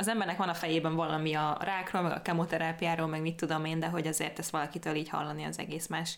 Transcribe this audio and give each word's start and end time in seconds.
az 0.00 0.08
embernek 0.08 0.36
van 0.36 0.48
a 0.48 0.54
fejében 0.54 0.94
valami 0.94 1.34
a 1.34 1.56
rákról, 1.60 2.02
meg 2.02 2.12
a 2.12 2.22
kemoterápiáról, 2.22 3.06
meg 3.06 3.20
mit 3.20 3.36
tudom 3.36 3.64
én, 3.64 3.78
de 3.78 3.86
hogy 3.88 4.06
azért 4.06 4.38
ezt 4.38 4.50
valakitől 4.50 4.94
így 4.94 5.08
hallani 5.08 5.44
az 5.44 5.58
egész 5.58 5.86
más. 5.86 6.16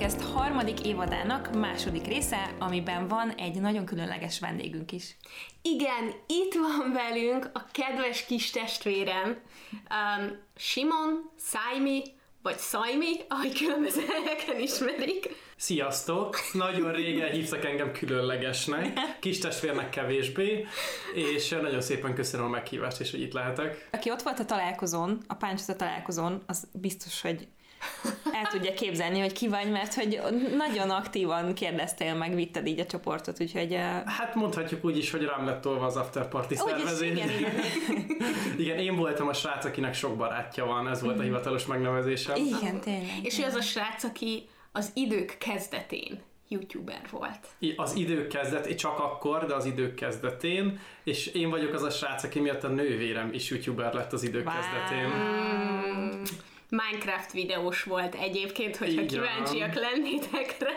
Podcast 0.00 0.32
harmadik 0.32 0.86
évadának 0.86 1.54
második 1.54 2.06
része, 2.06 2.54
amiben 2.58 3.08
van 3.08 3.30
egy 3.30 3.60
nagyon 3.60 3.84
különleges 3.84 4.40
vendégünk 4.40 4.92
is. 4.92 5.16
Igen, 5.62 6.12
itt 6.26 6.54
van 6.54 6.92
velünk 6.92 7.50
a 7.52 7.64
kedves 7.72 8.24
kis 8.24 8.50
testvérem, 8.50 9.28
um, 9.70 10.38
Simon, 10.56 11.30
Szájmi, 11.36 12.02
vagy 12.42 12.58
Szajmi, 12.58 13.16
ahogy 13.28 13.58
különböző 13.58 14.00
helyeken 14.06 14.60
ismerik. 14.60 15.28
Sziasztok! 15.56 16.36
Nagyon 16.52 16.92
régen 16.92 17.30
hívtak 17.30 17.64
engem 17.64 17.92
különlegesnek, 17.92 18.98
kis 19.20 19.38
testvérnek 19.38 19.90
kevésbé, 19.90 20.66
és 21.14 21.48
nagyon 21.48 21.80
szépen 21.80 22.14
köszönöm 22.14 22.46
a 22.46 22.48
meghívást, 22.48 23.00
és 23.00 23.10
hogy 23.10 23.20
itt 23.20 23.32
lehetek. 23.32 23.88
Aki 23.92 24.10
ott 24.10 24.22
volt 24.22 24.38
a 24.38 24.44
találkozón, 24.44 25.20
a 25.26 25.34
Páncsata 25.34 25.76
találkozón, 25.76 26.42
az 26.46 26.68
biztos, 26.72 27.20
hogy 27.20 27.48
el 28.32 28.46
tudja 28.50 28.74
képzelni, 28.74 29.20
hogy 29.20 29.32
ki 29.32 29.48
vagy, 29.48 29.70
mert 29.70 29.94
hogy 29.94 30.20
nagyon 30.56 30.90
aktívan 30.90 31.54
kérdeztél 31.54 32.14
meg, 32.14 32.34
vitted 32.34 32.66
így 32.66 32.80
a 32.80 32.86
csoportot, 32.86 33.40
úgyhogy... 33.40 33.74
Hát 34.06 34.34
mondhatjuk 34.34 34.84
úgy 34.84 34.96
is, 34.98 35.10
hogy 35.10 35.22
rám 35.24 35.46
lett 35.46 35.60
tolva 35.60 35.86
az 35.86 35.96
after 35.96 36.28
party 36.28 36.54
szervezés. 36.54 37.10
igen, 37.10 37.28
igen. 37.28 37.52
igen, 38.58 38.78
én 38.78 38.96
voltam 38.96 39.28
a 39.28 39.32
srác, 39.32 39.64
akinek 39.64 39.94
sok 39.94 40.16
barátja 40.16 40.64
van, 40.66 40.88
ez 40.88 41.02
volt 41.02 41.18
a 41.18 41.22
hivatalos 41.22 41.66
megnevezésem. 41.66 42.36
Igen, 42.36 42.80
tényleg. 42.80 43.10
És 43.22 43.38
ő 43.38 43.44
az 43.44 43.54
a 43.54 43.60
srác, 43.62 44.04
aki 44.04 44.48
az 44.72 44.90
idők 44.94 45.36
kezdetén 45.38 46.20
youtuber 46.48 47.00
volt. 47.10 47.38
I- 47.58 47.74
Az 47.76 47.94
idők 47.96 48.28
kezdet, 48.28 48.74
csak 48.74 48.98
akkor, 48.98 49.46
de 49.46 49.54
az 49.54 49.64
idők 49.64 49.94
kezdetén, 49.94 50.80
és 51.04 51.26
én 51.26 51.50
vagyok 51.50 51.74
az 51.74 51.82
a 51.82 51.90
srác, 51.90 52.22
aki 52.22 52.40
miatt 52.40 52.64
a 52.64 52.68
nővérem 52.68 53.32
is 53.32 53.50
youtuber 53.50 53.94
lett 53.94 54.12
az 54.12 54.22
idők 54.22 54.46
Wow. 54.46 54.54
kezdetén. 54.54 55.08
Minecraft 56.70 57.32
videós 57.32 57.82
volt 57.82 58.14
egyébként, 58.14 58.76
hogyha 58.76 58.94
van. 58.94 59.06
kíváncsiak 59.06 59.74
lennétek 59.74 60.56
rá. 60.58 60.70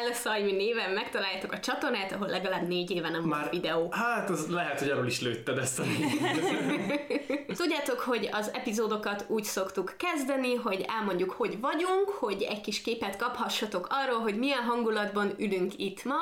Elszajmi 0.00 0.52
néven 0.52 0.90
megtaláljátok 0.90 1.52
a 1.52 1.60
csatornát, 1.60 2.12
ahol 2.12 2.28
legalább 2.28 2.68
négy 2.68 2.90
éve 2.90 3.08
nem 3.08 3.28
volt 3.28 3.50
videó. 3.50 3.88
Hát, 3.90 4.30
az 4.30 4.50
lehet, 4.50 4.78
hogy 4.78 4.90
arról 4.90 5.06
is 5.06 5.20
lőtted 5.20 5.58
ezt 5.58 5.78
a 5.78 5.82
Tudjátok, 7.56 8.00
hogy 8.00 8.28
az 8.32 8.50
epizódokat 8.54 9.24
úgy 9.28 9.44
szoktuk 9.44 9.94
kezdeni, 9.96 10.54
hogy 10.54 10.84
elmondjuk, 10.88 11.30
hogy 11.30 11.60
vagyunk, 11.60 12.08
hogy 12.08 12.42
egy 12.42 12.60
kis 12.60 12.82
képet 12.82 13.16
kaphassatok 13.16 13.86
arról, 13.90 14.20
hogy 14.20 14.38
milyen 14.38 14.62
hangulatban 14.62 15.34
ülünk 15.38 15.72
itt 15.76 16.04
ma. 16.04 16.16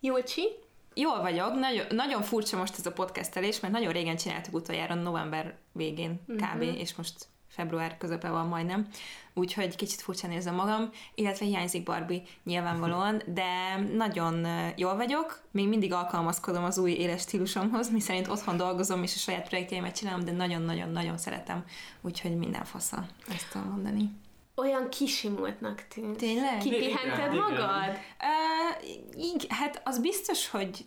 Júlcsi? 0.00 0.48
Jól 0.94 1.20
vagyok, 1.20 1.54
nagyon, 1.54 1.86
nagyon 1.90 2.22
furcsa 2.22 2.56
most 2.56 2.78
ez 2.78 2.86
a 2.86 2.92
podcastelés, 2.92 3.60
mert 3.60 3.72
nagyon 3.72 3.92
régen 3.92 4.16
csináltuk 4.16 4.54
utoljára 4.54 4.94
november 4.94 5.58
végén 5.72 6.20
kb. 6.26 6.62
és 6.62 6.94
most 6.94 7.14
február 7.50 7.96
közepe 7.98 8.30
van 8.30 8.46
majdnem, 8.46 8.88
úgyhogy 9.34 9.76
kicsit 9.76 10.00
furcsán 10.00 10.30
érzem 10.30 10.54
magam, 10.54 10.90
illetve 11.14 11.46
hiányzik 11.46 11.82
Barbie 11.82 12.22
nyilvánvalóan, 12.44 13.22
de 13.38 13.76
nagyon 13.94 14.46
jól 14.76 14.96
vagyok, 14.96 15.40
még 15.50 15.68
mindig 15.68 15.92
alkalmazkodom 15.92 16.64
az 16.64 16.78
új 16.78 16.92
éles 16.92 17.20
stílusomhoz, 17.20 17.90
miszerint 17.90 18.28
otthon 18.28 18.56
dolgozom 18.56 19.02
és 19.02 19.14
a 19.14 19.18
saját 19.18 19.48
projektjeimet 19.48 19.96
csinálom, 19.96 20.24
de 20.24 20.32
nagyon-nagyon-nagyon 20.32 21.18
szeretem, 21.18 21.64
úgyhogy 22.00 22.36
minden 22.36 22.64
fasza, 22.64 23.06
ezt 23.28 23.50
tudom 23.50 23.68
mondani. 23.68 24.10
Olyan 24.54 24.88
kisimultnak 24.88 25.86
tűnt. 25.88 26.16
Tényleg? 26.16 26.58
Kipihented 26.58 27.32
Igen, 27.32 27.36
magad? 27.36 27.98
Uh, 28.20 29.22
így, 29.24 29.46
hát 29.48 29.80
az 29.84 29.98
biztos, 29.98 30.48
hogy, 30.48 30.86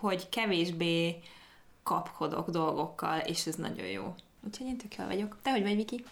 hogy 0.00 0.28
kevésbé 0.28 1.18
kapkodok 1.82 2.50
dolgokkal, 2.50 3.18
és 3.18 3.46
ez 3.46 3.54
nagyon 3.54 3.86
jó. 3.86 4.14
Úgyhogy 4.46 4.66
én 4.66 4.76
tök 4.76 4.94
jól 4.94 5.06
vagyok. 5.06 5.36
Te 5.42 5.50
hogy 5.50 5.62
vagy, 5.62 5.76
Viki? 5.76 6.04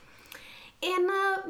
Én 0.79 1.05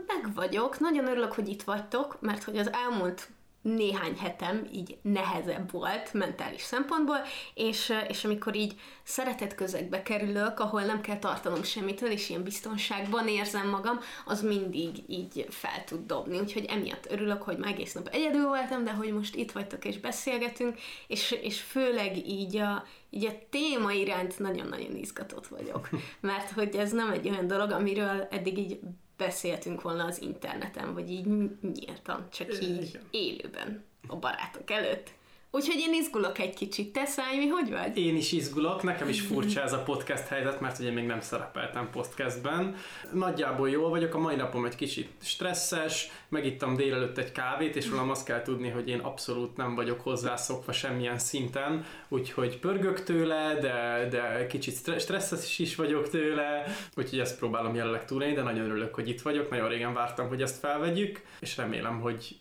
meg 0.06 0.34
vagyok, 0.34 0.78
nagyon 0.78 1.06
örülök, 1.06 1.32
hogy 1.32 1.48
itt 1.48 1.62
vagytok, 1.62 2.20
mert 2.20 2.42
hogy 2.42 2.58
az 2.58 2.72
elmúlt 2.72 3.28
néhány 3.62 4.16
hetem 4.18 4.68
így 4.72 4.98
nehezebb 5.02 5.70
volt 5.70 6.12
mentális 6.12 6.62
szempontból, 6.62 7.18
és, 7.54 7.92
és 8.08 8.24
amikor 8.24 8.56
így 8.56 8.74
szeretett 9.02 9.54
közegbe 9.54 10.02
kerülök, 10.02 10.60
ahol 10.60 10.82
nem 10.82 11.00
kell 11.00 11.18
tartanom 11.18 11.62
semmitől, 11.62 12.10
és 12.10 12.28
ilyen 12.28 12.42
biztonságban 12.42 13.28
érzem 13.28 13.68
magam, 13.68 14.00
az 14.24 14.42
mindig 14.42 15.04
így 15.06 15.46
fel 15.50 15.84
tud 15.84 16.06
dobni. 16.06 16.38
Úgyhogy 16.38 16.64
emiatt 16.64 17.10
örülök, 17.10 17.42
hogy 17.42 17.58
már 17.58 17.72
egész 17.72 17.92
nap 17.92 18.08
egyedül 18.08 18.46
voltam, 18.46 18.84
de 18.84 18.92
hogy 18.92 19.12
most 19.12 19.34
itt 19.34 19.52
vagytok 19.52 19.84
és 19.84 19.98
beszélgetünk, 19.98 20.78
és, 21.06 21.30
és 21.30 21.60
főleg 21.60 22.28
így 22.28 22.56
a, 22.56 22.84
így 23.10 23.24
a 23.24 23.38
téma 23.50 23.92
iránt 23.92 24.38
nagyon-nagyon 24.38 24.96
izgatott 24.96 25.46
vagyok. 25.46 25.88
Mert 26.20 26.50
hogy 26.50 26.76
ez 26.76 26.92
nem 26.92 27.10
egy 27.10 27.28
olyan 27.28 27.46
dolog, 27.46 27.70
amiről 27.70 28.26
eddig 28.30 28.58
így 28.58 28.80
beszéltünk 29.16 29.82
volna 29.82 30.04
az 30.04 30.22
interneten, 30.22 30.94
vagy 30.94 31.10
így 31.10 31.26
nyíltan, 31.62 32.26
csak 32.30 32.62
így 32.62 32.98
élőben 33.10 33.84
a 34.08 34.16
barátok 34.16 34.70
előtt. 34.70 35.10
Úgyhogy 35.52 35.78
én 35.78 35.94
izgulok 35.94 36.38
egy 36.38 36.54
kicsit. 36.54 36.92
Te, 36.92 37.04
Szájmi, 37.04 37.46
hogy 37.46 37.70
vagy? 37.70 37.96
Én 37.96 38.16
is 38.16 38.32
izgulok, 38.32 38.82
nekem 38.82 39.08
is 39.08 39.20
furcsa 39.28 39.62
ez 39.62 39.72
a 39.72 39.82
podcast 39.82 40.26
helyzet, 40.26 40.60
mert 40.60 40.78
ugye 40.78 40.90
még 40.90 41.06
nem 41.06 41.20
szerepeltem 41.20 41.90
podcastben. 41.90 42.76
Nagyjából 43.12 43.70
jól 43.70 43.90
vagyok, 43.90 44.14
a 44.14 44.18
mai 44.18 44.36
napom 44.36 44.64
egy 44.64 44.74
kicsit 44.74 45.08
stresszes, 45.22 46.10
megittam 46.28 46.76
délelőtt 46.76 47.18
egy 47.18 47.32
kávét, 47.32 47.76
és 47.76 47.88
rólam 47.88 48.10
azt 48.10 48.24
kell 48.24 48.42
tudni, 48.42 48.68
hogy 48.68 48.88
én 48.88 48.98
abszolút 48.98 49.56
nem 49.56 49.74
vagyok 49.74 50.00
hozzászokva 50.00 50.72
semmilyen 50.72 51.18
szinten, 51.18 51.84
úgyhogy 52.08 52.58
pörgök 52.58 53.02
tőle, 53.02 53.58
de, 53.60 54.08
de 54.10 54.46
kicsit 54.46 54.74
stre- 54.74 55.00
stresszes 55.00 55.58
is 55.58 55.74
vagyok 55.74 56.08
tőle, 56.08 56.64
úgyhogy 56.96 57.18
ezt 57.18 57.38
próbálom 57.38 57.74
jelenleg 57.74 58.04
túlélni, 58.04 58.34
de 58.34 58.42
nagyon 58.42 58.64
örülök, 58.64 58.94
hogy 58.94 59.08
itt 59.08 59.22
vagyok, 59.22 59.50
nagyon 59.50 59.68
régen 59.68 59.94
vártam, 59.94 60.28
hogy 60.28 60.42
ezt 60.42 60.58
felvegyük, 60.58 61.22
és 61.40 61.56
remélem, 61.56 62.00
hogy 62.00 62.36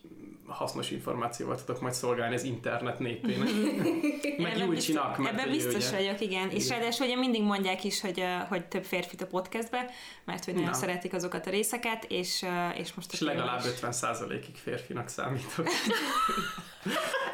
hasznos 0.50 0.90
információval 0.90 1.64
tudok 1.64 1.80
majd 1.80 1.94
szolgálni 1.94 2.34
az 2.34 2.42
internet 2.42 2.98
népének. 2.98 3.48
Meg 4.38 4.58
Júlcsinak, 4.58 5.26
ebben 5.26 5.50
biztos 5.50 5.88
ugye- 5.88 5.96
vagyok, 5.96 6.20
igen. 6.20 6.50
És 6.50 6.64
Igen. 6.64 6.78
ráadásul 6.78 7.06
ugye 7.06 7.16
mindig 7.16 7.42
mondják 7.42 7.84
is, 7.84 8.00
hogy, 8.00 8.24
hogy 8.48 8.64
több 8.66 8.84
férfit 8.84 9.22
a 9.22 9.26
podcastbe, 9.26 9.90
mert 10.24 10.44
hogy 10.44 10.54
nagyon 10.54 10.70
Na. 10.70 10.76
szeretik 10.76 11.12
azokat 11.12 11.46
a 11.46 11.50
részeket, 11.50 12.04
és, 12.08 12.44
és 12.74 12.94
most... 12.94 13.12
És 13.12 13.20
a 13.20 13.24
legalább 13.24 13.60
is- 13.60 13.80
50%-ig 13.80 14.56
férfinak 14.56 15.08
számítok. 15.08 15.66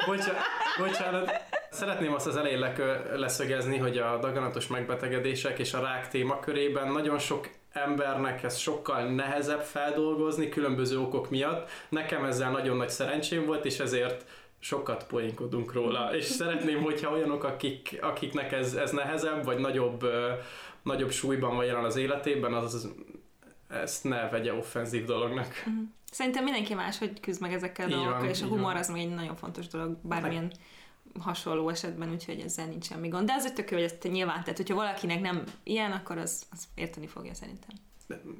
Bocsánat, 0.07 0.41
bocsánat. 0.77 1.31
Szeretném 1.71 2.13
azt 2.13 2.27
az 2.27 2.35
elején 2.35 2.73
leszögezni, 3.15 3.77
hogy 3.77 3.97
a 3.97 4.17
daganatos 4.19 4.67
megbetegedések 4.67 5.59
és 5.59 5.73
a 5.73 5.79
rák 5.79 6.07
témakörében 6.07 6.91
nagyon 6.91 7.19
sok 7.19 7.49
embernek 7.77 8.43
ez 8.43 8.57
sokkal 8.57 9.03
nehezebb 9.03 9.61
feldolgozni 9.61 10.49
különböző 10.49 10.99
okok 10.99 11.29
miatt. 11.29 11.69
Nekem 11.89 12.25
ezzel 12.25 12.51
nagyon 12.51 12.77
nagy 12.77 12.89
szerencsém 12.89 13.45
volt, 13.45 13.65
és 13.65 13.79
ezért 13.79 14.25
sokat 14.59 15.07
poénkodunk 15.07 15.73
róla, 15.73 16.09
és 16.17 16.25
szeretném, 16.25 16.81
hogyha 16.81 17.11
olyanok, 17.11 17.43
akik, 17.43 17.97
akiknek 18.01 18.51
ez, 18.51 18.73
ez 18.73 18.91
nehezebb, 18.91 19.43
vagy 19.43 19.57
nagyobb, 19.57 20.03
ö, 20.03 20.31
nagyobb 20.81 21.11
súlyban 21.11 21.55
van 21.55 21.65
jelen 21.65 21.83
az 21.83 21.95
életében, 21.95 22.53
az, 22.53 22.73
az 22.73 22.89
ezt 23.67 24.03
ne 24.03 24.29
vegye 24.29 24.53
offenzív 24.53 25.05
dolognak. 25.05 25.63
Szerintem 26.11 26.43
mindenki 26.43 26.73
más, 26.73 26.97
hogy 26.97 27.19
küzd 27.19 27.41
meg 27.41 27.53
ezekkel 27.53 27.91
a 27.91 27.95
dolgokkal, 27.95 28.29
és 28.29 28.41
a 28.41 28.45
humor 28.45 28.63
van. 28.63 28.75
az 28.75 28.89
még 28.89 29.03
egy 29.03 29.13
nagyon 29.13 29.35
fontos 29.35 29.67
dolog, 29.67 29.97
bármilyen 30.01 30.51
hasonló 31.19 31.69
esetben, 31.69 32.11
úgyhogy 32.11 32.39
ezzel 32.39 32.65
nincs 32.65 32.85
semmi 32.85 33.07
gond. 33.07 33.27
De 33.27 33.33
az 33.33 33.51
tök 33.55 33.71
jó, 33.71 33.77
hogy 33.77 33.85
ezt 33.85 34.11
nyilván, 34.11 34.41
tehát 34.41 34.57
hogyha 34.57 34.75
valakinek 34.75 35.21
nem 35.21 35.43
ilyen, 35.63 35.91
akkor 35.91 36.17
az, 36.17 36.45
az 36.51 36.67
érteni 36.75 37.07
fogja 37.07 37.33
szerintem. 37.33 37.69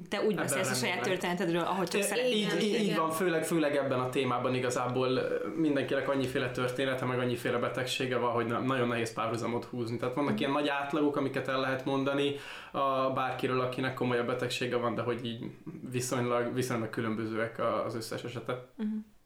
Te 0.08 0.22
úgy 0.26 0.34
beszélsz 0.34 0.70
a 0.70 0.74
saját 0.74 1.00
történetedről, 1.00 1.62
ahogy 1.62 1.88
csak 1.88 2.02
szeretnél. 2.02 2.32
így, 2.32 2.62
így, 2.62 2.80
így 2.80 2.96
van, 2.96 3.10
főleg, 3.10 3.44
főleg 3.44 3.76
ebben 3.76 4.00
a 4.00 4.08
témában 4.08 4.54
igazából 4.54 5.20
mindenkinek 5.56 6.08
annyiféle 6.08 6.50
története, 6.50 7.04
meg 7.04 7.18
annyiféle 7.18 7.58
betegsége 7.58 8.16
van, 8.16 8.30
hogy 8.30 8.46
nagyon 8.46 8.88
nehéz 8.88 9.12
párhuzamot 9.12 9.64
húzni. 9.64 9.96
Tehát 9.96 10.14
vannak 10.14 10.40
ilyen 10.40 10.52
nagy 10.52 10.68
átlagok, 10.68 11.16
amiket 11.16 11.48
el 11.48 11.60
lehet 11.60 11.84
mondani 11.84 12.34
a 12.72 13.10
bárkiről, 13.10 13.60
akinek 13.60 13.94
komolyabb 13.94 14.26
betegsége 14.26 14.76
van, 14.76 14.94
de 14.94 15.02
hogy 15.02 15.24
így 15.24 15.50
viszonylag, 15.90 16.54
viszonylag 16.54 16.90
különbözőek 16.90 17.58
az 17.86 17.94
összes 17.94 18.24
esetek. 18.24 18.58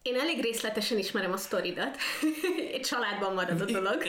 Én 0.02 0.18
elég 0.18 0.42
részletesen 0.42 0.98
ismerem 0.98 1.32
a 1.32 1.36
sztoridat. 1.36 1.96
Egy 2.74 2.80
családban 2.80 3.34
marad 3.34 3.60
a 3.60 3.64
dolog. 3.64 4.02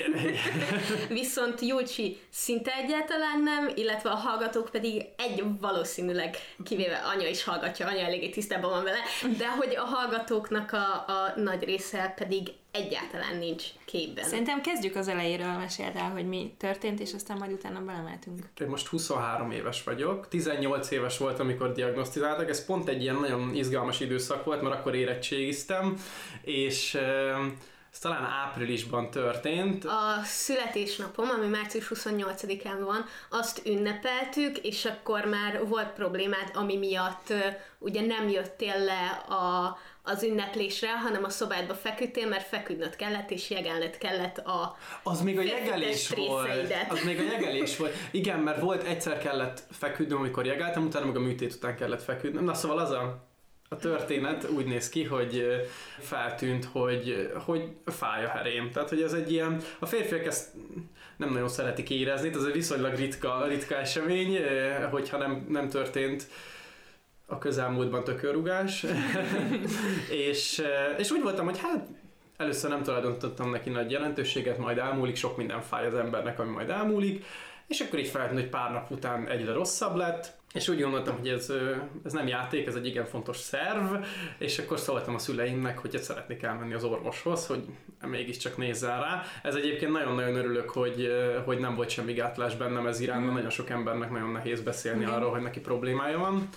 Viszont 1.20 1.62
Júlcsi 1.62 2.18
szinte 2.30 2.72
egyáltalán 2.76 3.42
nem, 3.42 3.72
illetve 3.76 4.10
a 4.10 4.16
hallgatók 4.16 4.70
pedig 4.70 5.06
egy 5.18 5.44
valószínűleg, 5.60 6.38
kivéve 6.64 6.98
anya 6.98 7.28
is 7.28 7.44
hallgatja, 7.44 7.88
anya 7.88 8.06
eléggé 8.06 8.30
tisztában 8.30 8.70
van 8.70 8.84
vele, 8.84 9.00
de 9.38 9.48
hogy 9.48 9.76
a 9.76 9.84
hallgatóknak 9.84 10.72
a, 10.72 11.06
a 11.08 11.34
nagy 11.36 11.64
része 11.64 12.14
pedig 12.16 12.52
egyáltalán 12.74 13.38
nincs 13.38 13.64
képben. 13.86 14.24
Szerintem 14.24 14.62
kezdjük 14.62 14.96
az 14.96 15.08
elejéről, 15.08 15.58
meséld 15.58 15.96
el, 15.96 16.12
hogy 16.12 16.28
mi 16.28 16.54
történt, 16.58 17.00
és 17.00 17.14
aztán 17.14 17.38
majd 17.38 17.52
utána 17.52 17.80
belemeltünk. 17.80 18.40
Én 18.62 18.68
most 18.68 18.88
23 18.88 19.52
éves 19.52 19.84
vagyok, 19.84 20.28
18 20.28 20.92
éves 20.92 21.18
volt, 21.18 21.40
amikor 21.40 21.72
diagnosztizáltak, 21.72 22.50
ez 22.50 22.66
pont 22.66 22.88
egy 22.88 23.02
ilyen 23.02 23.16
nagyon 23.16 23.56
izgalmas 23.56 24.00
időszak 24.00 24.46
volt, 24.46 24.62
mert 24.62 24.76
akkor 24.76 24.96
érettségiztem, 24.96 25.98
és 26.42 26.96
ez 27.94 28.00
talán 28.00 28.24
áprilisban 28.24 29.12
történt. 29.12 29.86
A 29.86 30.22
születésnapom, 30.24 31.30
ami 31.30 31.48
március 31.48 31.92
28-án 31.96 32.80
van, 32.86 33.06
azt 33.30 33.62
ünnepeltük, 33.66 34.58
és 34.58 34.86
akkor 34.86 35.26
már 35.26 35.68
volt 35.68 35.90
problémád, 35.90 36.52
ami 36.54 36.78
miatt 36.78 37.34
ugye 37.80 38.02
nem 38.02 38.30
jöttél 38.30 38.84
le 38.84 39.08
a, 39.36 39.78
az 40.06 40.24
ünneplésre, 40.24 40.98
hanem 41.00 41.24
a 41.24 41.30
szobádba 41.30 41.74
feküdtél, 41.74 42.28
mert 42.28 42.48
feküdnöd 42.48 42.96
kellett, 42.96 43.32
és 43.32 43.50
jegelned 43.50 43.98
kellett 43.98 44.38
a 44.38 44.78
Az 45.04 45.22
még 45.22 45.38
a 45.38 45.42
jegelés 45.42 46.10
volt. 46.10 46.74
Az 46.90 47.04
még 47.04 47.20
a 47.20 47.24
jegelés 47.24 47.78
volt. 47.78 47.94
Igen, 48.12 48.40
mert 48.40 48.60
volt, 48.60 48.84
egyszer 48.84 49.18
kellett 49.18 49.64
feküdnöm, 49.72 50.18
amikor 50.18 50.46
jegeltem, 50.46 50.86
utána 50.86 51.06
meg 51.06 51.16
a 51.16 51.20
műtét 51.20 51.54
után 51.54 51.76
kellett 51.76 52.04
feküdnöm. 52.04 52.44
Na 52.44 52.54
szóval 52.54 52.78
az 52.78 52.92
a 52.92 53.32
a 53.70 53.76
történet 53.76 54.50
úgy 54.50 54.66
néz 54.66 54.90
ki, 54.90 55.04
hogy 55.04 55.46
feltűnt, 56.00 56.66
hogy, 56.72 57.32
hogy 57.46 57.70
fáj 57.86 58.26
a 58.26 58.30
herém. 58.30 58.72
Tehát, 58.72 58.90
hogy 58.90 59.02
ez 59.02 59.14
egy 59.14 59.32
ilyen, 59.32 59.62
a 59.80 59.86
férfiak 59.86 60.26
ezt 60.26 60.50
nem 61.18 61.30
nagyon 61.30 61.48
szeretik 61.48 61.90
érezni, 61.90 62.30
ez 62.34 62.44
egy 62.44 62.54
viszonylag 62.54 62.96
ritka, 62.96 63.46
ritka 63.48 63.76
esemény, 63.76 64.40
hogyha 64.92 65.18
nem, 65.18 65.46
nem 65.50 65.70
történt 65.70 66.28
a 67.26 67.38
közelmúltban 67.38 68.04
tökörrugás. 68.04 68.86
és, 70.30 70.64
és 70.98 71.12
úgy 71.12 71.22
voltam, 71.22 71.46
hogy 71.46 71.60
hát 71.60 71.88
először 72.38 72.70
nem 72.70 72.84
tulajdonítottam 72.84 73.50
neki 73.50 73.70
nagy 73.70 73.92
jelentőséget, 73.92 74.58
majd 74.58 74.78
elmúlik, 74.78 75.16
sok 75.16 75.38
minden 75.38 75.62
fáj 75.62 75.86
az 75.86 75.96
embernek, 75.96 76.40
ami 76.40 76.52
majd 76.52 76.70
elmúlik, 76.70 77.26
és 77.68 77.80
akkor 77.80 78.00
így 78.00 78.08
feltűnt, 78.08 78.40
hogy 78.40 78.50
pár 78.50 78.72
nap 78.72 78.92
után 78.92 79.28
egyre 79.28 79.54
rosszabb 79.54 79.96
lett, 79.96 80.34
és 80.54 80.68
úgy 80.68 80.82
gondoltam, 80.82 81.18
hogy 81.18 81.28
ez, 81.28 81.52
ez 82.04 82.14
nem 82.14 82.28
játék, 82.28 82.68
ez 82.68 82.76
egy 82.76 82.86
igen 82.86 83.06
fontos 83.06 83.38
szerv, 83.38 83.94
és 84.38 84.60
akkor 84.60 84.80
szóltam 84.80 85.16
a 85.16 85.18
szüleimnek, 85.18 85.78
hogy 85.78 86.02
szeretnék 86.02 86.44
elmenni 86.44 86.74
az 86.74 86.84
orvoshoz, 86.84 87.48
hogy 87.48 87.64
mégiscsak 88.08 88.58
nézzen 88.58 89.00
rá. 89.00 89.24
Ez 89.44 89.56
egyébként 89.56 89.92
nagyon-nagyon 89.92 90.36
örülök, 90.36 90.70
hogy, 90.70 91.12
hogy 91.46 91.60
nem 91.60 91.76
volt 91.76 91.90
semmi 91.90 92.14
gátlás 92.14 92.56
bennem 92.56 92.88
ez 92.88 93.00
irányban, 93.00 93.30
mm. 93.30 93.34
nagyon 93.34 93.50
sok 93.50 93.70
embernek 93.70 94.12
nagyon 94.12 94.32
nehéz 94.32 94.62
beszélni 94.62 95.06
arról, 95.06 95.32
hogy 95.32 95.42
neki 95.42 95.60
problémája 95.60 96.18
van. 96.18 96.50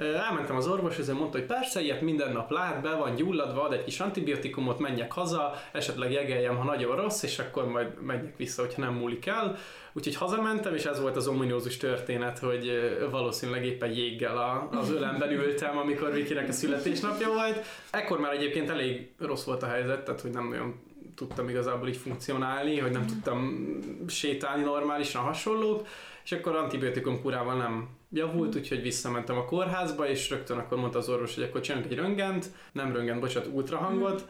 Elmentem 0.00 0.56
az 0.56 0.68
orvos, 0.68 0.98
és 0.98 1.06
mondta, 1.06 1.38
hogy 1.38 1.46
persze, 1.46 1.80
ilyet 1.80 2.00
minden 2.00 2.32
nap 2.32 2.50
lát, 2.50 2.82
be 2.82 2.94
van 2.94 3.14
gyulladva, 3.14 3.62
ad 3.62 3.72
egy 3.72 3.84
kis 3.84 4.00
antibiotikumot, 4.00 4.78
menjek 4.78 5.12
haza, 5.12 5.54
esetleg 5.72 6.12
jegeljem, 6.12 6.56
ha 6.56 6.64
nagyon 6.64 6.96
rossz, 6.96 7.22
és 7.22 7.38
akkor 7.38 7.68
majd 7.68 8.02
menjek 8.02 8.36
vissza, 8.36 8.62
hogyha 8.62 8.80
nem 8.80 8.94
múlik 8.94 9.26
el. 9.26 9.56
Úgyhogy 9.92 10.16
hazamentem, 10.16 10.74
és 10.74 10.84
ez 10.84 11.00
volt 11.00 11.16
az 11.16 11.26
ominózus 11.26 11.76
történet, 11.76 12.38
hogy 12.38 12.70
valószínűleg 13.10 13.64
éppen 13.64 13.90
jéggel 13.90 14.38
a, 14.38 14.68
az 14.72 14.90
ölemben 14.90 15.30
ültem, 15.30 15.78
amikor 15.78 16.12
Vikinek 16.12 16.48
a 16.48 16.52
születésnapja 16.52 17.28
volt. 17.28 17.64
Ekkor 17.90 18.20
már 18.20 18.32
egyébként 18.32 18.70
elég 18.70 19.10
rossz 19.18 19.44
volt 19.44 19.62
a 19.62 19.66
helyzet, 19.68 20.04
tehát 20.04 20.20
hogy 20.20 20.30
nem 20.30 20.48
nagyon 20.48 20.80
tudtam 21.14 21.48
igazából 21.48 21.88
így 21.88 21.96
funkcionálni, 21.96 22.78
hogy 22.78 22.90
nem 22.90 23.06
tudtam 23.06 23.68
sétálni 24.08 24.62
normálisan 24.62 25.22
hasonlók, 25.22 25.86
és 26.24 26.32
akkor 26.32 26.56
antibiotikum 26.56 27.20
kurával 27.20 27.56
nem 27.56 27.88
javult, 28.12 28.56
úgyhogy 28.56 28.82
visszamentem 28.82 29.36
a 29.36 29.44
kórházba, 29.44 30.08
és 30.08 30.30
rögtön 30.30 30.58
akkor 30.58 30.78
mondta 30.78 30.98
az 30.98 31.08
orvos, 31.08 31.34
hogy 31.34 31.44
akkor 31.44 31.60
csinálunk 31.60 31.90
egy 31.90 31.96
röngent, 31.98 32.46
nem 32.72 32.92
röngent, 32.92 33.20
bocsánat, 33.20 33.52
ultrahangot, 33.52 34.28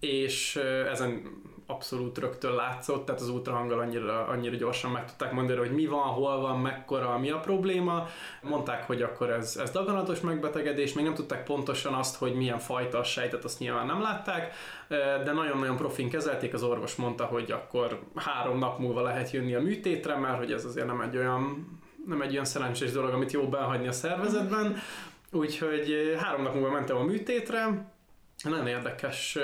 és 0.00 0.56
ezen 0.90 1.22
abszolút 1.66 2.18
rögtön 2.18 2.54
látszott, 2.54 3.04
tehát 3.04 3.20
az 3.20 3.28
ultrahanggal 3.28 3.78
annyira, 3.78 4.26
annyira 4.26 4.56
gyorsan 4.56 4.90
meg 4.90 5.04
tudták 5.04 5.32
mondani, 5.32 5.58
hogy 5.58 5.72
mi 5.72 5.86
van, 5.86 6.02
hol 6.02 6.40
van, 6.40 6.60
mekkora, 6.60 7.18
mi 7.18 7.30
a 7.30 7.38
probléma. 7.38 8.06
Mondták, 8.42 8.86
hogy 8.86 9.02
akkor 9.02 9.30
ez, 9.30 9.56
ez 9.56 9.70
daganatos 9.70 10.20
megbetegedés, 10.20 10.92
még 10.92 11.04
nem 11.04 11.14
tudták 11.14 11.44
pontosan 11.44 11.94
azt, 11.94 12.16
hogy 12.16 12.34
milyen 12.34 12.58
fajta 12.58 12.98
a 12.98 13.04
sejtet, 13.04 13.44
azt 13.44 13.58
nyilván 13.58 13.86
nem 13.86 14.02
látták, 14.02 14.54
de 15.24 15.32
nagyon-nagyon 15.32 15.76
profin 15.76 16.08
kezelték, 16.08 16.54
az 16.54 16.62
orvos 16.62 16.94
mondta, 16.94 17.24
hogy 17.24 17.50
akkor 17.50 18.00
három 18.14 18.58
nap 18.58 18.78
múlva 18.78 19.02
lehet 19.02 19.30
jönni 19.30 19.54
a 19.54 19.60
műtétre, 19.60 20.16
mert 20.16 20.38
hogy 20.38 20.52
ez 20.52 20.64
azért 20.64 20.86
nem 20.86 21.00
egy 21.00 21.16
olyan 21.16 21.80
nem 22.06 22.22
egy 22.22 22.32
olyan 22.32 22.44
szerencsés 22.44 22.92
dolog, 22.92 23.12
amit 23.12 23.32
jó 23.32 23.48
behagyni 23.48 23.88
a 23.88 23.92
szervezetben, 23.92 24.76
úgyhogy 25.32 26.16
három 26.18 26.42
nap 26.42 26.54
múlva 26.54 26.70
mentem 26.70 26.96
a 26.96 27.02
műtétre, 27.02 27.91
nagyon 28.42 28.66
érdekes 28.66 29.38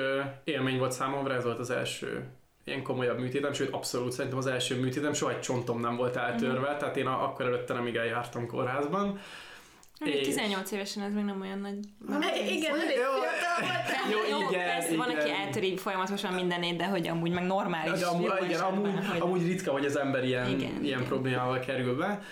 élmény 0.44 0.78
volt 0.78 0.92
számomra, 0.92 1.34
ez 1.34 1.44
volt 1.44 1.58
az 1.58 1.70
első 1.70 2.28
ilyen 2.68 2.82
komolyabb 2.82 3.18
műtétem, 3.18 3.52
sőt 3.52 3.72
abszolút 3.72 4.12
szerintem 4.12 4.38
az 4.38 4.46
első 4.46 4.80
műtétem, 4.80 5.12
soha 5.12 5.32
egy 5.32 5.40
csontom 5.40 5.80
nem 5.80 5.96
volt 5.96 6.16
eltörve, 6.16 6.74
mm. 6.74 6.78
tehát 6.78 6.96
én 6.96 7.06
akkor 7.06 7.44
előtte 7.44 7.74
nem 7.74 7.86
igen 7.86 8.04
jártam 8.04 8.46
kórházban. 8.46 9.20
És... 10.04 10.26
18 10.26 10.70
évesen 10.70 11.02
ez 11.02 11.12
még 11.12 11.24
nem 11.24 11.40
olyan 11.40 11.58
nagy... 11.58 11.78
Na, 12.08 12.18
igen, 12.34 12.74
elég 12.80 12.96
jó, 14.10 14.38
jó, 14.38 14.48
igen, 14.48 14.64
persze, 14.64 14.92
igen. 14.92 15.06
van, 15.06 15.16
aki 15.16 15.30
eltöri 15.30 15.76
folyamatosan 15.76 16.34
mindenét, 16.34 16.76
de 16.76 16.86
hogy 16.86 17.08
amúgy 17.08 17.30
meg 17.30 17.46
normális. 17.46 18.00
De 18.00 18.06
amúgy, 18.06 18.32
igen, 18.42 18.60
amúgy, 18.60 18.90
hogy... 19.10 19.20
amúgy 19.20 19.46
ritka, 19.46 19.72
hogy 19.72 19.84
az 19.84 19.96
ember 19.96 20.24
ilyen, 20.24 20.48
igen, 20.48 20.60
ilyen 20.60 20.82
igen. 20.82 21.04
problémával 21.04 21.58
kerül 21.58 21.96
be. 21.96 22.22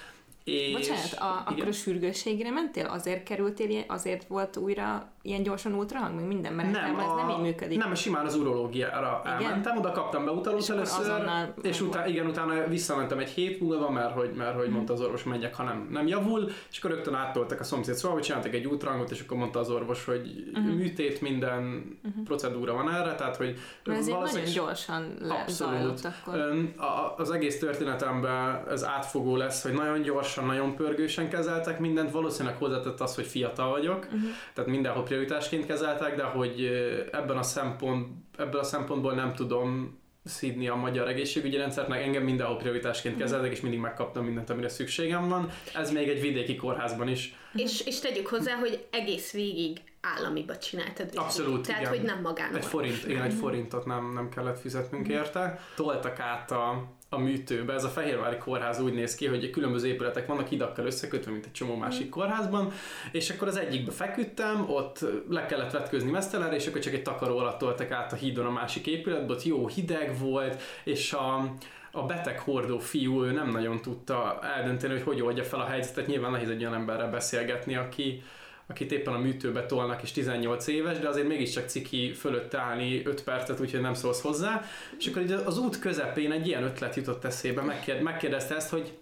És... 0.45 0.73
Bocsánat, 0.73 1.13
a, 1.13 1.43
akkor 1.47 1.69
a 1.69 1.73
sürgősségre 1.73 2.51
mentél? 2.51 2.87
Azért 2.87 3.23
kerültél, 3.23 3.85
azért 3.87 4.25
volt 4.27 4.57
újra 4.57 5.13
ilyen 5.27 5.43
gyorsan 5.43 5.73
ultrahang, 5.73 6.15
még 6.15 6.25
minden, 6.25 6.53
mert 6.53 6.71
nem, 6.71 6.99
ez 6.99 7.07
nem 7.17 7.29
így 7.29 7.41
működik. 7.41 7.79
Nem, 7.79 7.95
simán 7.95 8.27
az 8.27 8.35
urológiára 8.35 9.23
igen? 9.25 9.43
elmentem, 9.43 9.77
oda 9.77 9.93
kaptam 9.93 10.25
be 10.25 10.31
utalót 10.31 10.71
először, 10.71 11.31
és 11.63 11.81
utána, 11.81 12.07
igen, 12.07 12.27
utána 12.27 12.67
visszamentem 12.67 13.19
egy 13.19 13.29
hét 13.29 13.61
múlva, 13.61 13.91
mert 13.91 14.13
hogy, 14.13 14.33
mert 14.37 14.57
hogy 14.57 14.69
mondta 14.69 14.93
az 14.93 15.01
orvos, 15.01 15.25
menjek, 15.25 15.55
ha 15.55 15.63
nem, 15.63 15.89
nem 15.91 16.07
javul, 16.07 16.51
és 16.71 16.79
akkor 16.79 16.91
rögtön 16.91 17.15
áttoltak 17.15 17.61
a 17.61 17.65
szomszéd 17.65 17.95
szóval, 17.95 18.17
hogy 18.17 18.27
csináltak 18.27 18.55
egy 18.55 18.67
ultrahangot, 18.67 19.11
és 19.11 19.21
akkor 19.21 19.37
mondta 19.37 19.59
az 19.59 19.71
orvos, 19.71 20.05
hogy 20.05 20.51
uh-huh. 20.55 20.75
műtét, 20.75 21.21
minden 21.21 21.63
uh-huh. 22.05 22.25
procedúra 22.25 22.75
van 22.75 22.95
erre, 22.95 23.15
tehát 23.15 23.37
hogy 23.37 23.59
mert 23.85 24.07
nagyon 24.07 24.45
gyorsan 24.55 25.17
lezajlott 25.21 26.05
akkor. 26.05 26.69
Az 27.17 27.31
egész 27.31 27.59
történetemben 27.59 28.63
ez 28.69 28.85
átfogó 28.85 29.37
lesz, 29.37 29.63
hogy 29.63 29.73
nagyon 29.73 30.03
gyorsan, 30.03 30.47
nagyon 30.47 30.75
pörgősen 30.75 31.29
kezeltek 31.29 31.79
mindent, 31.79 32.11
valószínűleg 32.11 32.57
hozzátett 32.57 33.01
az, 33.01 33.15
hogy 33.15 33.27
fiatal 33.27 33.71
vagyok, 33.71 34.05
uh-huh. 34.05 34.21
tehát 34.55 34.71
mindenhol 34.71 35.03
prioritásként 35.17 35.67
kezeltek, 35.67 36.17
de 36.17 36.23
hogy 36.23 36.65
ebben 37.13 37.37
a 37.37 37.43
szempont, 37.43 38.09
ebből 38.39 38.61
a 38.61 38.65
szempontból 38.65 39.15
nem 39.15 39.35
tudom 39.35 39.99
szídni 40.25 40.69
a 40.69 40.75
magyar 40.75 41.09
egészségügyi 41.09 41.57
rendszert, 41.57 41.89
meg 41.89 42.03
engem 42.03 42.23
mindenhol 42.23 42.57
prioritásként 42.57 43.15
mhm. 43.15 43.23
kezeltek, 43.23 43.53
és 43.53 43.61
mindig 43.61 43.81
megkaptam 43.81 44.25
mindent, 44.25 44.51
amire 44.51 44.69
szükségem 44.69 45.29
van. 45.29 45.51
Ez 45.75 45.91
még 45.93 46.09
egy 46.09 46.21
vidéki 46.21 46.57
kórházban 46.57 47.09
is. 47.09 47.35
És, 47.55 47.81
és 47.87 47.99
tegyük 47.99 48.27
hozzá, 48.27 48.55
hogy 48.55 48.87
egész 48.91 49.33
végig 49.33 49.79
államiba 50.01 50.59
csináltad. 50.59 51.11
Abszolút, 51.15 51.67
Tehát, 51.67 51.81
igen. 51.81 51.93
hogy 51.93 52.03
nem 52.03 52.21
magán. 52.21 52.57
Egy 52.57 52.65
forint, 52.65 53.05
igen, 53.09 53.23
egy 53.23 53.35
forintot 53.35 53.87
nem, 53.87 54.13
nem 54.13 54.29
kellett 54.29 54.61
fizetnünk 54.61 55.09
érte. 55.09 55.61
Toltak 55.77 56.19
át 56.19 56.51
a, 56.51 56.96
a 57.09 57.19
műtőbe. 57.19 57.73
Ez 57.73 57.85
a 57.85 57.89
Fehérvári 57.89 58.37
kórház 58.37 58.81
úgy 58.81 58.93
néz 58.93 59.15
ki, 59.15 59.27
hogy 59.27 59.51
különböző 59.51 59.89
épületek 59.89 60.27
vannak 60.27 60.49
hidakkal 60.49 60.87
összekötve, 60.87 61.31
mint 61.31 61.45
egy 61.45 61.53
csomó 61.53 61.75
másik 61.75 62.09
kórházban, 62.09 62.73
és 63.13 63.31
akkor 63.31 63.49
az 63.49 63.57
egyikbe 63.57 63.93
feküdtem, 63.93 64.71
ott 64.71 65.05
le 65.29 65.47
kellett 65.47 65.71
vetkőzni 65.71 66.11
mesztelenre, 66.11 66.55
és 66.55 66.67
akkor 66.67 66.81
csak 66.81 66.93
egy 66.93 67.03
takaró 67.03 67.39
alatt 67.39 67.59
toltak 67.59 67.91
át 67.91 68.13
a 68.13 68.17
hídon 68.17 68.47
a 68.47 68.51
másik 68.51 68.87
épületbe, 68.87 69.33
ott 69.33 69.45
jó 69.45 69.69
hideg 69.69 70.19
volt, 70.19 70.63
és 70.85 71.13
a, 71.13 71.55
a 71.91 72.03
beteg 72.03 72.39
hordó 72.39 72.79
fiú, 72.79 73.25
ő 73.25 73.33
nem 73.33 73.51
nagyon 73.51 73.81
tudta 73.81 74.39
eldönteni, 74.57 74.93
hogy 74.93 75.03
hogy 75.03 75.23
oldja 75.23 75.45
fel 75.45 75.61
a 75.61 75.67
helyzetet. 75.67 76.07
Nyilván 76.07 76.31
nehéz 76.31 76.51
egy 76.51 76.61
olyan 76.61 76.75
emberrel 76.75 77.11
beszélgetni, 77.11 77.77
aki, 77.77 78.23
akit 78.69 78.93
éppen 78.93 79.15
a 79.15 79.19
műtőbe 79.19 79.67
tolnak, 79.67 80.03
és 80.03 80.13
18 80.13 80.67
éves, 80.67 80.99
de 80.99 81.09
azért 81.09 81.29
mégiscsak 81.29 81.69
ciki 81.69 82.13
fölött 82.13 82.55
állni 82.55 83.03
5 83.05 83.23
percet, 83.23 83.61
úgyhogy 83.61 83.81
nem 83.81 83.95
szólsz 83.95 84.21
hozzá. 84.21 84.65
És 84.99 85.07
akkor 85.07 85.43
az 85.45 85.59
út 85.59 85.79
közepén 85.79 86.33
egy 86.33 86.47
ilyen 86.47 86.63
ötlet 86.63 86.97
jutott 86.97 87.25
eszébe, 87.25 87.63
megkérdezte, 87.63 88.11
megkérdezte 88.11 88.55
ezt, 88.55 88.71
hogy 88.71 88.99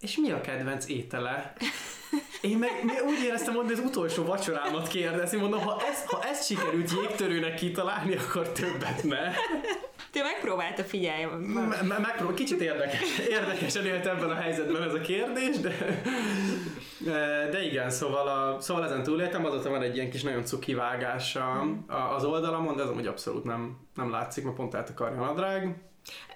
és 0.00 0.16
mi 0.16 0.30
a 0.30 0.40
kedvenc 0.40 0.88
étele? 0.88 1.52
Én 2.40 2.58
meg 2.58 3.02
úgy 3.06 3.24
éreztem, 3.24 3.54
hogy 3.54 3.72
az 3.72 3.78
utolsó 3.78 4.24
vacsorámat 4.24 4.88
kérdezni, 4.88 5.38
mondom, 5.38 5.60
ha 5.60 5.82
ezt, 5.90 6.06
ha 6.06 6.22
ezt 6.22 6.46
sikerült 6.46 6.90
jégtörőnek 6.90 7.54
kitalálni, 7.54 8.16
akkor 8.16 8.48
többet 8.48 9.02
ne. 9.02 9.32
Te 10.12 10.22
megpróbálta, 10.22 10.82
figyelj. 10.82 11.24
Me- 11.24 11.98
megpróbál, 11.98 12.34
kicsit 12.34 12.60
érdekes, 12.60 13.18
érdekesen 13.38 13.86
élt 13.86 14.06
ebben 14.06 14.30
a 14.30 14.34
helyzetben 14.34 14.82
ez 14.82 14.94
a 14.94 15.00
kérdés, 15.00 15.60
de, 15.60 16.00
de 17.50 17.64
igen, 17.64 17.90
szóval, 17.90 18.28
a, 18.28 18.60
szóval 18.60 18.84
ezen 18.84 19.02
túléltem, 19.02 19.44
azóta 19.44 19.70
van 19.70 19.82
egy 19.82 19.96
ilyen 19.96 20.10
kis 20.10 20.22
nagyon 20.22 20.44
cuki 20.44 20.74
vágás 20.74 21.36
a, 21.36 21.60
a, 21.86 22.14
az 22.14 22.24
oldalamon, 22.24 22.76
de 22.76 22.82
ez 22.82 22.88
amúgy 22.88 23.06
abszolút 23.06 23.44
nem, 23.44 23.78
nem 23.94 24.10
látszik, 24.10 24.44
mert 24.44 24.56
pont 24.56 24.74
eltakarja 24.74 25.22
a 25.22 25.24
nadrág. 25.24 25.82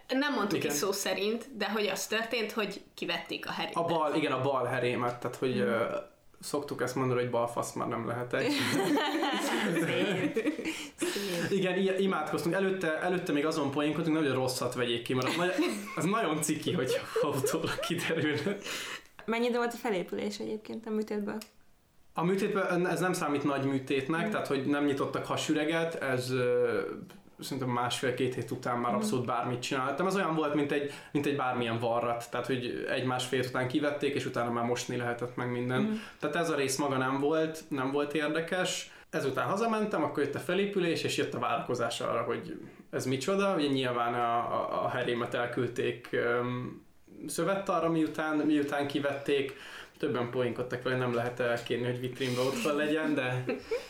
Nem 0.08 0.32
mondtuk 0.32 0.58
igen. 0.58 0.70
ki 0.70 0.76
szó 0.76 0.92
szerint, 0.92 1.56
de 1.56 1.70
hogy 1.70 1.86
az 1.86 2.06
történt, 2.06 2.52
hogy 2.52 2.82
kivették 2.94 3.48
a 3.48 3.52
herét. 3.52 3.74
A 3.74 3.84
bal, 3.84 4.14
igen, 4.14 4.32
a 4.32 4.40
bal 4.40 4.64
herémet, 4.64 5.20
tehát 5.20 5.36
hogy 5.36 5.54
mm 5.54 6.14
szoktuk 6.46 6.82
ezt 6.82 6.94
mondani, 6.94 7.20
hogy 7.20 7.30
balfasz 7.30 7.72
már 7.72 7.88
nem 7.88 8.06
lehetek. 8.06 8.50
Szép. 9.74 10.54
Szép. 10.96 11.50
Igen, 11.50 12.00
imádkoztunk. 12.00 12.54
Előtte, 12.54 13.00
előtte 13.00 13.32
még 13.32 13.46
azon 13.46 13.70
poénkodtunk, 13.70 14.16
hogy 14.16 14.32
rosszat 14.32 14.74
vegyék 14.74 15.02
ki, 15.02 15.14
mert 15.14 15.28
az, 15.28 15.36
nagy, 15.36 15.52
az 15.96 16.04
nagyon 16.04 16.42
ciki, 16.42 16.72
hogy 16.72 17.00
utólag 17.22 17.78
kiderülne. 17.78 18.56
Mennyi 19.24 19.52
volt 19.52 19.72
a 19.72 19.76
felépülés 19.76 20.38
egyébként 20.38 20.86
a 20.86 20.90
műtétből? 20.90 21.38
A 22.14 22.24
műtétben 22.24 22.86
ez 22.86 23.00
nem 23.00 23.12
számít 23.12 23.44
nagy 23.44 23.64
műtétnek, 23.64 24.26
mm. 24.26 24.30
tehát 24.30 24.46
hogy 24.46 24.66
nem 24.66 24.84
nyitottak 24.84 25.26
hasüreget, 25.26 25.94
ez 25.94 26.32
szerintem 27.38 27.68
másfél-két 27.68 28.34
hét 28.34 28.50
után 28.50 28.78
már 28.78 28.92
mhm. 28.92 29.00
abszolút 29.00 29.26
bármit 29.26 29.60
csináltam. 29.60 30.06
Ez 30.06 30.16
olyan 30.16 30.34
volt, 30.34 30.54
mint 30.54 30.72
egy, 30.72 30.92
mint 31.12 31.26
egy 31.26 31.36
bármilyen 31.36 31.78
varrat, 31.78 32.30
tehát 32.30 32.46
hogy 32.46 32.86
egy-másfél 32.90 33.40
után 33.40 33.68
kivették, 33.68 34.14
és 34.14 34.26
utána 34.26 34.50
már 34.50 34.64
mosni 34.64 34.96
lehetett 34.96 35.36
meg 35.36 35.50
minden. 35.50 35.80
Mm. 35.80 35.92
Tehát 36.20 36.36
ez 36.36 36.50
a 36.50 36.56
rész 36.56 36.76
maga 36.76 36.96
nem 36.96 37.18
volt, 37.18 37.64
nem 37.68 37.92
volt 37.92 38.14
érdekes. 38.14 38.90
Ezután 39.10 39.46
hazamentem, 39.46 40.02
akkor 40.02 40.22
jött 40.22 40.34
a 40.34 40.38
felépülés, 40.38 41.02
és 41.02 41.16
jött 41.16 41.34
a 41.34 41.38
várakozás 41.38 42.00
arra, 42.00 42.22
hogy 42.22 42.60
ez 42.90 43.06
micsoda. 43.06 43.54
Ugye 43.54 43.68
nyilván 43.68 44.14
a, 44.14 44.36
a, 44.36 44.84
a 44.84 44.88
herémet 44.88 45.34
elküldték 45.34 46.08
um, 46.12 46.84
szövettarra, 47.26 47.90
miután, 47.90 48.36
miután 48.36 48.86
kivették 48.86 49.54
többen 49.98 50.30
poénkodtak 50.30 50.82
vele, 50.82 50.96
nem 50.96 51.14
lehet 51.14 51.40
elkérni, 51.40 51.84
hogy 51.84 52.00
vitrínbe 52.00 52.40
ott 52.40 52.62
van 52.62 52.76
legyen, 52.76 53.14
de 53.14 53.44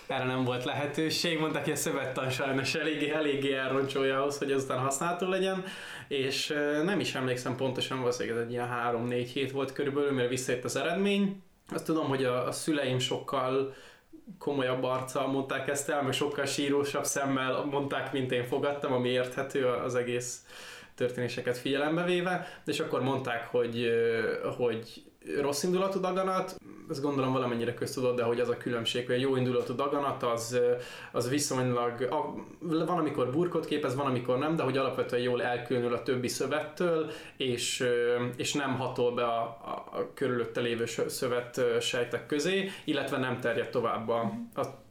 erre 0.07 0.25
nem 0.25 0.45
volt 0.45 0.65
lehetőség. 0.65 1.39
Mondták, 1.39 1.65
hogy 1.65 1.73
a 1.73 1.77
szövettan 1.77 2.31
sajnos 2.31 2.75
eléggé, 2.75 3.11
eléggé 3.11 3.53
elroncsolja 3.53 4.21
ahhoz, 4.21 4.39
hogy 4.39 4.53
ezután 4.53 4.79
használható 4.79 5.29
legyen, 5.29 5.65
és 6.09 6.47
nem 6.85 7.01
is 7.01 7.15
emlékszem 7.15 7.57
pontosan, 7.57 7.99
valószínűleg 7.99 8.39
ez 8.39 8.45
egy 8.45 8.53
ilyen 8.53 8.69
3-4 9.09 9.29
hét 9.33 9.51
volt 9.51 9.73
körülbelül, 9.73 10.13
mire 10.13 10.29
visszajött 10.29 10.65
az 10.65 10.77
eredmény. 10.77 11.43
Azt 11.73 11.85
tudom, 11.85 12.09
hogy 12.09 12.25
a, 12.25 12.47
a 12.47 12.53
szüleim 12.53 12.99
sokkal 12.99 13.75
komolyabb 14.39 14.83
arccal 14.83 15.27
mondták 15.27 15.69
ezt 15.69 15.89
el, 15.89 16.03
meg 16.03 16.13
sokkal 16.13 16.47
sírósabb 16.47 17.05
szemmel 17.05 17.65
mondták, 17.65 18.13
mint 18.13 18.33
én 18.33 18.45
fogadtam, 18.45 18.93
ami 18.93 19.09
érthető 19.09 19.67
az 19.67 19.95
egész 19.95 20.45
történéseket 20.95 21.59
figyelembe 21.59 22.05
véve, 22.05 22.61
és 22.65 22.81
akkor 22.81 23.03
mondták, 23.03 23.47
hogy, 23.47 23.91
hogy 24.57 25.05
rossz 25.40 25.62
indulatú 25.62 26.00
daganat, 26.00 26.56
ezt 26.90 27.02
gondolom 27.02 27.33
valamennyire 27.33 27.75
köztudott, 27.75 28.16
de 28.16 28.23
hogy 28.23 28.40
az 28.40 28.49
a 28.49 28.56
különbség, 28.56 29.06
hogy 29.06 29.14
a 29.14 29.18
jó 29.18 29.37
indulatú 29.37 29.75
daganat 29.75 30.23
az, 30.23 30.59
az 31.12 31.28
viszonylag, 31.28 32.00
a, 32.00 32.35
van 32.61 32.99
amikor 32.99 33.30
burkot 33.30 33.66
képez, 33.66 33.95
van 33.95 34.06
amikor 34.06 34.38
nem, 34.38 34.56
de 34.56 34.62
hogy 34.62 34.76
alapvetően 34.76 35.23
jól 35.23 35.42
elkülönül 35.42 35.95
a 35.95 36.02
többi 36.02 36.28
szövettől, 36.28 37.11
és, 37.37 37.85
és 38.37 38.52
nem 38.52 38.76
hatol 38.76 39.14
be 39.14 39.25
a, 39.25 39.40
a, 39.42 39.99
a 39.99 40.11
körülötte 40.14 40.61
lévő 40.61 40.85
szövet 41.06 41.61
sejtek 41.80 42.26
közé, 42.26 42.71
illetve 42.85 43.18
nem 43.18 43.40
terjed 43.40 43.68
tovább 43.68 44.09
a, 44.09 44.33
a 44.54 44.85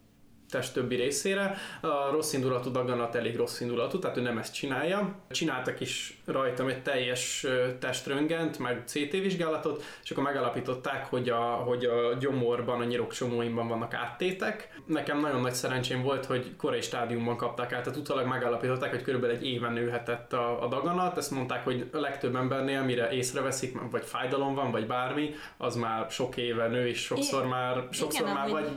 test 0.56 0.74
többi 0.74 0.96
részére. 0.96 1.56
A 1.82 2.12
rossz 2.12 2.34
indulatú 2.34 2.72
daganat 2.72 3.16
elég 3.16 3.36
rossz 3.36 3.60
indulatú, 3.60 4.00
tehát 4.00 4.18
ő 4.18 4.22
nem 4.22 4.38
ezt 4.38 4.54
csinálja. 4.54 5.16
Csináltak 5.30 5.80
is 5.80 6.22
rajtam 6.26 6.68
egy 6.68 6.82
teljes 6.82 7.46
teströngent, 7.80 8.60
meg 8.60 8.84
CT 8.86 9.12
vizsgálatot, 9.12 9.84
és 10.04 10.12
akkor 10.12 10.24
megalapították, 10.24 11.06
hogy 11.06 11.30
a, 11.30 11.42
hogy 11.42 11.86
a 11.86 12.14
gyomorban, 12.20 12.82
a 12.82 12.84
nyirokcsomóimban 12.84 13.68
vannak 13.68 13.94
áttétek. 13.94 14.82
Nekem 14.86 15.20
nagyon 15.20 15.42
nagy 15.42 15.54
szerencsém 15.54 16.02
volt, 16.02 16.26
hogy 16.26 16.56
korai 16.56 16.82
stádiumban 16.82 17.38
kapták 17.38 17.74
át, 17.74 17.84
tehát 17.84 18.00
utólag 18.00 18.28
megalapították, 18.28 18.90
hogy 18.90 19.02
körülbelül 19.02 19.36
egy 19.36 19.46
éven 19.46 19.74
nőhetett 19.74 20.34
a, 20.34 20.64
a 20.64 20.68
daganat. 20.68 21.18
Ezt 21.18 21.32
mondták, 21.32 21.64
hogy 21.64 21.90
a 21.94 22.00
legtöbb 22.00 22.36
embernél, 22.36 22.84
mire 22.84 23.12
észreveszik, 23.12 23.78
vagy 23.92 24.04
fájdalom 24.04 24.56
van, 24.56 24.72
vagy 24.72 24.88
bármi, 24.88 25.34
az 25.58 25.76
már 25.76 26.10
sok 26.10 26.38
éve 26.38 26.68
nő, 26.68 26.88
és 26.88 27.00
sokszor 27.00 27.46
már, 27.46 27.88
sokszor 27.92 28.22
Igen, 28.22 28.34
már 28.34 28.50
vagy 28.50 28.68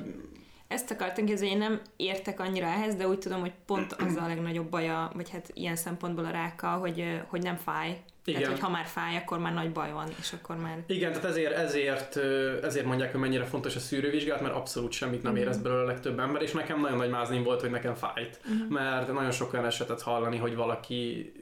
ezt 0.69 0.91
akartam 0.91 1.25
kérdezni, 1.25 1.51
én 1.51 1.59
nem 1.59 1.81
értek 1.97 2.41
annyira 2.41 2.67
ehhez, 2.67 2.95
de 2.95 3.09
úgy 3.09 3.19
tudom, 3.19 3.41
hogy 3.41 3.53
pont 3.67 3.93
az 3.93 4.17
a 4.17 4.27
legnagyobb 4.27 4.69
baja, 4.69 5.11
vagy 5.15 5.31
hát 5.31 5.51
ilyen 5.55 5.77
szempontból 5.77 6.25
a 6.25 6.31
rákkal, 6.31 6.79
hogy, 6.79 7.21
hogy 7.27 7.43
nem 7.43 7.57
fáj. 7.57 8.01
Igen. 8.25 8.41
Tehát, 8.41 8.57
hogy 8.57 8.67
ha 8.67 8.73
már 8.73 8.87
fáj, 8.87 9.17
akkor 9.17 9.39
már 9.39 9.55
nagy 9.55 9.73
baj 9.73 9.93
van, 9.93 10.09
és 10.21 10.33
akkor 10.33 10.57
már... 10.57 10.79
Igen, 10.87 11.13
tehát 11.13 11.25
ezért, 11.25 11.53
ezért, 11.53 12.17
ezért 12.65 12.87
mondják, 12.87 13.11
hogy 13.11 13.21
mennyire 13.21 13.45
fontos 13.45 13.77
a 13.77 13.79
szűrővizsgálat, 13.79 14.43
mert 14.43 14.55
abszolút 14.55 14.93
semmit 14.93 15.23
nem 15.23 15.37
érez 15.37 15.59
belőle 15.59 15.83
a 15.83 15.87
legtöbb 15.87 16.19
ember, 16.19 16.43
és 16.43 16.53
nekem 16.53 16.81
nagyon 16.81 16.97
nagy 16.97 17.11
máznim 17.11 17.43
volt, 17.43 17.61
hogy 17.61 17.71
nekem 17.71 17.95
fájt. 17.95 18.41
Uh-huh. 18.45 18.69
Mert 18.69 19.13
nagyon 19.13 19.31
sok 19.31 19.53
olyan 19.53 19.65
esetet 19.65 20.03
hallani, 20.03 20.37
hogy 20.37 20.55
valaki 20.55 21.33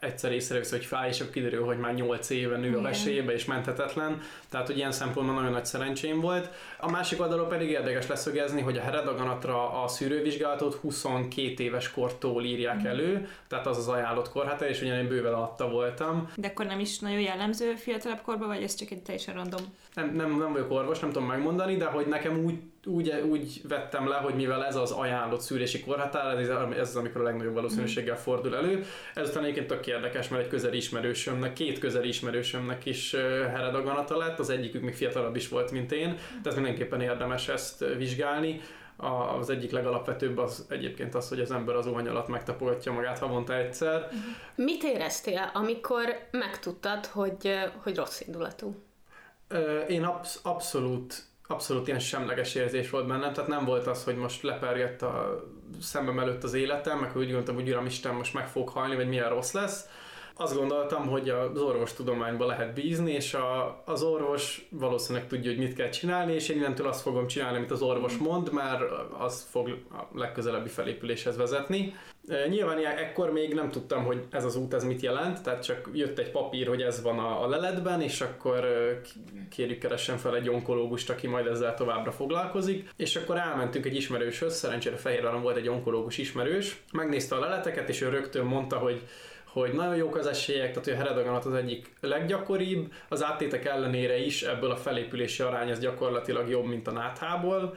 egyszer 0.00 0.32
észrevesz, 0.32 0.70
hogy 0.70 0.84
fáj, 0.84 1.08
és 1.08 1.20
akkor 1.20 1.32
kiderül, 1.32 1.64
hogy 1.64 1.78
már 1.78 1.94
8 1.94 2.30
éve 2.30 2.56
nő 2.56 2.76
a 2.76 2.80
vesélybe, 2.80 3.32
és 3.32 3.44
menthetetlen. 3.44 4.20
Tehát, 4.48 4.66
hogy 4.66 4.76
ilyen 4.76 4.92
szempontból 4.92 5.34
nagyon 5.34 5.52
nagy 5.52 5.64
szerencsém 5.64 6.20
volt. 6.20 6.50
A 6.78 6.90
másik 6.90 7.20
oldalról 7.20 7.46
pedig 7.46 7.70
érdekes 7.70 8.06
leszögezni, 8.06 8.60
hogy 8.60 8.76
a 8.76 8.82
heredaganatra 8.82 9.82
a 9.82 9.88
szűrővizsgálatot 9.88 10.74
22 10.74 11.62
éves 11.62 11.90
kortól 11.90 12.44
írják 12.44 12.82
mm. 12.82 12.86
elő, 12.86 13.28
tehát 13.48 13.66
az 13.66 13.78
az 13.78 13.88
ajánlott 13.88 14.30
korhatár, 14.30 14.68
és 14.68 14.82
ugyan 14.82 14.96
én 14.96 15.08
bőven 15.08 15.32
alatta 15.32 15.68
voltam. 15.68 16.30
De 16.36 16.48
akkor 16.48 16.66
nem 16.66 16.80
is 16.80 16.98
nagyon 16.98 17.20
jellemző 17.20 17.74
fiatalabb 17.74 18.20
korban, 18.20 18.48
vagy 18.48 18.62
ez 18.62 18.74
csak 18.74 18.90
egy 18.90 19.02
teljesen 19.02 19.34
random? 19.34 19.60
Nem, 19.98 20.14
nem, 20.14 20.38
nem 20.38 20.52
vagyok 20.52 20.70
orvos, 20.70 20.98
nem 20.98 21.10
tudom 21.10 21.28
megmondani, 21.28 21.76
de 21.76 21.84
hogy 21.84 22.06
nekem 22.06 22.44
úgy 22.44 22.54
úgy, 22.86 23.24
úgy 23.30 23.60
vettem 23.68 24.08
le, 24.08 24.16
hogy 24.16 24.34
mivel 24.34 24.64
ez 24.64 24.76
az 24.76 24.90
ajánlott 24.90 25.40
szűrési 25.40 25.80
korhatár, 25.80 26.38
ez, 26.38 26.48
ez 26.48 26.88
az, 26.88 26.96
amikor 26.96 27.20
a 27.20 27.24
legnagyobb 27.24 27.54
valószínűséggel 27.54 28.14
mhm. 28.14 28.22
fordul 28.22 28.56
elő. 28.56 28.84
Ezután 29.14 29.42
egyébként 29.42 29.66
tök 29.66 29.86
érdekes, 29.86 30.28
mert 30.28 30.42
egy 30.42 30.48
közel 30.48 30.72
ismerősömnek, 30.72 31.52
két 31.52 31.78
közel 31.78 32.04
ismerősömnek 32.04 32.86
is 32.86 33.14
heredaganata 33.54 34.16
lett, 34.16 34.38
az 34.38 34.50
egyikük 34.50 34.82
még 34.82 34.94
fiatalabb 34.94 35.36
is 35.36 35.48
volt, 35.48 35.70
mint 35.70 35.92
én, 35.92 36.16
tehát 36.42 36.58
mindenképpen 36.58 37.00
érdemes 37.00 37.48
ezt 37.48 37.84
vizsgálni. 37.96 38.60
Az 39.38 39.50
egyik 39.50 39.70
legalapvetőbb 39.70 40.38
az 40.38 40.66
egyébként 40.68 41.14
az, 41.14 41.28
hogy 41.28 41.40
az 41.40 41.50
ember 41.50 41.74
az 41.74 41.86
óhany 41.86 42.08
alatt 42.08 42.28
megtapogatja 42.28 42.92
magát 42.92 43.18
havonta 43.18 43.56
egyszer. 43.56 44.08
Mhm. 44.10 44.64
Mit 44.64 44.82
éreztél, 44.82 45.50
amikor 45.54 46.04
megtudtad, 46.30 47.06
hogy, 47.06 47.54
hogy 47.82 47.96
rossz 47.96 48.20
indulatú? 48.20 48.87
Én 49.88 50.04
absz- 50.04 50.40
abszolút 50.42 51.28
abszolút 51.50 51.86
ilyen 51.86 51.98
semleges 51.98 52.54
érzés 52.54 52.90
volt 52.90 53.06
bennem, 53.06 53.32
tehát 53.32 53.50
nem 53.50 53.64
volt 53.64 53.86
az, 53.86 54.04
hogy 54.04 54.16
most 54.16 54.42
lepergett 54.42 55.02
a 55.02 55.44
szemem 55.80 56.18
előtt 56.18 56.44
az 56.44 56.54
életem, 56.54 56.98
meg 56.98 57.16
úgy 57.16 57.24
gondoltam, 57.24 57.54
hogy 57.54 57.68
Uramisten, 57.70 58.14
most 58.14 58.34
meg 58.34 58.48
fog 58.48 58.68
halni, 58.68 58.96
vagy 58.96 59.08
milyen 59.08 59.28
rossz 59.28 59.52
lesz. 59.52 59.86
Azt 60.34 60.56
gondoltam, 60.56 61.06
hogy 61.06 61.28
az 61.28 61.60
orvos 61.60 61.92
tudományba 61.92 62.46
lehet 62.46 62.74
bízni, 62.74 63.12
és 63.12 63.34
a, 63.34 63.82
az 63.84 64.02
orvos 64.02 64.68
valószínűleg 64.70 65.28
tudja, 65.28 65.50
hogy 65.50 65.60
mit 65.60 65.74
kell 65.74 65.88
csinálni, 65.88 66.32
és 66.32 66.48
én 66.48 66.56
innentől 66.56 66.86
azt 66.86 67.00
fogom 67.00 67.26
csinálni, 67.26 67.56
amit 67.56 67.70
az 67.70 67.82
orvos 67.82 68.16
mond, 68.16 68.52
mert 68.52 68.82
az 69.18 69.46
fog 69.50 69.68
a 69.90 70.18
legközelebbi 70.18 70.68
felépüléshez 70.68 71.36
vezetni. 71.36 71.94
Nyilván 72.48 72.86
ekkor 72.86 73.32
még 73.32 73.54
nem 73.54 73.70
tudtam, 73.70 74.04
hogy 74.04 74.24
ez 74.30 74.44
az 74.44 74.56
út 74.56 74.74
ez 74.74 74.84
mit 74.84 75.00
jelent, 75.00 75.42
tehát 75.42 75.64
csak 75.64 75.90
jött 75.92 76.18
egy 76.18 76.30
papír, 76.30 76.66
hogy 76.66 76.82
ez 76.82 77.02
van 77.02 77.18
a, 77.18 77.42
a 77.42 77.48
leletben, 77.48 78.00
és 78.00 78.20
akkor 78.20 78.66
kérjük 79.50 79.78
keressen 79.78 80.16
fel 80.16 80.36
egy 80.36 80.48
onkológust, 80.48 81.10
aki 81.10 81.26
majd 81.26 81.46
ezzel 81.46 81.74
továbbra 81.74 82.12
foglalkozik. 82.12 82.90
És 82.96 83.16
akkor 83.16 83.36
elmentünk 83.36 83.86
egy 83.86 83.96
ismerőshöz, 83.96 84.54
szerencsére 84.54 84.96
Fehérváron 84.96 85.42
volt 85.42 85.56
egy 85.56 85.68
onkológus 85.68 86.18
ismerős, 86.18 86.82
megnézte 86.92 87.34
a 87.34 87.40
leleteket, 87.40 87.88
és 87.88 88.00
ő 88.00 88.08
rögtön 88.08 88.44
mondta, 88.44 88.76
hogy 88.76 89.02
hogy 89.52 89.72
nagyon 89.72 89.96
jók 89.96 90.16
az 90.16 90.26
esélyek, 90.26 90.68
tehát 90.68 90.84
hogy 90.84 90.92
a 90.92 90.96
heredaganat 90.96 91.44
az 91.44 91.54
egyik 91.54 91.92
leggyakoribb, 92.00 92.92
az 93.08 93.24
áttétek 93.24 93.64
ellenére 93.64 94.18
is 94.18 94.42
ebből 94.42 94.70
a 94.70 94.76
felépülési 94.76 95.42
arány 95.42 95.70
ez 95.70 95.78
gyakorlatilag 95.78 96.48
jobb, 96.48 96.64
mint 96.64 96.86
a 96.86 96.90
náthából. 96.90 97.76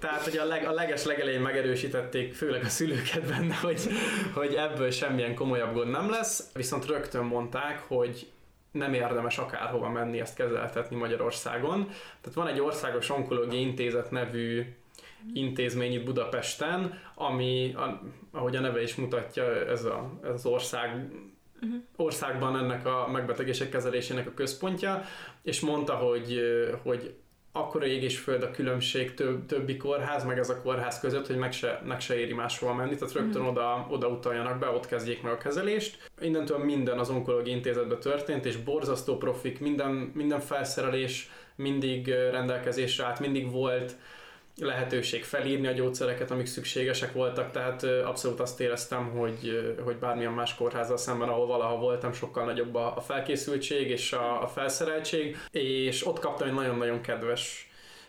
Tehát, 0.00 0.22
hogy 0.22 0.36
a, 0.36 0.44
leg, 0.44 0.66
a 0.66 0.72
leges 0.72 1.04
legelején 1.04 1.40
megerősítették, 1.40 2.34
főleg 2.34 2.64
a 2.64 2.68
szülőket 2.68 3.26
benne, 3.26 3.54
hogy, 3.54 3.80
hogy 4.34 4.54
ebből 4.54 4.90
semmilyen 4.90 5.34
komolyabb 5.34 5.74
gond 5.74 5.90
nem 5.90 6.10
lesz, 6.10 6.50
viszont 6.54 6.86
rögtön 6.86 7.24
mondták, 7.24 7.78
hogy 7.86 8.26
nem 8.70 8.94
érdemes 8.94 9.38
akárhova 9.38 9.88
menni 9.88 10.20
ezt 10.20 10.36
kezeltetni 10.36 10.96
Magyarországon. 10.96 11.84
Tehát 12.20 12.34
van 12.34 12.48
egy 12.48 12.60
országos 12.60 13.10
onkológiai 13.10 13.60
intézet 13.60 14.10
nevű 14.10 14.76
intézmény 15.32 15.92
itt 15.92 16.04
Budapesten, 16.04 17.00
ami, 17.14 17.74
a, 17.74 18.00
ahogy 18.30 18.56
a 18.56 18.60
neve 18.60 18.82
is 18.82 18.94
mutatja, 18.94 19.66
ez, 19.66 19.84
a, 19.84 20.18
ez 20.22 20.32
az 20.32 20.46
ország 20.46 21.08
uh-huh. 21.62 21.80
országban 21.96 22.56
ennek 22.56 22.86
a 22.86 23.08
megbetegések 23.12 23.68
kezelésének 23.68 24.26
a 24.26 24.34
központja, 24.34 25.02
és 25.42 25.60
mondta, 25.60 25.94
hogy, 25.94 26.40
hogy 26.82 27.14
akkora 27.56 27.86
ég 27.86 28.02
és 28.02 28.18
föld 28.18 28.42
a 28.42 28.50
különbség 28.50 29.14
több, 29.14 29.46
többi 29.46 29.76
kórház, 29.76 30.24
meg 30.24 30.38
ez 30.38 30.50
a 30.50 30.60
kórház 30.60 31.00
között, 31.00 31.26
hogy 31.26 31.36
meg 31.36 31.52
se, 31.52 31.82
meg 31.84 32.00
se 32.00 32.18
éri 32.18 32.32
máshova 32.32 32.74
menni, 32.74 32.94
tehát 32.94 33.14
rögtön 33.14 33.42
uh-huh. 33.42 33.56
oda, 33.56 33.86
oda 33.90 34.08
utaljanak 34.08 34.58
be, 34.58 34.68
ott 34.68 34.86
kezdjék 34.86 35.22
meg 35.22 35.32
a 35.32 35.38
kezelést. 35.38 36.10
Innentől 36.20 36.58
minden 36.58 36.98
az 36.98 37.10
onkológiai 37.10 37.54
intézetben 37.54 38.00
történt, 38.00 38.44
és 38.44 38.56
borzasztó 38.56 39.16
profik, 39.16 39.60
minden, 39.60 39.90
minden 39.90 40.40
felszerelés 40.40 41.30
mindig 41.56 42.08
rendelkezésre 42.08 43.04
állt, 43.04 43.20
mindig 43.20 43.50
volt 43.50 43.96
lehetőség 44.56 45.24
felírni 45.24 45.66
a 45.66 45.72
gyógyszereket, 45.72 46.30
amik 46.30 46.46
szükségesek 46.46 47.12
voltak, 47.12 47.50
tehát 47.50 47.82
abszolút 47.82 48.40
azt 48.40 48.60
éreztem, 48.60 49.10
hogy, 49.10 49.74
hogy 49.84 49.96
bármilyen 49.96 50.32
más 50.32 50.54
kórházzal 50.54 50.96
szemben, 50.96 51.28
ahol 51.28 51.46
valaha 51.46 51.78
voltam, 51.78 52.12
sokkal 52.12 52.44
nagyobb 52.44 52.74
a 52.74 53.02
felkészültség 53.06 53.90
és 53.90 54.12
a, 54.12 54.42
a 54.42 54.46
felszereltség, 54.46 55.36
és 55.50 56.06
ott 56.06 56.18
kaptam 56.18 56.48
egy 56.48 56.54
nagyon-nagyon 56.54 57.00
kedves 57.00 57.65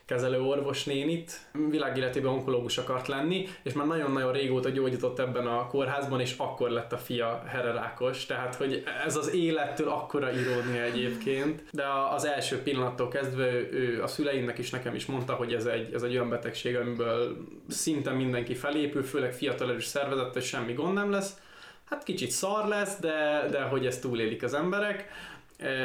kezelő 0.08 0.42
orvosnénit, 0.42 1.40
világéletében 1.70 2.32
onkológus 2.32 2.78
akart 2.78 3.08
lenni, 3.08 3.48
és 3.64 3.74
már 3.74 3.88
nagyon-nagyon 3.88 4.32
régóta 4.32 4.70
gyógyított 4.70 5.20
ebben 5.20 5.48
a 5.48 5.68
kórházban, 5.68 6.20
és 6.20 6.34
akkor 6.38 6.70
lett 6.70 6.94
a 6.94 6.98
fia 6.98 7.44
hererákos, 7.48 8.26
tehát 8.26 8.56
hogy 8.56 8.84
ez 9.06 9.16
az 9.16 9.34
élettől 9.34 9.90
akkora 9.90 10.32
irónia 10.32 10.82
egyébként, 10.82 11.64
de 11.72 11.84
az 12.14 12.26
első 12.26 12.62
pillanattól 12.62 13.08
kezdve 13.08 13.52
ő, 13.72 14.04
a 14.04 14.08
szüleimnek 14.08 14.58
is 14.58 14.70
nekem 14.70 14.96
is 14.96 15.06
mondta, 15.06 15.34
hogy 15.34 15.54
ez 15.54 15.66
egy, 15.66 15.94
ez 15.94 16.02
egy 16.04 16.14
olyan 16.14 16.30
betegség, 16.30 16.76
amiből 16.76 17.38
szinte 17.68 18.12
mindenki 18.12 18.56
felépül, 18.56 19.04
főleg 19.04 19.34
fiatal 19.34 19.70
erős 19.70 19.86
szervezet, 19.86 20.36
és 20.36 20.46
semmi 20.46 20.74
gond 20.74 20.94
nem 20.94 21.12
lesz. 21.12 21.38
Hát 21.90 22.04
kicsit 22.04 22.32
szar 22.32 22.68
lesz, 22.68 23.00
de, 23.00 23.48
de 23.52 23.62
hogy 23.62 23.86
ezt 23.86 24.02
túlélik 24.02 24.44
az 24.44 24.54
emberek 24.54 25.10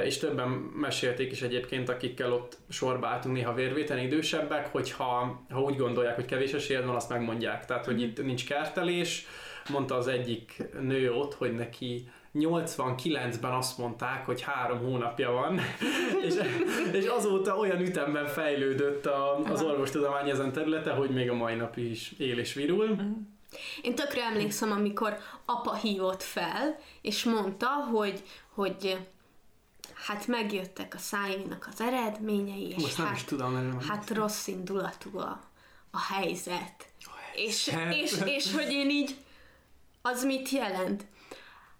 és 0.04 0.18
többen 0.18 0.48
mesélték 0.74 1.32
is 1.32 1.42
egyébként, 1.42 1.88
akikkel 1.88 2.32
ott 2.32 2.58
sorba 2.68 3.06
álltunk 3.06 3.34
néha 3.34 3.54
vérvéteni 3.54 4.02
idősebbek, 4.02 4.66
hogy 4.66 4.90
ha, 4.90 5.42
ha 5.50 5.60
úgy 5.60 5.76
gondolják, 5.76 6.14
hogy 6.14 6.24
kevés 6.24 6.52
esélyed 6.52 6.84
van, 6.84 6.94
azt 6.94 7.08
megmondják. 7.08 7.64
Tehát, 7.64 7.84
hogy 7.84 8.00
itt 8.02 8.24
nincs 8.24 8.46
kertelés. 8.46 9.26
Mondta 9.68 9.94
az 9.94 10.06
egyik 10.06 10.62
nő 10.80 11.12
ott, 11.12 11.34
hogy 11.34 11.54
neki 11.54 12.08
89-ben 12.34 13.52
azt 13.52 13.78
mondták, 13.78 14.26
hogy 14.26 14.40
három 14.40 14.78
hónapja 14.78 15.30
van, 15.30 15.60
és, 16.26 16.34
és 16.92 17.06
azóta 17.06 17.56
olyan 17.56 17.80
ütemben 17.80 18.26
fejlődött 18.26 19.06
a, 19.06 19.38
az 19.38 19.62
orvostudomány 19.62 20.28
ezen 20.28 20.52
területe, 20.52 20.90
hogy 20.90 21.10
még 21.10 21.30
a 21.30 21.34
mai 21.34 21.54
nap 21.54 21.76
is 21.76 22.12
él 22.18 22.38
és 22.38 22.54
virul. 22.54 22.96
Én 23.82 23.94
tökre 23.94 24.22
emlékszem, 24.22 24.70
amikor 24.70 25.16
apa 25.44 25.74
hívott 25.74 26.22
fel, 26.22 26.78
és 27.02 27.24
mondta, 27.24 27.68
hogy, 27.68 28.22
hogy 28.54 28.98
hát 30.06 30.26
megjöttek 30.26 30.94
a 30.94 30.98
szájénak 30.98 31.68
az 31.72 31.80
eredményei, 31.80 32.68
és 32.68 32.82
Most 32.82 32.96
hát, 32.96 33.06
nem 33.06 33.14
is 33.14 33.24
tudom, 33.24 33.52
nem 33.52 33.80
hát 33.88 34.10
rossz 34.10 34.46
indulatú 34.46 35.18
a, 35.18 35.40
a 35.90 36.00
helyzet. 36.00 36.86
A 37.00 37.10
és, 37.34 37.76
és, 37.90 38.16
és, 38.24 38.52
hogy 38.54 38.72
én 38.72 38.90
így, 38.90 39.16
az 40.02 40.24
mit 40.24 40.48
jelent? 40.48 41.04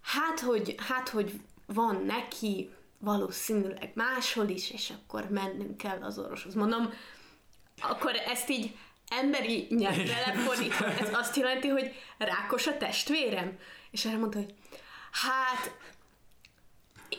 Hát 0.01 0.41
hogy, 0.41 0.75
hát, 0.89 1.09
hogy 1.09 1.41
van 1.67 2.05
neki 2.07 2.71
valószínűleg 2.99 3.91
máshol 3.95 4.49
is, 4.49 4.71
és 4.71 4.91
akkor 4.91 5.29
mennünk 5.31 5.77
kell 5.77 6.03
az 6.03 6.19
orvoshoz. 6.19 6.55
Mondom, 6.55 6.93
akkor 7.81 8.15
ezt 8.15 8.51
így 8.51 8.77
emberi 9.09 9.67
nyelvre 9.71 10.23
lefordítva, 10.27 10.85
ez 10.87 11.15
azt 11.15 11.37
jelenti, 11.37 11.69
hogy 11.69 11.93
rákos 12.19 12.67
a 12.67 12.77
testvérem? 12.77 13.59
És 13.91 14.05
erre 14.05 14.17
mondta, 14.17 14.39
hogy 14.39 14.55
hát 15.11 15.77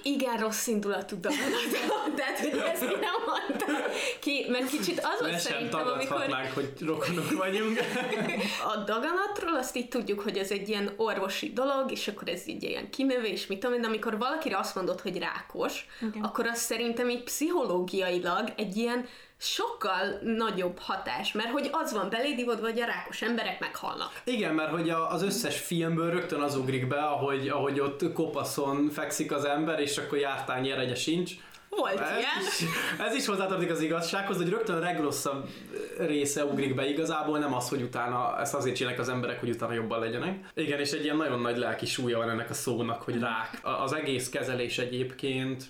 igen 0.04 0.38
rossz 0.38 0.68
indulatú 0.68 1.20
daganat. 1.20 2.16
Tehát, 2.16 2.40
hogy 2.40 2.64
ezt 2.74 2.82
én 2.82 2.88
nem 2.88 3.24
mondtam 3.26 3.76
ki, 4.20 4.46
mert 4.50 4.70
kicsit 4.70 5.00
az 5.00 5.20
volt 5.20 5.40
szerintem, 5.40 5.88
amikor... 5.88 6.52
hogy 6.54 6.74
rokonok 6.80 7.32
vagyunk. 7.32 7.80
A 8.74 8.78
daganatról 8.78 9.56
azt 9.56 9.76
így 9.76 9.88
tudjuk, 9.88 10.20
hogy 10.20 10.38
ez 10.38 10.52
egy 10.52 10.70
ilyen 10.70 10.94
orvosi 10.96 11.52
dolog, 11.54 11.92
és 11.92 12.08
akkor 12.08 12.28
ez 12.28 12.48
így 12.48 12.64
ilyen 12.64 12.90
kinövés, 12.90 13.48
mit 13.48 13.60
tudom 13.60 13.76
én, 13.76 13.82
de 13.82 13.88
amikor 13.88 14.18
valakire 14.18 14.58
azt 14.58 14.76
mondod, 14.76 15.02
hogy 15.02 15.18
rákos, 15.18 15.86
okay. 16.08 16.22
akkor 16.22 16.46
az 16.48 16.60
szerintem 16.60 17.10
így 17.10 17.24
pszichológiailag 17.24 18.54
egy 18.56 18.78
ilyen 18.78 19.06
sokkal 19.44 20.20
nagyobb 20.22 20.80
hatás, 20.80 21.32
mert 21.32 21.50
hogy 21.50 21.70
az 21.72 21.94
van 21.94 22.10
beléd 22.10 22.60
hogy 22.60 22.80
a 22.80 22.86
rákos 22.86 23.22
emberek 23.22 23.60
meghalnak. 23.60 24.22
Igen, 24.24 24.54
mert 24.54 24.72
hogy 24.72 24.90
az 24.90 25.24
összes 25.24 25.60
filmből 25.60 26.12
rögtön 26.12 26.42
az 26.42 26.56
ugrik 26.56 26.88
be, 26.88 27.02
ahogy, 27.02 27.48
ahogy 27.48 27.80
ott 27.80 28.14
kopaszon 28.14 28.90
fekszik 28.90 29.32
az 29.32 29.46
ember, 29.46 29.80
és 29.80 29.98
akkor 29.98 30.18
jártány 30.18 30.68
eregye 30.68 30.96
sincs. 30.96 31.32
Volt 31.70 32.00
ez 32.00 32.10
ilyen. 32.10 32.48
Is, 32.48 32.66
ez 33.00 33.16
is 33.16 33.26
hozzátartozik 33.26 33.72
az 33.72 33.82
igazsághoz, 33.82 34.38
hogy 34.38 34.50
rögtön 34.50 34.76
a 34.76 34.80
legrosszabb 34.80 35.50
része 35.98 36.46
ugrik 36.46 36.76
be 36.76 36.90
igazából, 36.90 37.40
nem 37.40 37.54
az, 37.54 37.70
hogy 37.70 37.82
utána 37.82 38.40
ezt 38.40 38.54
azért 38.54 38.76
csinálják 38.76 39.02
az 39.02 39.10
emberek, 39.10 39.40
hogy 39.40 39.50
utána 39.50 39.74
jobban 39.74 40.00
legyenek. 40.00 40.46
Igen, 40.54 40.80
és 40.80 40.92
egy 40.92 41.04
ilyen 41.04 41.18
nagyon 41.18 41.40
nagy 41.40 41.58
lelki 41.58 41.86
súlya 41.86 42.18
van 42.18 42.30
ennek 42.30 42.50
a 42.50 42.54
szónak, 42.54 43.02
hogy 43.02 43.20
rák. 43.20 43.60
Az 43.62 43.94
egész 43.94 44.30
kezelés 44.30 44.78
egyébként 44.78 45.64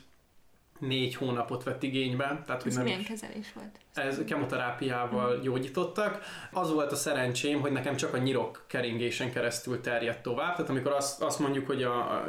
négy 0.87 1.15
hónapot 1.15 1.63
vett 1.63 1.83
igénybe. 1.83 2.41
Tehát, 2.45 2.61
hogy 2.61 2.71
Ez 2.71 2.77
nem 2.77 2.85
milyen 2.85 2.99
is, 2.99 3.07
kezelés 3.07 3.53
volt? 3.53 3.79
Ez 3.93 4.23
kemoterápiával 4.25 5.33
hmm. 5.33 5.41
gyógyítottak. 5.41 6.21
Az 6.51 6.71
volt 6.71 6.91
a 6.91 6.95
szerencsém, 6.95 7.59
hogy 7.61 7.71
nekem 7.71 7.95
csak 7.95 8.13
a 8.13 8.17
nyirok 8.17 8.63
keringésen 8.67 9.31
keresztül 9.31 9.81
terjedt 9.81 10.21
tovább. 10.21 10.55
Tehát 10.55 10.69
amikor 10.69 10.91
azt, 10.91 11.21
azt 11.21 11.39
mondjuk, 11.39 11.67
hogy 11.67 11.83
a, 11.83 11.97
a 11.99 12.25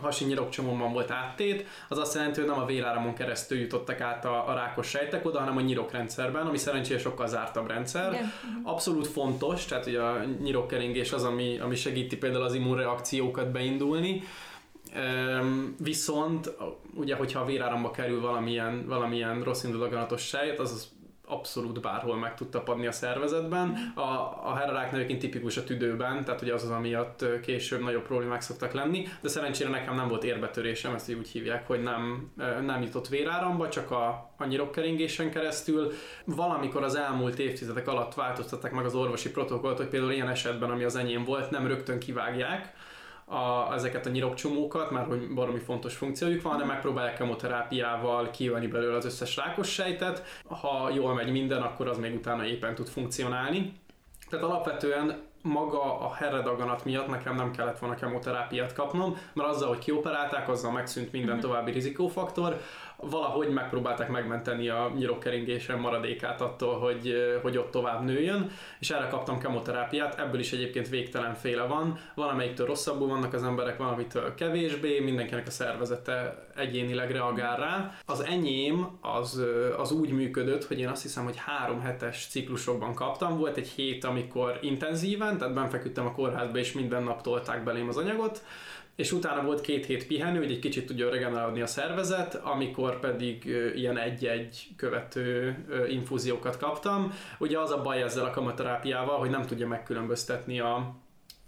hasi 0.00 0.24
nyirokcsomóban 0.24 0.92
volt 0.92 1.10
áttét, 1.10 1.66
az 1.88 1.98
azt 1.98 2.14
jelenti, 2.14 2.40
hogy 2.40 2.48
nem 2.48 2.58
a 2.58 2.64
véráramon 2.64 3.14
keresztül 3.14 3.58
jutottak 3.58 4.00
át 4.00 4.24
a, 4.24 4.48
a 4.48 4.54
rákos 4.54 4.88
sejtek 4.88 5.26
oda, 5.26 5.38
hanem 5.38 5.56
a 5.56 5.60
nyirokrendszerben, 5.60 6.46
ami 6.46 6.58
szerencsére 6.58 6.98
sokkal 6.98 7.26
zártabb 7.26 7.66
rendszer. 7.66 8.12
Igen. 8.12 8.32
Abszolút 8.62 9.06
fontos, 9.06 9.64
tehát 9.64 9.84
hogy 9.84 9.94
a 9.94 10.24
nyirokkeringés 10.42 11.12
az, 11.12 11.24
ami, 11.24 11.58
ami 11.58 11.74
segíti 11.74 12.16
például 12.16 12.44
az 12.44 12.54
immunreakciókat 12.54 13.50
beindulni, 13.50 14.22
Viszont 15.78 16.56
ugye, 16.94 17.14
hogyha 17.14 17.40
a 17.40 17.44
véráramba 17.44 17.90
kerül 17.90 18.20
valamilyen, 18.20 18.86
valamilyen 18.86 19.42
rossz 19.42 19.64
indulaganatos 19.64 20.22
sejt, 20.22 20.58
az, 20.58 20.72
az 20.72 20.88
abszolút 21.30 21.80
bárhol 21.80 22.16
meg 22.16 22.34
tud 22.34 22.48
tapadni 22.48 22.86
a 22.86 22.92
szervezetben. 22.92 23.92
A, 23.94 24.00
a 24.44 24.54
herrák 24.56 25.18
tipikus 25.18 25.56
a 25.56 25.64
tüdőben, 25.64 26.24
tehát 26.24 26.42
ugye 26.42 26.54
az 26.54 26.62
az, 26.62 26.70
amiatt 26.70 27.24
később 27.42 27.80
nagyobb 27.80 28.06
problémák 28.06 28.40
szoktak 28.40 28.72
lenni, 28.72 29.06
de 29.20 29.28
szerencsére 29.28 29.70
nekem 29.70 29.94
nem 29.94 30.08
volt 30.08 30.24
érbetörésem, 30.24 30.94
ezt 30.94 31.14
úgy 31.14 31.28
hívják, 31.28 31.66
hogy 31.66 31.82
nem, 31.82 32.30
nem 32.62 32.82
jutott 32.82 33.08
véráramba, 33.08 33.68
csak 33.68 33.90
a, 33.90 34.32
a 34.36 34.44
nyirokkeringésen 34.44 35.30
keresztül. 35.30 35.92
Valamikor 36.24 36.82
az 36.82 36.94
elmúlt 36.94 37.38
évtizedek 37.38 37.88
alatt 37.88 38.14
változtatták 38.14 38.72
meg 38.72 38.84
az 38.84 38.94
orvosi 38.94 39.30
protokollt, 39.30 39.76
hogy 39.76 39.88
például 39.88 40.12
ilyen 40.12 40.28
esetben, 40.28 40.70
ami 40.70 40.84
az 40.84 40.96
enyém 40.96 41.24
volt, 41.24 41.50
nem 41.50 41.66
rögtön 41.66 41.98
kivágják, 41.98 42.74
a, 43.30 43.74
ezeket 43.74 44.06
a 44.06 44.10
nyirokcsomókat, 44.10 44.90
már 44.90 45.06
hogy 45.06 45.34
baromi 45.34 45.58
fontos 45.58 45.96
funkciójuk 45.96 46.42
van, 46.42 46.52
hanem 46.52 46.66
megpróbálják 46.66 47.16
kemoterápiával 47.16 48.30
kijönni 48.30 48.66
belőle 48.66 48.96
az 48.96 49.04
összes 49.04 49.36
rákos 49.36 49.68
sejtet. 49.72 50.24
Ha 50.48 50.90
jól 50.94 51.14
megy 51.14 51.30
minden, 51.30 51.62
akkor 51.62 51.88
az 51.88 51.98
még 51.98 52.14
utána 52.14 52.44
éppen 52.44 52.74
tud 52.74 52.88
funkcionálni. 52.88 53.72
Tehát 54.28 54.44
alapvetően 54.44 55.28
maga 55.42 56.00
a 56.00 56.14
herredaganat 56.14 56.84
miatt 56.84 57.08
nekem 57.08 57.34
nem 57.34 57.50
kellett 57.50 57.78
volna 57.78 57.94
kemoterápiát 57.94 58.72
kapnom, 58.72 59.16
mert 59.32 59.48
azzal, 59.48 59.68
hogy 59.68 59.78
kioperálták, 59.78 60.48
azzal 60.48 60.72
megszűnt 60.72 61.12
minden 61.12 61.34
mhm. 61.34 61.44
további 61.44 61.70
rizikófaktor 61.70 62.60
valahogy 63.02 63.48
megpróbálták 63.48 64.08
megmenteni 64.08 64.68
a 64.68 64.92
nyirokkeringésen 64.96 65.78
maradékát 65.78 66.40
attól, 66.40 66.78
hogy, 66.78 67.14
hogy 67.42 67.56
ott 67.56 67.70
tovább 67.70 68.04
nőjön, 68.04 68.50
és 68.78 68.90
erre 68.90 69.06
kaptam 69.08 69.38
kemoterápiát, 69.38 70.18
ebből 70.18 70.40
is 70.40 70.52
egyébként 70.52 70.88
végtelen 70.88 71.34
féle 71.34 71.62
van, 71.62 71.98
valamelyiktől 72.14 72.66
rosszabbul 72.66 73.08
vannak 73.08 73.32
az 73.32 73.42
emberek, 73.42 73.78
valamitől 73.78 74.34
kevésbé, 74.34 75.00
mindenkinek 75.00 75.46
a 75.46 75.50
szervezete 75.50 76.46
egyénileg 76.56 77.10
reagál 77.10 77.56
rá. 77.56 77.92
Az 78.06 78.24
enyém 78.24 78.98
az, 79.00 79.42
az 79.76 79.92
úgy 79.92 80.10
működött, 80.10 80.64
hogy 80.64 80.78
én 80.78 80.88
azt 80.88 81.02
hiszem, 81.02 81.24
hogy 81.24 81.36
három 81.36 81.80
hetes 81.80 82.26
ciklusokban 82.30 82.94
kaptam, 82.94 83.38
volt 83.38 83.56
egy 83.56 83.68
hét, 83.68 84.04
amikor 84.04 84.58
intenzíven, 84.60 85.38
tehát 85.38 85.54
benfeküdtem 85.54 86.06
a 86.06 86.12
kórházba, 86.12 86.58
és 86.58 86.72
minden 86.72 87.02
nap 87.02 87.22
tolták 87.22 87.64
belém 87.64 87.88
az 87.88 87.96
anyagot, 87.96 88.42
és 88.96 89.12
utána 89.12 89.42
volt 89.42 89.60
két 89.60 89.86
hét 89.86 90.06
pihenő, 90.06 90.38
hogy 90.38 90.50
egy 90.50 90.58
kicsit 90.58 90.86
tudja 90.86 91.10
regenerálni 91.10 91.60
a 91.60 91.66
szervezet, 91.66 92.34
amikor 92.34 93.00
pedig 93.00 93.44
ilyen 93.74 93.98
egy-egy 93.98 94.68
követő 94.76 95.56
infúziókat 95.88 96.56
kaptam. 96.56 97.12
Ugye 97.38 97.58
az 97.58 97.70
a 97.70 97.82
baj 97.82 98.02
ezzel 98.02 98.24
a 98.24 98.30
kamoterápiával, 98.30 99.18
hogy 99.18 99.30
nem 99.30 99.46
tudja 99.46 99.66
megkülönböztetni 99.66 100.60
a, 100.60 100.94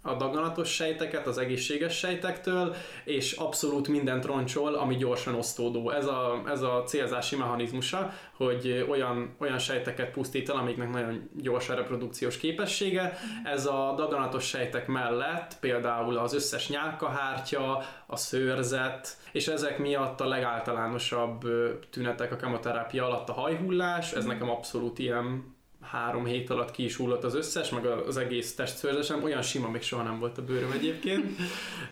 a 0.05 0.13
daganatos 0.13 0.73
sejteket 0.73 1.27
az 1.27 1.37
egészséges 1.37 1.97
sejtektől, 1.97 2.75
és 3.03 3.31
abszolút 3.31 3.87
mindent 3.87 4.25
roncsol, 4.25 4.73
ami 4.73 4.95
gyorsan 4.95 5.35
osztódó. 5.35 5.89
Ez 5.89 6.05
a, 6.05 6.43
ez 6.47 6.61
a 6.61 6.83
célzási 6.85 7.35
mechanizmusa, 7.35 8.13
hogy 8.37 8.85
olyan, 8.89 9.35
olyan 9.37 9.57
sejteket 9.57 10.11
pusztít 10.11 10.49
el, 10.49 10.55
amiknek 10.55 10.91
nagyon 10.91 11.29
gyors 11.35 11.69
a 11.69 11.75
reprodukciós 11.75 12.37
képessége. 12.37 13.17
Ez 13.43 13.65
a 13.65 13.93
daganatos 13.97 14.47
sejtek 14.47 14.87
mellett 14.87 15.59
például 15.59 16.17
az 16.17 16.33
összes 16.33 16.69
nyálkahártya, 16.69 17.83
a 18.07 18.15
szőrzet, 18.15 19.17
és 19.31 19.47
ezek 19.47 19.77
miatt 19.77 20.21
a 20.21 20.27
legáltalánosabb 20.27 21.41
tünetek 21.89 22.31
a 22.31 22.35
kemoterápia 22.35 23.05
alatt 23.05 23.29
a 23.29 23.33
hajhullás, 23.33 24.13
ez 24.13 24.25
nekem 24.25 24.49
abszolút 24.49 24.99
ilyen 24.99 25.52
három 25.83 26.25
hét 26.25 26.49
alatt 26.49 26.71
ki 26.71 26.83
is 26.83 26.95
hullott 26.95 27.23
az 27.23 27.35
összes, 27.35 27.69
meg 27.69 27.85
az 27.85 28.17
egész 28.17 28.55
testszőrzesem, 28.55 29.23
olyan 29.23 29.41
sima 29.41 29.69
még 29.69 29.81
soha 29.81 30.03
nem 30.03 30.19
volt 30.19 30.37
a 30.37 30.43
bőröm 30.43 30.71
egyébként. 30.71 31.25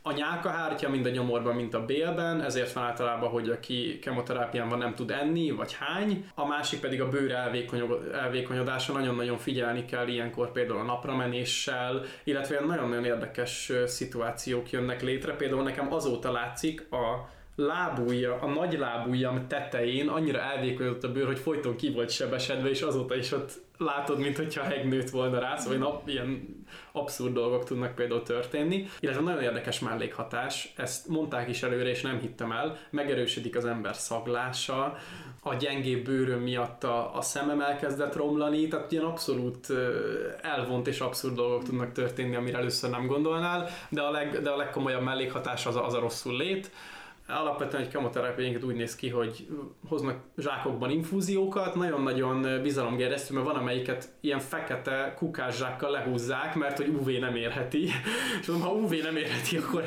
A 0.02 0.12
nyálkahártya 0.12 0.90
mind 0.90 1.06
a 1.06 1.10
nyomorban, 1.10 1.56
mint 1.56 1.74
a 1.74 1.86
bélben, 1.86 2.42
ezért 2.42 2.74
van 2.74 2.84
általában, 2.84 3.30
hogy 3.30 3.50
aki 3.50 4.00
kemoterápián 4.00 4.70
van 4.70 4.78
nem 4.78 4.96
tud 4.96 5.12
enni, 5.12 5.52
vagy 5.52 5.76
hány. 5.80 6.26
A 6.36 6.46
másik 6.46 6.80
pedig 6.80 7.02
a 7.02 7.10
bőr 7.10 7.32
elvékonyodása, 8.14 8.94
nagyon-nagyon 8.94 9.38
figyelni 9.38 9.86
kell 9.86 10.08
ilyenkor 10.08 10.52
például 10.52 10.80
a 10.80 10.84
napramenéssel, 10.84 12.02
illetve 12.24 12.60
nagyon-nagyon 12.66 13.06
érdekes 13.06 13.72
szituációk 13.86 14.72
jönnek 14.72 15.02
létre. 15.02 15.36
Például 15.36 15.64
nekem 15.64 15.94
azóta 15.94 16.32
látszik 16.32 16.92
a 16.92 17.30
lábúja, 17.66 18.38
a 18.42 18.48
nagy 18.48 18.78
lábújam 18.80 19.48
tetején 19.48 20.08
annyira 20.08 20.40
elvékonyodott 20.40 21.04
a 21.04 21.12
bőr, 21.12 21.26
hogy 21.26 21.40
folyton 21.40 21.76
ki 21.76 21.92
volt 21.92 22.10
sebesedve, 22.10 22.70
és 22.70 22.82
azóta 22.82 23.16
is 23.16 23.32
ott 23.32 23.52
látod, 23.78 24.20
mint 24.20 24.38
hogyha 24.38 24.64
heg 24.64 24.88
nőtt 24.88 25.10
volna 25.10 25.40
rá, 25.40 25.58
szóval 25.58 25.78
nap, 25.78 26.08
ilyen 26.08 26.64
abszurd 26.92 27.34
dolgok 27.34 27.64
tudnak 27.64 27.96
például 27.96 28.24
történni. 28.24 28.88
Illetve 29.00 29.22
nagyon 29.22 29.42
érdekes 29.42 29.80
mellékhatás, 29.80 30.74
ezt 30.78 31.08
mondták 31.08 31.50
is 31.50 31.64
előre, 31.64 31.90
és 31.90 32.02
nem 32.02 32.20
hittem 32.20 32.52
el, 32.52 32.78
megerősödik 32.90 33.56
az 33.56 33.66
ember 33.66 33.96
szaglása, 33.96 34.98
a 35.44 35.56
gyengébb 35.56 36.04
bőröm 36.04 36.40
miatt 36.40 36.84
a, 36.84 37.16
a 37.16 37.22
szemem 37.22 37.62
elkezdett 37.62 38.16
romlani, 38.16 38.68
tehát 38.68 38.92
ilyen 38.92 39.04
abszolút 39.04 39.68
elvont 40.42 40.88
és 40.88 41.00
abszurd 41.00 41.36
dolgok 41.36 41.64
tudnak 41.64 41.92
történni, 41.92 42.36
amire 42.36 42.58
először 42.58 42.90
nem 42.90 43.08
gondolnál, 43.08 43.70
de 43.90 44.02
a, 44.02 44.12
leg, 44.12 44.42
de 44.42 44.50
a 44.50 44.58
legkomolyabb 44.58 45.02
mellékhatás 45.02 45.66
az 45.66 45.76
a, 45.76 45.86
az 45.86 45.94
a 45.94 46.00
rosszul 46.00 46.38
lét 46.38 46.72
alapvetően 47.32 47.84
egy 47.84 47.90
kemoterápiánket 47.90 48.64
úgy 48.64 48.76
néz 48.76 48.96
ki, 48.96 49.10
hogy 49.10 49.48
hoznak 49.88 50.20
zsákokban 50.38 50.90
infúziókat, 50.90 51.76
nagyon-nagyon 51.76 52.62
bizalomgerjesztő, 52.62 53.34
mert 53.34 53.46
van 53.46 53.56
amelyiket 53.56 54.10
ilyen 54.20 54.40
fekete 54.40 55.14
kukás 55.18 55.58
zsákkal 55.58 55.92
lehúzzák, 55.92 56.56
mert 56.56 56.78
hogy 56.78 56.88
UV 56.88 57.10
nem 57.10 57.36
érheti. 57.36 57.84
És 58.42 58.48
mondom, 58.48 58.68
ha 58.68 58.74
UV 58.74 58.92
nem 59.04 59.16
érheti, 59.16 59.58
akkor 59.58 59.84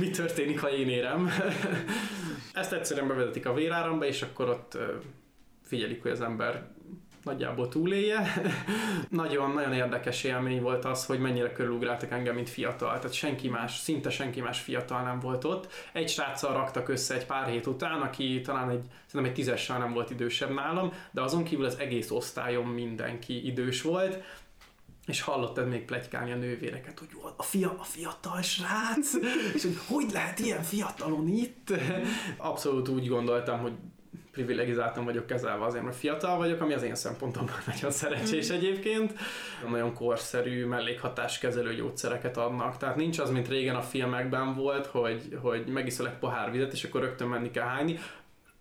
mi 0.00 0.10
történik, 0.10 0.60
ha 0.60 0.70
én 0.70 0.88
érem? 0.88 1.30
Ezt 2.52 2.72
egyszerűen 2.72 3.08
bevezetik 3.08 3.46
a 3.46 3.54
véráramba, 3.54 4.04
és 4.04 4.22
akkor 4.22 4.48
ott 4.48 4.78
figyelik, 5.62 6.02
hogy 6.02 6.10
az 6.10 6.20
ember 6.20 6.76
nagyjából 7.28 7.68
túlélje. 7.68 8.32
Nagyon-nagyon 9.08 9.72
érdekes 9.72 10.24
élmény 10.24 10.62
volt 10.62 10.84
az, 10.84 11.06
hogy 11.06 11.18
mennyire 11.18 11.52
körülugráltak 11.52 12.10
engem, 12.10 12.34
mint 12.34 12.48
fiatal. 12.48 12.98
Tehát 12.98 13.12
senki 13.12 13.48
más, 13.48 13.76
szinte 13.76 14.10
senki 14.10 14.40
más 14.40 14.60
fiatal 14.60 15.02
nem 15.02 15.20
volt 15.20 15.44
ott. 15.44 15.72
Egy 15.92 16.08
sráccal 16.08 16.52
raktak 16.52 16.88
össze 16.88 17.14
egy 17.14 17.26
pár 17.26 17.48
hét 17.48 17.66
után, 17.66 18.00
aki 18.00 18.40
talán 18.40 18.70
egy, 18.70 18.84
szerintem 19.06 19.30
egy 19.30 19.32
tízessel 19.36 19.78
nem 19.78 19.92
volt 19.92 20.10
idősebb 20.10 20.54
nálam, 20.54 20.92
de 21.10 21.22
azon 21.22 21.44
kívül 21.44 21.64
az 21.64 21.78
egész 21.78 22.10
osztályom 22.10 22.68
mindenki 22.68 23.46
idős 23.46 23.82
volt, 23.82 24.22
és 25.06 25.20
hallottad 25.20 25.68
még 25.68 25.84
plegykálni 25.84 26.32
a 26.32 26.36
nővéreket, 26.36 26.98
hogy 26.98 27.08
a, 27.36 27.42
fia, 27.42 27.76
a 27.78 27.82
fiatal 27.82 28.42
srác, 28.42 29.14
és 29.54 29.62
hogy 29.62 29.78
hogy 29.86 30.10
lehet 30.12 30.38
ilyen 30.38 30.62
fiatalon 30.62 31.28
itt? 31.28 31.72
Abszolút 32.36 32.88
úgy 32.88 33.08
gondoltam, 33.08 33.60
hogy 33.60 33.72
privilegizáltan 34.38 35.04
vagyok 35.04 35.26
kezelve 35.26 35.64
azért, 35.64 35.84
mert 35.84 35.96
fiatal 35.96 36.36
vagyok, 36.36 36.60
ami 36.60 36.74
az 36.74 36.82
én 36.82 36.94
szempontomban 36.94 37.54
nagyon 37.74 37.90
szerencsés 37.90 38.50
mm. 38.50 38.54
egyébként. 38.54 39.12
Nagyon 39.68 39.94
korszerű 39.94 40.66
mellékhatáskezelő 40.66 41.74
gyógyszereket 41.74 42.36
adnak, 42.36 42.76
tehát 42.76 42.96
nincs 42.96 43.18
az, 43.18 43.30
mint 43.30 43.48
régen 43.48 43.74
a 43.74 43.80
filmekben 43.80 44.54
volt, 44.54 44.86
hogy, 44.86 45.38
hogy 45.42 45.66
megiszol 45.66 46.06
egy 46.06 46.18
pohár 46.18 46.50
vizet, 46.50 46.72
és 46.72 46.84
akkor 46.84 47.00
rögtön 47.00 47.28
menni 47.28 47.50
kell 47.50 47.66
hányni. 47.66 47.98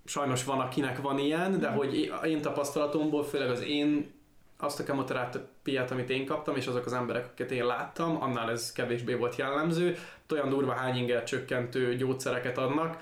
Sajnos 0.06 0.44
van, 0.44 0.60
akinek 0.60 1.02
van 1.02 1.18
ilyen, 1.18 1.60
de 1.60 1.70
mm. 1.70 1.74
hogy 1.74 2.12
én 2.24 2.42
tapasztalatomból, 2.42 3.24
főleg 3.24 3.50
az 3.50 3.64
én 3.64 4.16
azt 4.60 4.80
a 4.80 4.84
kemoterápiát, 4.84 5.92
amit 5.92 6.10
én 6.10 6.26
kaptam, 6.26 6.56
és 6.56 6.68
azok 6.68 6.86
az 6.86 6.94
emberek, 6.94 7.26
akiket 7.26 7.52
én 7.52 7.66
láttam, 7.66 8.22
annál 8.22 8.52
ez 8.52 8.72
kevésbé 8.72 9.14
volt 9.14 9.36
jellemző. 9.36 9.98
Olyan 10.32 10.50
durva 10.50 10.72
hányinger 10.72 11.24
csökkentő 11.24 11.96
gyógyszereket 11.96 12.58
adnak, 12.58 12.98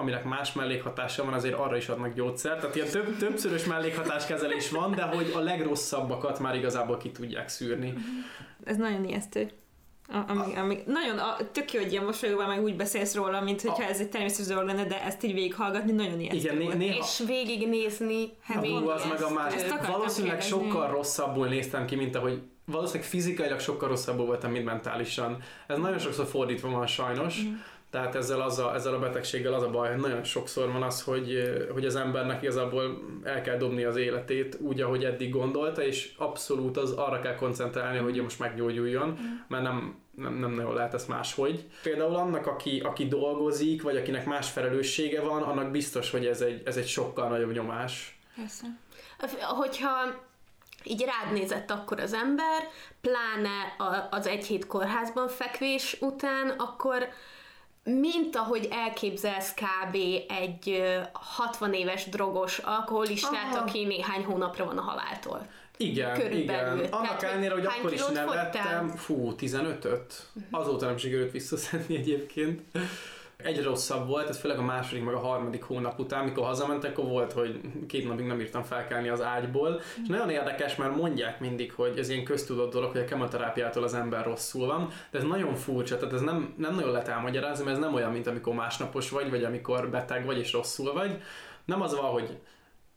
aminek 0.00 0.24
más 0.24 0.52
mellékhatása 0.52 1.24
van, 1.24 1.32
azért 1.32 1.54
arra 1.54 1.76
is 1.76 1.88
adnak 1.88 2.14
gyógyszert. 2.14 2.60
Tehát 2.60 2.76
ilyen 2.76 2.88
több, 2.88 3.16
többszörös 3.16 3.64
mellékhatáskezelés 3.64 4.70
van, 4.70 4.94
de 4.94 5.02
hogy 5.02 5.32
a 5.36 5.38
legrosszabbakat 5.38 6.38
már 6.38 6.54
igazából 6.54 6.96
ki 6.96 7.10
tudják 7.10 7.48
szűrni. 7.48 7.94
Ez 8.64 8.76
nagyon 8.76 9.04
ijesztő. 9.04 9.50
Amíg, 10.26 10.56
amíg, 10.56 10.82
nagyon, 10.86 11.18
a, 11.18 11.36
tök 11.52 11.72
jó, 11.72 11.80
hogy 11.80 11.92
ilyen 11.92 12.04
mosolyogva 12.04 12.46
meg 12.46 12.62
úgy 12.62 12.76
beszélsz 12.76 13.14
róla, 13.14 13.40
mint 13.40 13.60
hogyha 13.60 13.84
a, 13.84 13.88
ez 13.88 14.00
egy 14.00 14.08
természetes 14.08 14.46
dolog 14.46 14.66
lenne, 14.66 14.84
de 14.84 15.02
ezt 15.04 15.22
így 15.22 15.34
végighallgatni 15.34 15.92
nagyon 15.92 16.20
ijesztő 16.20 16.38
Igen, 16.38 16.56
né- 16.56 16.76
néha, 16.76 16.98
És 16.98 17.22
végignézni. 17.26 18.32
Hát 18.42 18.66
az 18.86 19.06
meg 19.08 19.22
a 19.22 19.30
más. 19.30 19.54
Valószínűleg 19.86 20.38
kérdezni. 20.38 20.68
sokkal 20.68 20.90
rosszabbul 20.90 21.48
néztem 21.48 21.86
ki, 21.86 21.94
mint 21.94 22.16
ahogy 22.16 22.42
valószínűleg 22.64 23.08
fizikailag 23.08 23.60
sokkal 23.60 23.88
rosszabbul 23.88 24.26
voltam, 24.26 24.50
mint 24.50 24.64
mentálisan. 24.64 25.42
Ez 25.66 25.78
nagyon 25.78 25.98
sokszor 25.98 26.26
fordítva 26.26 26.70
van 26.70 26.86
sajnos. 26.86 27.42
Mm 27.42 27.54
tehát 27.90 28.14
ezzel, 28.14 28.40
az 28.40 28.58
a, 28.58 28.74
ezzel 28.74 28.94
a 28.94 28.98
betegséggel 28.98 29.54
az 29.54 29.62
a 29.62 29.70
baj, 29.70 29.90
hogy 29.90 30.00
nagyon 30.00 30.24
sokszor 30.24 30.72
van 30.72 30.82
az, 30.82 31.02
hogy, 31.02 31.52
hogy 31.72 31.84
az 31.84 31.96
embernek 31.96 32.42
igazából 32.42 33.02
el 33.22 33.42
kell 33.42 33.56
dobni 33.56 33.84
az 33.84 33.96
életét 33.96 34.56
úgy, 34.60 34.80
ahogy 34.80 35.04
eddig 35.04 35.30
gondolta, 35.30 35.82
és 35.82 36.12
abszolút 36.16 36.76
az 36.76 36.90
arra 36.90 37.20
kell 37.20 37.34
koncentrálni, 37.34 37.98
hogy 37.98 38.22
most 38.22 38.38
meggyógyuljon, 38.38 39.18
mert 39.48 39.62
nem, 39.62 40.00
nem, 40.14 40.34
nem 40.34 40.50
nagyon 40.50 40.74
lehet 40.74 40.94
ezt 40.94 41.08
máshogy. 41.08 41.64
Például 41.82 42.14
annak, 42.14 42.46
aki, 42.46 42.80
aki 42.80 43.06
dolgozik, 43.06 43.82
vagy 43.82 43.96
akinek 43.96 44.26
más 44.26 44.50
felelőssége 44.50 45.20
van, 45.20 45.42
annak 45.42 45.70
biztos, 45.70 46.10
hogy 46.10 46.26
ez 46.26 46.40
egy, 46.40 46.62
ez 46.64 46.76
egy 46.76 46.88
sokkal 46.88 47.28
nagyobb 47.28 47.52
nyomás. 47.52 48.18
Persze. 48.36 48.66
Hogyha 49.40 49.90
így 50.84 51.04
rád 51.04 51.32
nézett 51.32 51.70
akkor 51.70 52.00
az 52.00 52.12
ember, 52.12 52.68
pláne 53.00 53.76
az 54.10 54.26
egy 54.26 54.46
hét 54.46 54.66
kórházban 54.66 55.28
fekvés 55.28 55.96
után, 56.00 56.48
akkor 56.48 57.08
mint 57.84 58.36
ahogy 58.36 58.68
elképzelsz 58.70 59.54
kb. 59.54 59.96
egy 60.28 60.82
60 61.12 61.74
éves 61.74 62.08
drogos 62.08 62.58
alkoholistát, 62.58 63.54
Aha. 63.54 63.58
aki 63.58 63.84
néhány 63.84 64.24
hónapra 64.24 64.64
van 64.64 64.78
a 64.78 64.82
haláltól. 64.82 65.46
Igen, 65.76 66.18
Körülbelül. 66.18 66.78
igen. 66.78 66.92
Annak 66.92 67.22
ellenére, 67.22 67.54
hogy 67.54 67.66
akkor 67.66 67.92
is 67.92 68.06
nevettem, 68.12 68.88
fú, 68.88 69.34
15-öt. 69.38 70.26
Uh-huh. 70.34 70.60
Azóta 70.60 70.86
nem 70.86 70.96
sikerült 70.96 71.32
visszaszedni 71.32 71.96
egyébként 71.96 72.60
egyre 73.44 73.62
rosszabb 73.62 74.06
volt, 74.06 74.28
ez 74.28 74.38
főleg 74.38 74.58
a 74.58 74.62
második, 74.62 75.04
meg 75.04 75.14
a 75.14 75.18
harmadik 75.18 75.62
hónap 75.62 75.98
után, 75.98 76.24
mikor 76.24 76.44
hazamentek, 76.44 76.90
akkor 76.90 77.10
volt, 77.10 77.32
hogy 77.32 77.60
két 77.88 78.08
napig 78.08 78.26
nem 78.26 78.40
írtam 78.40 78.62
felkelni 78.62 79.08
az 79.08 79.22
ágyból, 79.22 79.70
mm. 79.70 80.02
és 80.02 80.08
nagyon 80.08 80.30
érdekes, 80.30 80.76
mert 80.76 80.96
mondják 80.96 81.40
mindig, 81.40 81.72
hogy 81.72 81.98
ez 81.98 82.08
ilyen 82.08 82.24
köztudott 82.24 82.72
dolog, 82.72 82.90
hogy 82.90 83.00
a 83.00 83.04
kemoterápiától 83.04 83.82
az 83.82 83.94
ember 83.94 84.24
rosszul 84.24 84.66
van, 84.66 84.88
de 85.10 85.18
ez 85.18 85.24
nagyon 85.24 85.54
furcsa, 85.54 85.96
tehát 85.96 86.14
ez 86.14 86.20
nem, 86.20 86.54
nem 86.56 86.74
nagyon 86.74 86.90
lehet 86.90 87.08
elmagyarázni, 87.08 87.64
mert 87.64 87.76
ez 87.76 87.82
nem 87.82 87.94
olyan, 87.94 88.12
mint 88.12 88.26
amikor 88.26 88.54
másnapos 88.54 89.10
vagy, 89.10 89.30
vagy 89.30 89.44
amikor 89.44 89.90
beteg 89.90 90.24
vagy 90.24 90.38
és 90.38 90.52
rosszul 90.52 90.92
vagy. 90.92 91.22
Nem 91.64 91.82
az 91.82 91.96
van, 91.96 92.10
hogy 92.10 92.38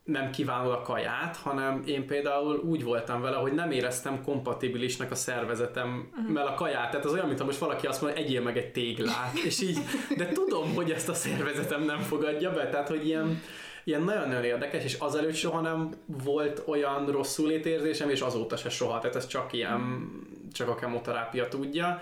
nem 0.04 0.32
kívánod 0.32 0.72
a 0.72 0.82
kaját, 0.82 1.38
hanem 1.38 1.84
én 1.86 2.06
például 2.06 2.58
úgy 2.58 2.84
voltam 2.84 3.22
vele, 3.22 3.36
hogy 3.36 3.54
nem 3.54 3.72
éreztem 3.72 4.24
kompatibilisnek 4.24 5.12
a 5.12 5.16
szervezetem 5.16 6.10
uh-huh. 6.28 6.52
a 6.52 6.54
kaját. 6.54 6.90
Tehát 6.90 7.06
az 7.06 7.14
olyan, 7.14 7.28
mintha 7.28 7.46
most 7.46 7.58
valaki 7.58 7.88
azt 7.88 8.02
mondja, 8.02 8.22
egyél 8.22 8.42
meg 8.42 8.58
egy 8.58 8.72
téglát, 8.72 9.38
és 9.46 9.62
így, 9.62 9.78
de 10.18 10.28
tudom, 10.28 10.74
hogy 10.76 10.92
ezt 10.92 11.10
a 11.10 11.14
szervezetem 11.14 11.84
nem 11.84 12.00
fogadja 12.00 12.52
be, 12.52 12.70
tehát 12.70 12.88
hogy 12.88 13.08
ilyen, 13.08 13.42
ilyen 13.84 14.02
nagyon-nagyon 14.02 14.44
érdekes, 14.44 14.84
és 14.84 14.94
azelőtt 14.94 15.36
soha 15.36 15.62
nem 15.62 15.90
volt 16.06 16.64
olyan 16.66 17.06
rosszul 17.06 17.52
érzésem, 17.52 18.10
és 18.10 18.22
azóta 18.22 18.58
se 18.58 18.70
soha, 18.70 19.00
tehát 19.00 19.16
ez 19.16 19.28
csak 19.28 19.54
ilyen, 19.54 20.12
csak 20.54 20.68
a 20.68 20.76
kemoterápia 20.76 21.48
tudja. 21.48 22.02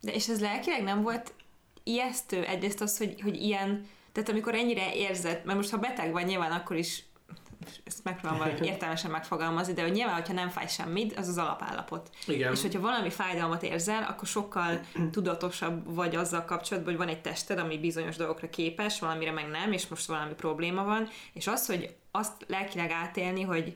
De 0.00 0.12
és 0.12 0.28
ez 0.28 0.40
lelkileg 0.40 0.82
nem 0.82 1.02
volt 1.02 1.32
ijesztő? 1.82 2.44
Egyrészt 2.44 2.80
az, 2.80 2.98
hogy, 2.98 3.20
hogy 3.20 3.42
ilyen, 3.42 3.86
tehát 4.12 4.28
amikor 4.28 4.54
ennyire 4.54 4.94
érzed, 4.94 5.40
mert 5.44 5.58
most 5.58 5.70
ha 5.70 5.76
beteg 5.76 6.12
vagy, 6.12 6.26
nyilván 6.26 6.52
akkor 6.52 6.76
is 6.76 7.04
ezt 7.84 8.04
megpróbálom 8.04 8.44
valahogy 8.44 8.66
értelmesen 8.72 9.10
megfogalmazni, 9.10 9.72
de 9.72 9.82
hogy 9.82 9.92
nyilván, 9.92 10.14
hogyha 10.14 10.32
nem 10.32 10.48
fáj 10.48 10.68
semmit, 10.68 11.18
az 11.18 11.28
az 11.28 11.38
alapállapot. 11.38 12.10
Igen. 12.26 12.52
És 12.52 12.62
hogyha 12.62 12.80
valami 12.80 13.10
fájdalmat 13.10 13.62
érzel, 13.62 14.02
akkor 14.02 14.28
sokkal 14.28 14.80
tudatosabb 15.12 15.94
vagy 15.94 16.16
azzal 16.16 16.44
kapcsolatban, 16.44 16.94
hogy 16.94 17.04
van 17.06 17.14
egy 17.14 17.20
tested, 17.20 17.58
ami 17.58 17.78
bizonyos 17.78 18.16
dolgokra 18.16 18.50
képes, 18.50 19.00
valamire 19.00 19.32
meg 19.32 19.48
nem, 19.48 19.72
és 19.72 19.86
most 19.86 20.06
valami 20.06 20.34
probléma 20.34 20.84
van, 20.84 21.08
és 21.32 21.46
az, 21.46 21.66
hogy 21.66 21.94
azt 22.10 22.44
lelkileg 22.46 22.90
átélni, 22.90 23.42
hogy 23.42 23.74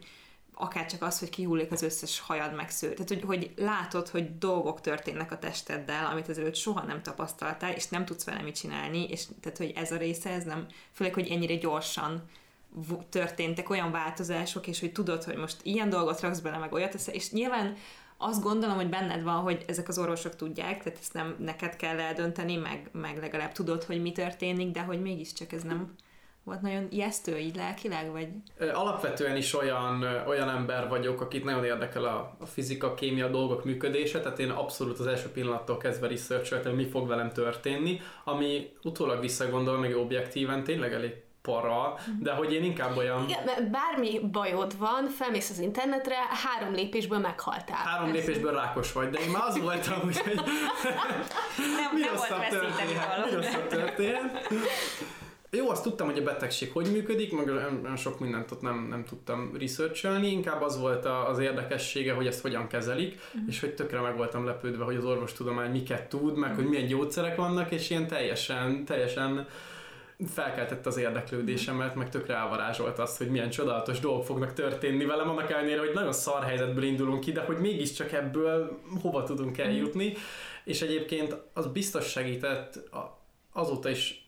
akár 0.54 0.86
csak 0.86 1.02
az, 1.02 1.18
hogy 1.18 1.30
kihullik 1.30 1.72
az 1.72 1.82
összes 1.82 2.20
hajad 2.20 2.54
megsző. 2.54 2.92
Tehát, 2.92 3.08
hogy, 3.08 3.22
hogy 3.22 3.52
látod, 3.56 4.08
hogy 4.08 4.38
dolgok 4.38 4.80
történnek 4.80 5.32
a 5.32 5.38
testeddel, 5.38 6.06
amit 6.06 6.28
azért 6.28 6.54
soha 6.54 6.82
nem 6.82 7.02
tapasztaltál, 7.02 7.72
és 7.72 7.88
nem 7.88 8.04
tudsz 8.04 8.24
vele 8.24 8.42
mit 8.42 8.56
csinálni, 8.56 9.08
és 9.08 9.24
tehát, 9.40 9.58
hogy 9.58 9.72
ez 9.74 9.92
a 9.92 9.96
része, 9.96 10.30
ez 10.30 10.44
nem, 10.44 10.66
főleg, 10.92 11.14
hogy 11.14 11.28
ennyire 11.28 11.56
gyorsan 11.56 12.28
történtek 13.08 13.70
olyan 13.70 13.90
változások, 13.90 14.66
és 14.66 14.80
hogy 14.80 14.92
tudod, 14.92 15.24
hogy 15.24 15.36
most 15.36 15.56
ilyen 15.62 15.88
dolgot 15.88 16.20
raksz 16.20 16.40
bele, 16.40 16.58
meg 16.58 16.72
olyat, 16.72 16.94
és 16.94 17.30
nyilván 17.30 17.76
azt 18.16 18.42
gondolom, 18.42 18.76
hogy 18.76 18.88
benned 18.88 19.22
van, 19.22 19.36
hogy 19.36 19.64
ezek 19.66 19.88
az 19.88 19.98
orvosok 19.98 20.36
tudják, 20.36 20.82
tehát 20.82 20.98
ezt 20.98 21.12
nem 21.12 21.36
neked 21.38 21.76
kell 21.76 21.98
eldönteni, 21.98 22.56
meg, 22.56 22.88
meg 22.92 23.18
legalább 23.18 23.52
tudod, 23.52 23.84
hogy 23.84 24.02
mi 24.02 24.12
történik, 24.12 24.70
de 24.70 24.80
hogy 24.80 25.02
mégiscsak 25.02 25.52
ez 25.52 25.62
nem 25.62 25.94
volt 26.44 26.60
nagyon 26.60 26.86
ijesztő 26.90 27.38
így 27.38 27.56
lelkileg, 27.56 28.10
vagy? 28.10 28.28
Alapvetően 28.72 29.36
is 29.36 29.54
olyan, 29.54 30.02
olyan 30.26 30.48
ember 30.48 30.88
vagyok, 30.88 31.20
akit 31.20 31.44
nagyon 31.44 31.64
érdekel 31.64 32.04
a, 32.04 32.36
a 32.40 32.46
fizika, 32.46 32.94
kémia 32.94 33.28
dolgok 33.28 33.64
működése, 33.64 34.20
tehát 34.20 34.38
én 34.38 34.50
abszolút 34.50 34.98
az 34.98 35.06
első 35.06 35.28
pillanattól 35.28 35.76
kezdve 35.76 36.08
researcholtam, 36.08 36.74
mi 36.74 36.84
fog 36.84 37.08
velem 37.08 37.30
történni, 37.30 38.00
ami 38.24 38.72
utólag 38.82 39.20
visszagondol, 39.20 39.78
meg 39.78 39.96
objektíven 39.96 40.64
tényleg 40.64 40.92
elég 40.92 41.21
para, 41.42 41.94
de 42.20 42.32
hogy 42.32 42.52
én 42.52 42.64
inkább 42.64 42.96
olyan... 42.96 43.24
Igen, 43.28 43.70
bármi 43.70 44.20
bajod 44.32 44.78
van, 44.78 45.08
felmész 45.08 45.50
az 45.50 45.58
internetre, 45.58 46.14
három 46.14 46.74
lépésből 46.74 47.18
meghaltál. 47.18 47.84
Három 47.84 48.08
Ez 48.08 48.14
lépésből 48.14 48.52
rákos 48.52 48.92
vagy, 48.92 49.10
de 49.10 49.20
én 49.20 49.30
már 49.30 49.42
az 49.46 49.60
voltam, 49.60 50.00
hogy 50.00 50.20
nem, 50.24 50.34
mi 51.94 52.00
nem 52.00 52.14
volt 52.16 52.28
történt, 52.28 52.74
mi 53.60 53.76
történt. 53.76 54.48
Jó, 55.56 55.70
azt 55.70 55.82
tudtam, 55.82 56.06
hogy 56.06 56.18
a 56.18 56.22
betegség 56.22 56.72
hogy 56.72 56.92
működik, 56.92 57.32
meg 57.32 57.48
olyan 57.48 57.96
sok 57.96 58.20
mindent 58.20 58.50
ott 58.50 58.60
nem, 58.60 58.86
nem 58.90 59.04
tudtam 59.04 59.52
researcholni, 59.58 60.30
inkább 60.30 60.62
az 60.62 60.80
volt 60.80 61.04
az 61.04 61.38
érdekessége, 61.38 62.12
hogy 62.12 62.26
ezt 62.26 62.40
hogyan 62.40 62.66
kezelik, 62.66 63.14
uh-huh. 63.14 63.42
és 63.48 63.60
hogy 63.60 63.74
tökre 63.74 64.00
meg 64.00 64.16
voltam 64.16 64.44
lepődve, 64.44 64.84
hogy 64.84 64.96
az 64.96 65.04
orvostudomány 65.04 65.70
miket 65.70 66.08
tud, 66.08 66.36
meg 66.36 66.50
uh-huh. 66.50 66.56
hogy 66.56 66.68
milyen 66.68 66.86
gyógyszerek 66.86 67.36
vannak, 67.36 67.70
és 67.70 67.90
ilyen 67.90 68.06
teljesen, 68.06 68.84
teljesen 68.84 69.46
felkeltett 70.26 70.86
az 70.86 70.96
érdeklődésemet, 70.96 71.94
meg 71.94 72.08
tökre 72.08 72.34
elvarázsolt 72.34 72.98
azt, 72.98 73.18
hogy 73.18 73.30
milyen 73.30 73.50
csodálatos 73.50 74.00
dolgok 74.00 74.24
fognak 74.24 74.52
történni 74.52 75.04
velem, 75.04 75.28
annak 75.28 75.50
ellenére, 75.50 75.80
hogy 75.80 75.94
nagyon 75.94 76.12
szar 76.12 76.42
helyzetből 76.42 76.84
indulunk 76.84 77.20
ki, 77.20 77.32
de 77.32 77.40
hogy 77.40 77.58
mégiscsak 77.58 78.12
ebből 78.12 78.80
hova 79.00 79.22
tudunk 79.22 79.58
eljutni, 79.58 80.12
és 80.64 80.82
egyébként 80.82 81.36
az 81.52 81.66
biztos 81.66 82.10
segített 82.10 82.90
azóta 83.52 83.88
is 83.90 84.26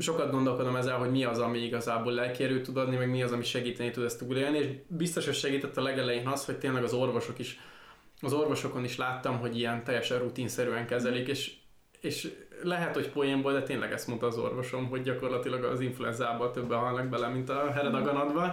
sokat 0.00 0.30
gondolkodom 0.30 0.76
ezzel, 0.76 0.98
hogy 0.98 1.10
mi 1.10 1.24
az, 1.24 1.38
ami 1.38 1.58
igazából 1.58 2.12
lelkierőt 2.12 2.62
tud 2.62 2.76
adni, 2.76 2.96
meg 2.96 3.10
mi 3.10 3.22
az, 3.22 3.32
ami 3.32 3.44
segíteni 3.44 3.90
tud 3.90 4.04
ezt 4.04 4.18
túlélni, 4.18 4.58
és 4.58 4.66
biztos, 4.86 5.24
hogy 5.24 5.34
segített 5.34 5.76
a 5.76 5.82
legelején 5.82 6.26
az, 6.26 6.44
hogy 6.44 6.58
tényleg 6.58 6.82
az 6.82 6.92
orvosok 6.92 7.38
is, 7.38 7.58
az 8.20 8.32
orvosokon 8.32 8.84
is 8.84 8.96
láttam, 8.96 9.38
hogy 9.38 9.58
ilyen 9.58 9.84
teljesen 9.84 10.18
rutinszerűen 10.18 10.86
kezelik, 10.86 11.28
és, 11.28 11.54
és 12.00 12.32
lehet, 12.62 12.94
hogy 12.94 13.10
poénból, 13.10 13.52
de 13.52 13.62
tényleg 13.62 13.92
ezt 13.92 14.06
mondta 14.06 14.26
az 14.26 14.38
orvosom, 14.38 14.88
hogy 14.88 15.02
gyakorlatilag 15.02 15.64
az 15.64 15.80
influenzából 15.80 16.50
többen 16.50 16.78
halnak 16.78 17.06
bele, 17.06 17.28
mint 17.28 17.48
a 17.48 17.72
heredaganatban. 17.72 18.52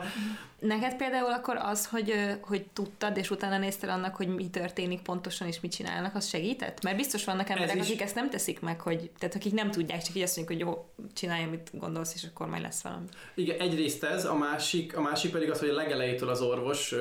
Neked 0.61 0.95
például 0.95 1.31
akkor 1.31 1.55
az, 1.55 1.87
hogy, 1.87 2.13
hogy 2.41 2.65
tudtad, 2.73 3.17
és 3.17 3.29
utána 3.29 3.57
néztél 3.57 3.89
annak, 3.89 4.15
hogy 4.15 4.27
mi 4.27 4.49
történik 4.49 5.01
pontosan, 5.01 5.47
és 5.47 5.59
mit 5.59 5.71
csinálnak, 5.71 6.15
az 6.15 6.27
segített? 6.27 6.83
Mert 6.83 6.95
biztos 6.95 7.25
vannak 7.25 7.49
emberek, 7.49 7.75
is... 7.75 7.81
akik 7.81 8.01
ezt 8.01 8.15
nem 8.15 8.29
teszik 8.29 8.59
meg, 8.59 8.81
hogy, 8.81 9.09
tehát 9.19 9.35
akik 9.35 9.53
nem 9.53 9.71
tudják, 9.71 10.01
csak 10.01 10.15
így 10.15 10.21
azt 10.21 10.37
mondjuk, 10.37 10.59
hogy 10.59 10.67
jó, 10.67 10.85
csinálj, 11.13 11.43
amit 11.43 11.69
gondolsz, 11.73 12.13
és 12.15 12.23
akkor 12.23 12.47
majd 12.47 12.61
lesz 12.61 12.81
valami. 12.81 13.05
Igen, 13.35 13.59
egyrészt 13.59 14.03
ez, 14.03 14.25
a 14.25 14.35
másik, 14.35 14.97
a 14.97 15.01
másik 15.01 15.31
pedig 15.31 15.49
az, 15.51 15.59
hogy 15.59 15.69
a 15.69 15.73
legelejétől 15.73 16.29
az 16.29 16.41
orvos, 16.41 16.95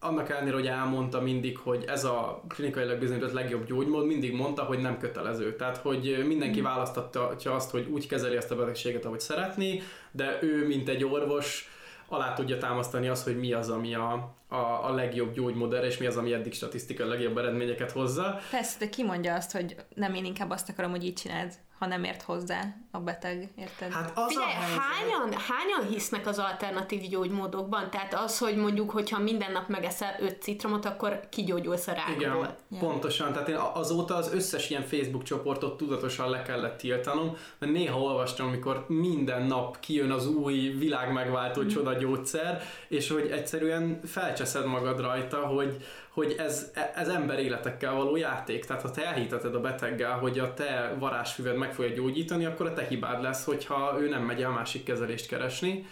annak 0.00 0.30
ellenére, 0.30 0.54
hogy 0.54 0.66
elmondta 0.66 1.20
mindig, 1.20 1.58
hogy 1.58 1.84
ez 1.88 2.04
a 2.04 2.44
klinikailag 2.48 2.98
bizonyított 2.98 3.32
legjobb 3.32 3.66
gyógymód, 3.66 4.06
mindig 4.06 4.32
mondta, 4.32 4.62
hogy 4.62 4.78
nem 4.78 4.98
kötelező. 4.98 5.56
Tehát, 5.56 5.76
hogy 5.76 6.24
mindenki 6.26 6.60
mm. 6.60 6.64
választatta 6.64 7.36
azt, 7.44 7.70
hogy 7.70 7.86
úgy 7.90 8.06
kezeli 8.06 8.36
ezt 8.36 8.50
a 8.50 8.56
betegséget, 8.56 9.04
ahogy 9.04 9.20
szeretné, 9.20 9.82
de 10.10 10.38
ő, 10.42 10.66
mint 10.66 10.88
egy 10.88 11.04
orvos, 11.04 11.70
alá 12.12 12.32
tudja 12.32 12.58
támasztani 12.58 13.08
az, 13.08 13.24
hogy 13.24 13.38
mi 13.38 13.52
az, 13.52 13.68
ami 13.68 13.94
a, 13.94 14.34
a, 14.48 14.56
a 14.56 14.94
legjobb 14.94 15.32
gyógymód 15.32 15.72
és 15.72 15.98
mi 15.98 16.06
az, 16.06 16.16
ami 16.16 16.32
eddig 16.32 16.52
statisztikai 16.52 17.08
legjobb 17.08 17.38
eredményeket 17.38 17.90
hozza. 17.90 18.40
Persze, 18.50 18.78
de 18.78 18.88
ki 18.88 19.04
mondja 19.04 19.34
azt, 19.34 19.52
hogy 19.52 19.76
nem 19.94 20.14
én 20.14 20.24
inkább 20.24 20.50
azt 20.50 20.68
akarom, 20.68 20.90
hogy 20.90 21.04
így 21.04 21.14
csináld, 21.14 21.52
ha 21.82 21.88
nem 21.88 22.04
ért 22.04 22.22
hozzá 22.22 22.74
a 22.90 22.98
beteg, 22.98 23.48
érted? 23.56 23.92
Hát 23.92 24.12
az 24.14 24.26
Figyelj, 24.28 24.52
a 24.52 24.80
hányan, 24.80 25.40
hányan 25.40 25.92
hisznek 25.92 26.26
az 26.26 26.38
alternatív 26.38 27.00
gyógymódokban? 27.08 27.90
Tehát 27.90 28.14
az, 28.14 28.38
hogy 28.38 28.56
mondjuk, 28.56 28.90
hogyha 28.90 29.18
minden 29.18 29.52
nap 29.52 29.68
megeszel 29.68 30.16
öt 30.20 30.42
citromot, 30.42 30.84
akkor 30.84 31.20
kigyógyulsz 31.28 31.86
a 31.86 31.92
rákból. 31.92 32.16
Igen, 32.16 32.56
ja. 32.68 32.78
pontosan. 32.78 33.32
Tehát 33.32 33.48
én 33.48 33.56
azóta 33.56 34.14
az 34.14 34.32
összes 34.32 34.70
ilyen 34.70 34.82
Facebook 34.82 35.22
csoportot 35.22 35.76
tudatosan 35.76 36.30
le 36.30 36.42
kellett 36.42 36.78
tiltanom, 36.78 37.36
mert 37.58 37.72
néha 37.72 38.00
olvastam, 38.00 38.46
amikor 38.46 38.84
minden 38.88 39.42
nap 39.42 39.80
kijön 39.80 40.10
az 40.10 40.26
új 40.26 40.58
világ 40.58 41.12
megváltó 41.12 41.62
mm. 41.62 41.66
csoda 41.66 41.92
gyógyszer, 41.92 42.62
és 42.88 43.10
hogy 43.10 43.30
egyszerűen 43.30 44.00
felcseszed 44.04 44.66
magad 44.66 45.00
rajta, 45.00 45.46
hogy, 45.46 45.76
hogy 46.12 46.34
ez, 46.38 46.70
ez 46.94 47.08
ember 47.08 47.38
életekkel 47.38 47.94
való 47.94 48.16
játék. 48.16 48.64
Tehát 48.64 48.82
ha 48.82 48.90
te 48.90 49.06
elhiteted 49.06 49.54
a 49.54 49.60
beteggel, 49.60 50.18
hogy 50.18 50.38
a 50.38 50.54
te 50.54 50.96
varázsfüved 50.98 51.56
meg 51.56 51.74
fogja 51.74 51.94
gyógyítani, 51.94 52.44
akkor 52.44 52.66
a 52.66 52.72
te 52.72 52.86
hibád 52.86 53.22
lesz, 53.22 53.44
hogyha 53.44 53.96
ő 54.00 54.08
nem 54.08 54.22
megy 54.22 54.42
el 54.42 54.50
másik 54.50 54.84
kezelést 54.84 55.26
keresni. 55.26 55.86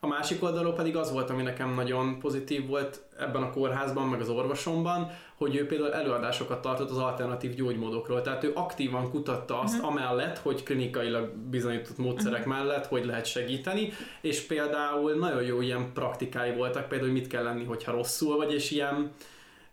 A 0.00 0.06
másik 0.06 0.42
oldalról 0.42 0.72
pedig 0.72 0.96
az 0.96 1.12
volt, 1.12 1.30
ami 1.30 1.42
nekem 1.42 1.74
nagyon 1.74 2.18
pozitív 2.18 2.66
volt 2.66 3.02
ebben 3.18 3.42
a 3.42 3.50
kórházban, 3.50 4.08
meg 4.08 4.20
az 4.20 4.28
orvosomban, 4.28 5.10
hogy 5.36 5.56
ő 5.56 5.66
például 5.66 5.92
előadásokat 5.92 6.60
tartott 6.62 6.90
az 6.90 6.98
alternatív 6.98 7.54
gyógymódokról. 7.54 8.22
Tehát 8.22 8.44
ő 8.44 8.52
aktívan 8.54 9.10
kutatta 9.10 9.60
azt 9.60 9.74
uh-huh. 9.74 9.90
amellett, 9.90 10.38
hogy 10.38 10.62
klinikailag 10.62 11.34
bizonyított 11.34 11.98
módszerek 11.98 12.46
uh-huh. 12.46 12.54
mellett, 12.54 12.86
hogy 12.86 13.04
lehet 13.04 13.26
segíteni, 13.26 13.92
és 14.20 14.40
például 14.40 15.14
nagyon 15.14 15.42
jó 15.42 15.60
ilyen 15.60 15.92
praktikái 15.92 16.54
voltak, 16.54 16.88
például, 16.88 17.10
hogy 17.10 17.20
mit 17.20 17.30
kell 17.30 17.42
lenni, 17.42 17.64
hogyha 17.64 17.92
rosszul 17.92 18.36
vagy, 18.36 18.52
és 18.52 18.70
ilyen 18.70 19.12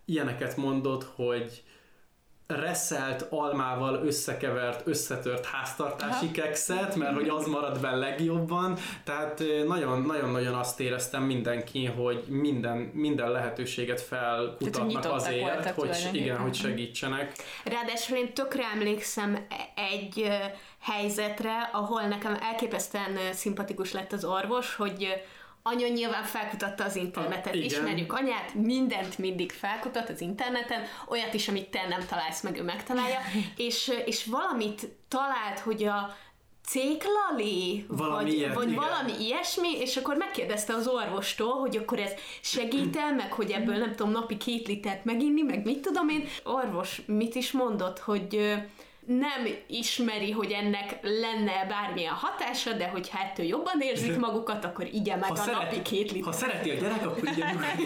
ilyeneket 0.06 0.58
mondott, 0.58 1.04
hogy 1.16 1.64
reszelt 2.48 3.28
almával 3.30 4.06
összekevert, 4.06 4.88
összetört 4.88 5.46
háztartási 5.46 6.32
kekszet, 6.32 6.96
mert 6.96 7.14
hogy 7.14 7.30
az 7.30 7.48
marad 7.48 7.80
be 7.80 7.96
legjobban. 7.96 8.78
Tehát 9.04 9.44
nagyon-nagyon 9.68 10.54
azt 10.54 10.80
éreztem 10.80 11.24
mindenki, 11.24 11.86
hogy 11.86 12.24
minden, 12.28 12.78
minden 12.78 13.32
lehetőséget 13.32 14.02
felkutatnak 14.02 15.02
Tehát, 15.02 15.18
azért, 15.18 15.70
hogy 15.70 16.10
igen, 16.12 16.38
hogy 16.38 16.54
segítsenek. 16.54 17.34
Ráadásul 17.64 18.18
én 18.18 18.34
tökre 18.34 18.64
emlékszem 18.74 19.48
egy 19.76 20.30
helyzetre, 20.80 21.70
ahol 21.72 22.02
nekem 22.02 22.38
elképesztően 22.42 23.18
szimpatikus 23.34 23.92
lett 23.92 24.12
az 24.12 24.26
orvos, 24.26 24.76
hogy 24.76 25.08
Anya 25.64 25.88
nyilván 25.88 26.24
felkutatta 26.24 26.84
az 26.84 26.96
internetet, 26.96 27.56
Igen. 27.56 27.66
ismerjük 27.66 28.14
anyát, 28.14 28.54
mindent 28.54 29.18
mindig 29.18 29.52
felkutat 29.52 30.10
az 30.10 30.22
interneten, 30.22 30.82
olyat 31.08 31.34
is, 31.34 31.48
amit 31.48 31.70
te 31.70 31.88
nem 31.88 32.06
találsz 32.10 32.42
meg, 32.42 32.58
ő 32.58 32.64
megtalálja, 32.64 33.20
és, 33.58 33.92
és 34.06 34.26
valamit 34.26 34.88
talált, 35.08 35.60
hogy 35.60 35.84
a 35.84 36.16
céklali, 36.66 37.86
valami 37.88 38.24
vagy, 38.24 38.34
ilyet, 38.34 38.54
vagy 38.54 38.76
valami 38.76 39.12
ilyesmi, 39.20 39.80
és 39.80 39.98
akkor 39.98 40.16
megkérdezte 40.16 40.74
az 40.74 40.88
orvostól, 40.88 41.60
hogy 41.60 41.78
akkor 41.78 42.00
ez 42.00 42.12
segít 42.42 42.96
el, 42.96 43.14
meg 43.14 43.34
hogy 43.34 43.52
ebből 43.52 43.76
nem 43.76 43.96
tudom 43.96 44.12
napi 44.12 44.38
két 44.38 44.68
litert 44.68 45.06
meginni, 45.06 45.42
meg 45.42 45.66
mit 45.66 45.80
tudom 45.80 46.10
én. 46.10 46.28
Orvos 46.44 47.02
mit 47.06 47.36
is 47.36 47.52
mondott, 47.52 48.00
hogy 48.00 48.56
nem 49.06 49.48
ismeri, 49.68 50.32
hogy 50.32 50.52
ennek 50.52 51.00
lenne 51.02 51.66
bármilyen 51.70 52.14
hatása, 52.14 52.74
de 52.74 52.88
hogyha 52.88 53.20
ettől 53.20 53.46
jobban 53.46 53.82
érzik 53.82 54.18
magukat, 54.20 54.66
akkor 54.66 54.88
igye 54.92 55.16
meg 55.16 55.28
ha 55.30 55.34
a 55.34 55.36
szereti, 55.36 55.64
napi 55.64 55.82
két 55.82 56.12
liter. 56.12 56.26
Ha 56.26 56.32
szereti 56.32 56.70
a 56.70 56.74
gyerek, 56.74 57.06
akkor 57.06 57.30
igye 57.36 57.54
meg. 57.54 57.80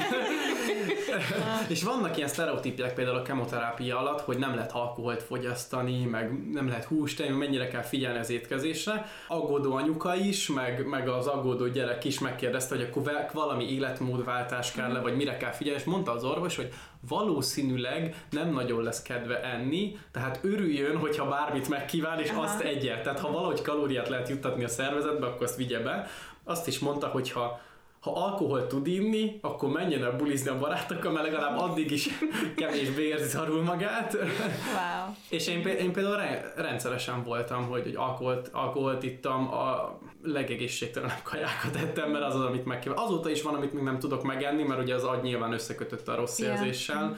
és 1.74 1.84
vannak 1.84 2.18
ilyen 2.18 2.30
sztereotípiák 2.30 2.94
például 2.94 3.18
a 3.18 3.22
kemoterápia 3.22 3.98
alatt, 3.98 4.22
hogy 4.22 4.38
nem 4.38 4.56
lehet 4.56 4.72
alkoholt 4.72 5.24
fogyasztani, 5.24 6.06
meg 6.06 6.52
nem 6.52 6.68
lehet 6.68 6.84
húst 6.84 7.18
tenni, 7.18 7.38
mennyire 7.38 7.68
kell 7.68 7.82
figyelni 7.82 8.20
az 8.20 8.30
étkezésre. 8.30 9.12
Aggódó 9.28 9.74
anyuka 9.74 10.16
is, 10.16 10.48
meg, 10.48 10.86
meg 10.86 11.08
az 11.10 11.28
aggódó 11.28 11.68
gyerek 11.68 12.04
is 12.04 12.20
megkérdezte, 12.20 12.76
hogy 12.76 12.84
akkor 12.84 13.28
valami 13.34 13.72
életmódváltás 13.72 14.72
kell 14.72 14.92
le, 14.92 15.00
vagy 15.00 15.16
mire 15.16 15.38
kell 15.38 15.52
figyelni, 15.52 15.80
és 15.80 15.86
mondta 15.86 16.12
az 16.12 16.24
orvos, 16.24 16.56
hogy 16.56 16.74
valószínűleg 17.08 18.26
nem 18.30 18.54
nagyon 18.54 18.84
lesz 18.84 19.02
kedve 19.02 19.42
enni, 19.42 19.98
tehát 20.12 20.40
örüljön, 20.44 20.98
hogyha 20.98 21.30
bármit 21.30 21.70
megkíván, 21.70 22.20
és 22.20 22.30
Aha. 22.30 22.42
azt 22.42 22.60
egye. 22.62 23.02
Tehát 23.02 23.20
ha 23.20 23.32
valahogy 23.32 23.62
kalóriát 23.62 24.10
lehet 24.10 24.30
juttatni 24.30 24.64
a 24.64 24.68
szervezetbe, 24.68 25.26
akkor 25.26 25.44
azt 25.44 25.58
vigye 25.58 25.80
be. 25.80 26.08
Azt 26.44 26.68
is 26.68 26.80
mondta, 26.80 27.08
hogy 27.08 27.32
ha 27.32 27.62
ha 28.08 28.26
alkohol 28.26 28.68
tud 28.68 28.88
inni, 28.88 29.40
akkor 29.42 29.70
menjen 29.70 30.04
el 30.04 30.12
bulizni 30.12 30.50
a 30.50 30.58
barátokkal, 30.58 31.12
mert 31.12 31.26
legalább 31.26 31.58
addig 31.58 31.92
is 31.92 32.10
kevésbé 32.56 33.04
érzi 33.04 33.30
szarul 33.30 33.64
magát. 33.64 34.14
Wow. 34.14 35.14
És 35.30 35.48
én, 35.48 35.68
én 35.68 35.92
például 35.92 36.22
rendszeresen 36.56 37.24
voltam, 37.24 37.68
hogy, 37.68 37.84
hogy 37.84 37.96
alkoholt, 37.96 38.50
alkoholt 38.54 39.04
ittam, 39.04 39.54
a 39.54 39.98
legegészségtelenebb 40.24 41.22
kajákat 41.32 41.76
ettem, 41.76 42.12
mert 42.12 42.26
az 42.26 42.36
az, 42.36 42.42
amit 42.42 42.66
megkíván. 42.66 42.98
Azóta 42.98 43.30
is 43.30 43.42
van, 43.42 43.56
amit 43.56 43.74
még 43.74 43.84
nem 43.84 44.00
tudok 44.00 44.24
megenni, 44.24 44.64
mert 44.64 44.82
ugye 44.82 44.96
az 44.96 45.04
agy 45.04 45.22
nyilván 45.22 45.54
összekötött 45.54 46.08
a 46.08 46.16
rossz 46.16 46.40
yeah. 46.40 46.54
érzéssel. 46.54 47.18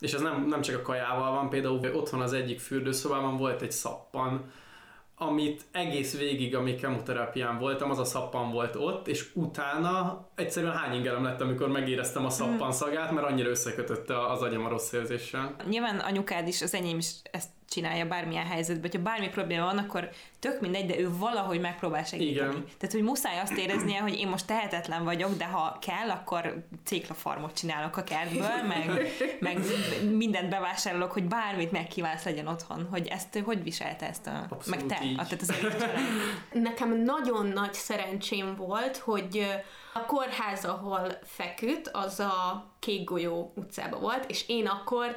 És 0.00 0.12
ez 0.12 0.20
nem, 0.20 0.46
nem 0.48 0.60
csak 0.60 0.76
a 0.76 0.82
kajával 0.82 1.32
van, 1.32 1.48
például 1.48 1.80
ott 1.94 2.08
van 2.08 2.20
az 2.20 2.32
egyik 2.32 2.60
fürdőszobában 2.60 3.36
volt 3.36 3.62
egy 3.62 3.72
szappan, 3.72 4.50
amit 5.18 5.64
egész 5.72 6.18
végig, 6.18 6.56
amíg 6.56 6.80
kemoterápián 6.80 7.58
voltam, 7.58 7.90
az 7.90 7.98
a 7.98 8.04
szappan 8.04 8.50
volt 8.50 8.76
ott, 8.76 9.08
és 9.08 9.30
utána 9.34 10.26
egyszerűen 10.34 10.72
hány 10.76 10.94
ingelem 10.94 11.24
lett, 11.24 11.40
amikor 11.40 11.68
megéreztem 11.68 12.24
a 12.24 12.30
szappan 12.30 12.72
szagát, 12.72 13.10
mert 13.10 13.26
annyira 13.26 13.48
összekötötte 13.48 14.26
az 14.26 14.42
agyam 14.42 14.64
a 14.64 14.68
rossz 14.68 14.92
érzéssel. 14.92 15.56
Nyilván 15.68 15.98
anyukád 15.98 16.48
is, 16.48 16.62
az 16.62 16.74
enyém 16.74 16.98
is 16.98 17.10
ezt 17.30 17.48
csinálja 17.68 18.06
bármilyen 18.06 18.46
helyzetben, 18.46 18.90
hogyha 18.90 19.10
bármi 19.10 19.28
probléma 19.28 19.64
van, 19.64 19.78
akkor 19.78 20.08
tök 20.38 20.60
mindegy, 20.60 20.86
de 20.86 20.98
ő 20.98 21.10
valahogy 21.18 21.60
megpróbál 21.60 22.04
segíteni. 22.04 22.48
Igen. 22.48 22.64
Tehát, 22.78 22.94
hogy 22.94 23.02
muszáj 23.02 23.38
azt 23.38 23.56
éreznie, 23.56 24.00
hogy 24.00 24.18
én 24.18 24.28
most 24.28 24.46
tehetetlen 24.46 25.04
vagyok, 25.04 25.36
de 25.36 25.44
ha 25.44 25.78
kell, 25.80 26.10
akkor 26.10 26.66
céklafarmot 26.84 27.56
csinálok 27.56 27.96
a 27.96 28.04
kertből, 28.04 28.62
meg, 28.68 29.10
meg 29.40 29.58
mindent 30.16 30.48
bevásárolok, 30.48 31.12
hogy 31.12 31.24
bármit 31.24 31.72
megkívánsz 31.72 32.24
legyen 32.24 32.46
otthon. 32.46 32.86
Hogy 32.90 33.06
ezt 33.06 33.38
hogy 33.44 33.62
viselte 33.62 34.08
ezt 34.08 34.26
a... 34.26 34.46
Abszolút 34.50 34.88
meg 34.88 34.98
te, 34.98 35.04
így. 35.04 35.18
a, 35.18 35.26
tehát 35.26 35.40
az. 35.40 35.54
Nekem 36.52 37.02
nagyon 37.02 37.46
nagy 37.46 37.74
szerencsém 37.74 38.56
volt, 38.56 38.96
hogy 38.96 39.46
a 39.92 40.04
kórház, 40.06 40.64
ahol 40.64 41.18
feküdt, 41.22 41.88
az 41.92 42.20
a 42.20 42.66
Kék 42.78 43.04
Golyó 43.04 43.52
utcában 43.56 44.00
volt, 44.00 44.30
és 44.30 44.48
én 44.48 44.66
akkor 44.66 45.16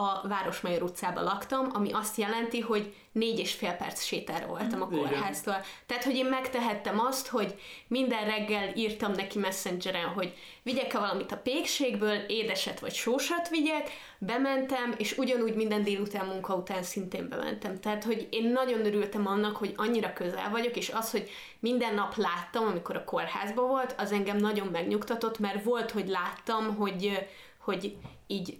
a 0.00 0.28
Városmajor 0.28 0.82
utcában 0.82 1.24
laktam, 1.24 1.68
ami 1.72 1.92
azt 1.92 2.16
jelenti, 2.16 2.60
hogy 2.60 2.94
négy 3.12 3.38
és 3.38 3.52
fél 3.52 3.72
perc 3.72 4.02
sétára 4.02 4.46
voltam 4.46 4.82
a 4.82 4.88
Igen. 4.90 4.98
kórháztól. 4.98 5.56
Tehát, 5.86 6.04
hogy 6.04 6.14
én 6.14 6.26
megtehettem 6.26 7.00
azt, 7.00 7.28
hogy 7.28 7.60
minden 7.88 8.24
reggel 8.24 8.72
írtam 8.74 9.12
neki 9.12 9.38
messengeren, 9.38 10.06
hogy 10.06 10.34
vigyek-e 10.62 10.98
valamit 10.98 11.32
a 11.32 11.36
pékségből, 11.36 12.14
édeset 12.14 12.80
vagy 12.80 12.94
sósat 12.94 13.48
vigyek, 13.48 13.90
bementem, 14.18 14.94
és 14.96 15.18
ugyanúgy 15.18 15.54
minden 15.54 15.82
délután 15.82 16.26
munka 16.26 16.54
után 16.54 16.82
szintén 16.82 17.28
bementem. 17.28 17.80
Tehát, 17.80 18.04
hogy 18.04 18.28
én 18.30 18.52
nagyon 18.52 18.86
örültem 18.86 19.26
annak, 19.26 19.56
hogy 19.56 19.74
annyira 19.76 20.12
közel 20.12 20.50
vagyok, 20.50 20.76
és 20.76 20.88
az, 20.88 21.10
hogy 21.10 21.30
minden 21.58 21.94
nap 21.94 22.16
láttam, 22.16 22.66
amikor 22.66 22.96
a 22.96 23.04
kórházban 23.04 23.68
volt, 23.68 23.94
az 23.98 24.12
engem 24.12 24.36
nagyon 24.36 24.66
megnyugtatott, 24.66 25.38
mert 25.38 25.64
volt, 25.64 25.90
hogy 25.90 26.08
láttam, 26.08 26.76
hogy, 26.76 27.28
hogy 27.58 27.96
így 28.26 28.58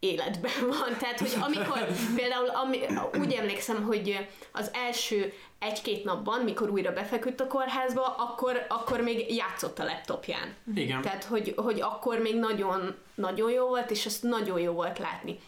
életben 0.00 0.52
van. 0.78 0.96
Tehát, 0.98 1.20
hogy 1.20 1.36
amikor 1.40 1.86
például 2.16 2.48
ami, 2.48 2.78
úgy 3.18 3.32
emlékszem, 3.32 3.84
hogy 3.84 4.28
az 4.52 4.70
első 4.72 5.32
egy-két 5.58 6.04
napban, 6.04 6.40
mikor 6.40 6.70
újra 6.70 6.92
befeküdt 6.92 7.40
a 7.40 7.46
kórházba, 7.46 8.14
akkor, 8.14 8.66
akkor 8.68 9.00
még 9.00 9.34
játszott 9.34 9.78
a 9.78 9.84
laptopján. 9.84 10.54
Igen. 10.74 11.00
Tehát, 11.00 11.24
hogy, 11.24 11.54
hogy 11.56 11.80
akkor 11.80 12.18
még 12.18 12.38
nagyon, 12.38 12.94
nagyon 13.14 13.50
jó 13.50 13.66
volt, 13.66 13.90
és 13.90 14.06
azt 14.06 14.22
nagyon 14.22 14.60
jó 14.60 14.72
volt 14.72 14.98
látni. 14.98 15.38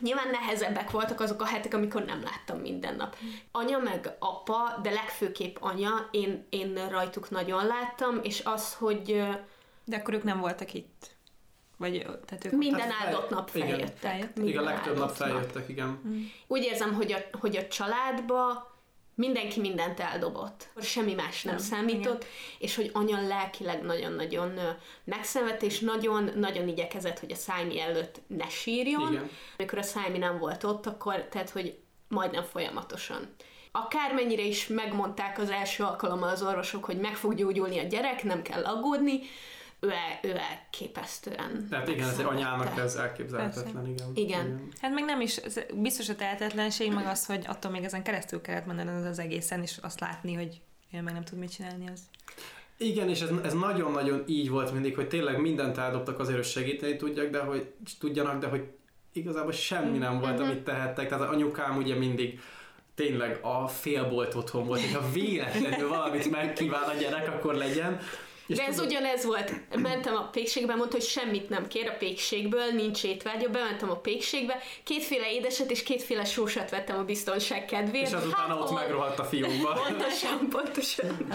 Nyilván 0.00 0.30
nehezebbek 0.30 0.90
voltak 0.90 1.20
azok 1.20 1.42
a 1.42 1.44
hetek, 1.44 1.74
amikor 1.74 2.04
nem 2.04 2.22
láttam 2.22 2.58
minden 2.58 2.96
nap. 2.96 3.16
Anya 3.52 3.78
meg 3.78 4.16
apa, 4.18 4.78
de 4.82 4.90
legfőképp 4.90 5.56
anya, 5.60 6.08
én, 6.10 6.46
én 6.50 6.88
rajtuk 6.88 7.30
nagyon 7.30 7.66
láttam, 7.66 8.20
és 8.22 8.42
az, 8.44 8.74
hogy 8.74 9.22
De 9.84 9.96
akkor 9.96 10.14
ők 10.14 10.22
nem 10.22 10.40
voltak 10.40 10.74
itt. 10.74 11.10
Vagy, 11.80 12.06
tehát 12.26 12.44
ők 12.44 12.52
minden 12.52 12.80
Hát 12.80 12.92
fel- 12.92 13.06
áldott 13.06 13.30
nap 13.30 13.50
igen. 13.54 13.68
feljöttek. 13.68 13.96
Feljöttek. 13.98 14.36
Minden 14.36 14.52
Igen, 14.52 14.66
a 14.66 14.70
legtöbb 14.70 14.98
nap 14.98 15.10
feljöttek, 15.10 15.68
igen. 15.68 16.00
Úgy 16.46 16.62
érzem, 16.62 16.94
hogy 16.94 17.12
a, 17.12 17.18
hogy 17.38 17.56
a 17.56 17.68
családba 17.68 18.70
mindenki 19.14 19.60
mindent 19.60 20.00
eldobott. 20.00 20.68
Semmi 20.80 21.14
más 21.14 21.42
nem, 21.42 21.54
Nem, 21.54 21.64
számított, 21.64 22.24
és 22.58 22.76
hogy 22.76 22.90
anya 22.92 23.26
lelkileg 23.26 23.82
nagyon-nagyon 23.82 24.58
megszenvedt, 25.04 25.62
és 25.62 25.78
nagyon-nagyon 25.78 26.68
igyekezett, 26.68 27.18
hogy 27.18 27.32
a 27.32 27.36
szájmi 27.36 27.80
előtt 27.80 28.20
ne 28.26 28.48
sírjon. 28.48 29.12
Igen. 29.12 29.30
Amikor 29.58 29.78
a 29.78 29.82
szájmi 29.82 30.18
nem 30.18 30.38
volt 30.38 30.64
ott, 30.64 30.86
akkor, 30.86 31.14
tehát, 31.30 31.50
hogy 31.50 31.78
majdnem 32.08 32.42
folyamatosan. 32.42 33.34
Akármennyire 33.72 34.42
is 34.42 34.66
megmondták 34.66 35.38
az 35.38 35.50
első 35.50 35.84
alkalommal 35.84 36.28
az 36.28 36.42
orvosok, 36.42 36.84
hogy 36.84 36.98
meg 36.98 37.16
fog 37.16 37.34
gyógyulni 37.34 37.78
a 37.78 37.82
gyerek, 37.86 38.22
nem 38.22 38.42
kell 38.42 38.64
aggódni, 38.64 39.20
ő, 39.80 39.90
el, 39.90 40.30
ő 40.30 40.36
elképesztően 40.36 41.66
Tehát 41.70 41.88
igen, 41.88 42.08
ez 42.08 42.18
egy 42.18 42.24
anyának 42.24 42.78
ez 42.78 42.94
elképzelhetetlen, 42.94 43.86
igen. 43.86 44.10
Igen. 44.14 44.68
Hát 44.80 44.92
meg 44.92 45.04
nem 45.04 45.20
is, 45.20 45.36
ez 45.36 45.60
biztos 45.74 46.08
a 46.08 46.16
tehetetlenség, 46.16 46.92
meg 46.92 47.06
az, 47.06 47.26
hogy 47.26 47.44
attól 47.46 47.70
még 47.70 47.84
ezen 47.84 48.02
keresztül 48.02 48.40
kellett 48.40 48.66
menni 48.66 48.88
az, 48.90 49.04
az 49.04 49.18
egészen, 49.18 49.62
és 49.62 49.78
azt 49.82 50.00
látni, 50.00 50.34
hogy 50.34 50.60
ő 50.92 51.00
meg 51.00 51.12
nem 51.12 51.24
tud 51.24 51.38
mit 51.38 51.52
csinálni, 51.52 51.88
az. 51.92 52.00
Igen, 52.76 53.08
és 53.08 53.20
ez, 53.20 53.30
ez 53.44 53.52
nagyon-nagyon 53.54 54.22
így 54.26 54.50
volt 54.50 54.72
mindig, 54.72 54.94
hogy 54.94 55.08
tényleg 55.08 55.40
mindent 55.40 55.78
eldobtak 55.78 56.18
azért, 56.18 56.36
hogy 56.36 56.46
segíteni 56.46 56.96
tudjak, 56.96 57.30
de 57.30 57.38
hogy 57.38 57.72
tudjanak, 57.98 58.40
de 58.40 58.46
hogy 58.46 58.68
igazából 59.12 59.52
semmi 59.52 59.98
nem 59.98 60.20
volt, 60.20 60.38
Mhm. 60.38 60.42
amit 60.42 60.62
tehettek. 60.64 61.08
Tehát 61.08 61.24
az 61.24 61.30
anyukám 61.30 61.76
ugye 61.76 61.94
mindig 61.94 62.40
tényleg 62.94 63.38
a 63.42 63.66
félbolt 63.68 64.34
otthon 64.34 64.66
volt, 64.66 64.80
hogyha 64.80 65.10
véletlenül 65.10 65.88
valamit 65.88 66.30
megkíván 66.30 66.88
a 66.88 66.94
gyerek, 66.94 67.28
akkor 67.28 67.54
legyen. 67.54 68.00
És 68.50 68.56
De 68.56 68.66
ez 68.66 68.74
tudod- 68.74 68.90
ugyanez 68.90 69.24
volt. 69.24 69.52
Mentem 69.82 70.16
a 70.16 70.28
pékségbe, 70.28 70.74
mondta, 70.74 70.96
hogy 70.96 71.04
semmit 71.06 71.48
nem 71.48 71.68
kér 71.68 71.88
a 71.88 71.96
pékségből, 71.98 72.66
nincs 72.72 73.04
étvágya, 73.04 73.48
bementem 73.48 73.90
a 73.90 73.96
pékségbe, 73.96 74.58
kétféle 74.84 75.32
édeset 75.32 75.70
és 75.70 75.82
kétféle 75.82 76.24
sósat 76.24 76.70
vettem 76.70 76.98
a 76.98 77.04
biztonság 77.04 77.64
kedvéért. 77.64 78.06
és 78.08 78.12
azután 78.14 78.50
ott 78.50 78.56
ahol- 78.58 78.80
megrohadt 78.80 79.18
a 79.18 79.24
fiúkba. 79.24 79.72
Pontosan, 79.88 80.48
pontosan. 80.48 81.26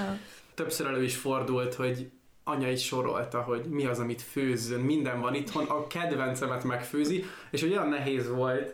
Többször 0.53 0.87
elő 0.87 1.03
is 1.03 1.15
fordult, 1.15 1.73
hogy 1.73 2.09
anya 2.43 2.71
is 2.71 2.85
sorolta, 2.85 3.41
hogy 3.41 3.61
mi 3.65 3.85
az, 3.85 3.99
amit 3.99 4.21
főzzön, 4.21 4.79
minden 4.79 5.21
van 5.21 5.33
itthon, 5.33 5.65
a 5.65 5.87
kedvencemet 5.87 6.63
megfőzi, 6.63 7.25
és 7.51 7.61
hogy 7.61 7.71
olyan 7.71 7.87
nehéz 7.89 8.29
volt, 8.29 8.73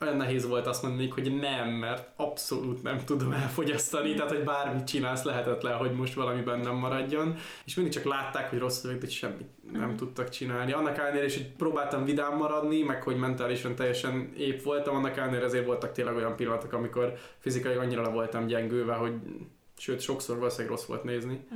olyan 0.00 0.16
nehéz 0.16 0.46
volt 0.46 0.66
azt 0.66 0.82
mondani, 0.82 1.08
hogy 1.08 1.38
nem, 1.38 1.68
mert 1.68 2.08
abszolút 2.16 2.82
nem 2.82 3.04
tudom 3.04 3.32
elfogyasztani, 3.32 4.14
tehát 4.14 4.30
hogy 4.30 4.44
bármit 4.44 4.86
csinálsz, 4.86 5.22
lehetetlen, 5.22 5.76
hogy 5.76 5.92
most 5.92 6.14
valami 6.14 6.40
bennem 6.40 6.74
maradjon, 6.74 7.36
és 7.64 7.74
mindig 7.74 7.94
csak 7.94 8.04
látták, 8.04 8.50
hogy 8.50 8.58
rossz 8.58 8.82
vagyok, 8.82 9.00
de 9.00 9.08
semmit 9.08 9.48
nem 9.72 9.96
tudtak 9.96 10.28
csinálni. 10.28 10.72
Annak 10.72 10.98
ellenére 10.98 11.24
is, 11.24 11.36
hogy 11.36 11.52
próbáltam 11.52 12.04
vidám 12.04 12.36
maradni, 12.36 12.82
meg 12.82 13.02
hogy 13.02 13.16
mentálisan 13.16 13.74
teljesen 13.74 14.32
épp 14.36 14.62
voltam, 14.62 14.96
annak 14.96 15.16
ellenére 15.16 15.44
azért 15.44 15.66
voltak 15.66 15.92
tényleg 15.92 16.14
olyan 16.14 16.36
pillanatok, 16.36 16.72
amikor 16.72 17.12
fizikai 17.38 17.74
annyira 17.74 18.02
le 18.02 18.08
voltam 18.08 18.46
gyengülve, 18.46 18.94
hogy 18.94 19.12
sőt, 19.76 20.00
sokszor 20.00 20.36
valószínűleg 20.36 20.70
rossz 20.70 20.86
volt 20.86 21.04
nézni. 21.04 21.46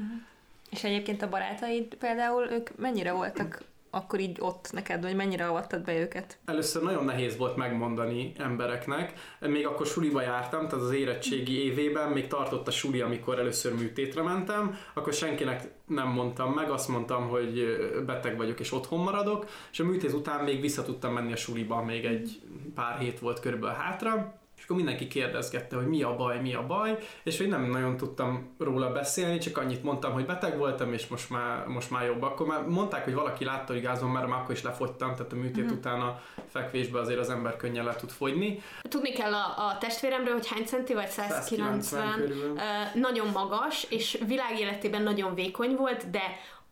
És 0.70 0.84
egyébként 0.84 1.22
a 1.22 1.28
barátaid 1.28 1.94
például, 1.94 2.50
ők 2.50 2.76
mennyire 2.76 3.12
voltak 3.12 3.62
akkor 3.94 4.20
így 4.20 4.36
ott 4.40 4.68
neked, 4.72 5.02
vagy 5.02 5.16
mennyire 5.16 5.48
avattad 5.48 5.82
be 5.84 5.98
őket? 5.98 6.38
Először 6.44 6.82
nagyon 6.82 7.04
nehéz 7.04 7.36
volt 7.36 7.56
megmondani 7.56 8.32
embereknek. 8.38 9.12
Még 9.40 9.66
akkor 9.66 9.86
suliba 9.86 10.22
jártam, 10.22 10.68
tehát 10.68 10.84
az 10.84 10.92
érettségi 10.92 11.64
évében 11.64 12.10
még 12.10 12.26
tartott 12.26 12.66
a 12.66 12.70
suli, 12.70 13.00
amikor 13.00 13.38
először 13.38 13.74
műtétre 13.74 14.22
mentem, 14.22 14.78
akkor 14.94 15.12
senkinek 15.12 15.70
nem 15.86 16.08
mondtam 16.08 16.52
meg, 16.52 16.70
azt 16.70 16.88
mondtam, 16.88 17.28
hogy 17.28 17.76
beteg 18.06 18.36
vagyok 18.36 18.60
és 18.60 18.72
otthon 18.72 18.98
maradok, 18.98 19.46
és 19.72 19.80
a 19.80 19.84
műtét 19.84 20.12
után 20.12 20.44
még 20.44 20.60
vissza 20.60 20.82
tudtam 20.82 21.12
menni 21.12 21.32
a 21.32 21.36
suliba, 21.36 21.82
még 21.82 22.04
egy 22.04 22.40
pár 22.74 22.98
hét 22.98 23.18
volt 23.18 23.40
körülbelül 23.40 23.76
hátra, 23.76 24.40
és 24.56 24.68
akkor 24.68 24.76
mindenki 24.76 25.06
kérdezgette, 25.06 25.76
hogy 25.76 25.86
mi 25.86 26.02
a 26.02 26.16
baj, 26.16 26.40
mi 26.40 26.54
a 26.54 26.66
baj, 26.66 26.98
és 27.22 27.38
hogy 27.38 27.48
nem 27.48 27.70
nagyon 27.70 27.96
tudtam 27.96 28.54
róla 28.58 28.92
beszélni, 28.92 29.38
csak 29.38 29.58
annyit 29.58 29.82
mondtam, 29.82 30.12
hogy 30.12 30.26
beteg 30.26 30.58
voltam, 30.58 30.92
és 30.92 31.06
most 31.06 31.30
már, 31.30 31.66
most 31.66 31.90
már 31.90 32.04
jobb. 32.04 32.22
Akkor 32.22 32.46
már 32.46 32.66
mondták, 32.66 33.04
hogy 33.04 33.14
valaki 33.14 33.44
látta, 33.44 33.72
hogy 33.72 33.82
gázban, 33.82 34.10
mert 34.10 34.26
már 34.26 34.40
akkor 34.40 34.54
is 34.54 34.62
lefogytam, 34.62 35.14
tehát 35.14 35.32
a 35.32 35.36
műtét 35.36 35.64
uh-huh. 35.64 35.78
után 35.78 36.00
a 36.00 36.20
fekvésbe 36.48 37.00
azért 37.00 37.18
az 37.18 37.30
ember 37.30 37.56
könnyen 37.56 37.84
le 37.84 37.94
tud 37.94 38.10
fogyni. 38.10 38.62
Tudni 38.82 39.12
kell 39.12 39.34
a, 39.34 39.68
a 39.68 39.78
testvéremről, 39.78 40.32
hogy 40.32 40.48
hány 40.48 40.64
centi 40.64 40.94
vagy 40.94 41.08
190, 41.08 41.80
190 41.82 42.14
körülbelül. 42.14 42.56
ö, 42.56 42.98
nagyon 42.98 43.28
magas, 43.32 43.86
és 43.88 44.22
világéletében 44.26 45.02
nagyon 45.02 45.34
vékony 45.34 45.74
volt, 45.76 46.10
de 46.10 46.22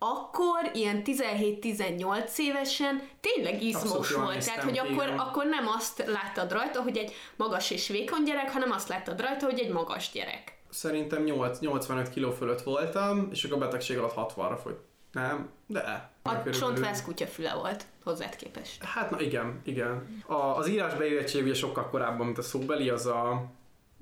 akkor 0.02 0.70
ilyen 0.72 1.02
17-18 1.04 2.38
évesen 2.38 3.02
tényleg 3.20 3.62
izmos 3.62 4.12
volt. 4.12 4.44
Tehát, 4.44 4.62
hogy 4.62 4.78
akkor, 4.78 5.14
akkor 5.16 5.46
nem 5.46 5.66
azt 5.66 6.04
láttad 6.06 6.52
rajta, 6.52 6.82
hogy 6.82 6.96
egy 6.96 7.12
magas 7.36 7.70
és 7.70 7.88
vékony 7.88 8.22
gyerek, 8.22 8.50
hanem 8.50 8.70
azt 8.70 8.88
láttad 8.88 9.20
rajta, 9.20 9.44
hogy 9.44 9.58
egy 9.58 9.72
magas 9.72 10.10
gyerek. 10.12 10.58
Szerintem 10.70 11.22
8, 11.22 11.58
85 11.58 12.10
kg 12.14 12.32
fölött 12.32 12.62
voltam, 12.62 13.28
és 13.30 13.44
akkor 13.44 13.56
a 13.56 13.60
betegség 13.60 13.98
alatt 13.98 14.14
60-ra 14.16 14.58
fogy. 14.62 14.76
Nem, 15.12 15.50
de. 15.66 16.10
A 16.22 16.50
csontváz 16.50 17.02
kutyafüle 17.02 17.54
volt 17.54 17.84
hozzád 18.04 18.36
képest. 18.36 18.84
Hát 18.84 19.10
na 19.10 19.20
igen, 19.20 19.60
igen. 19.64 20.22
A, 20.26 20.34
az 20.34 20.68
írásbeérettség 20.68 21.42
ugye 21.42 21.54
sokkal 21.54 21.88
korábban, 21.88 22.26
mint 22.26 22.38
a 22.38 22.42
szóbeli, 22.42 22.88
az 22.88 23.06
a 23.06 23.46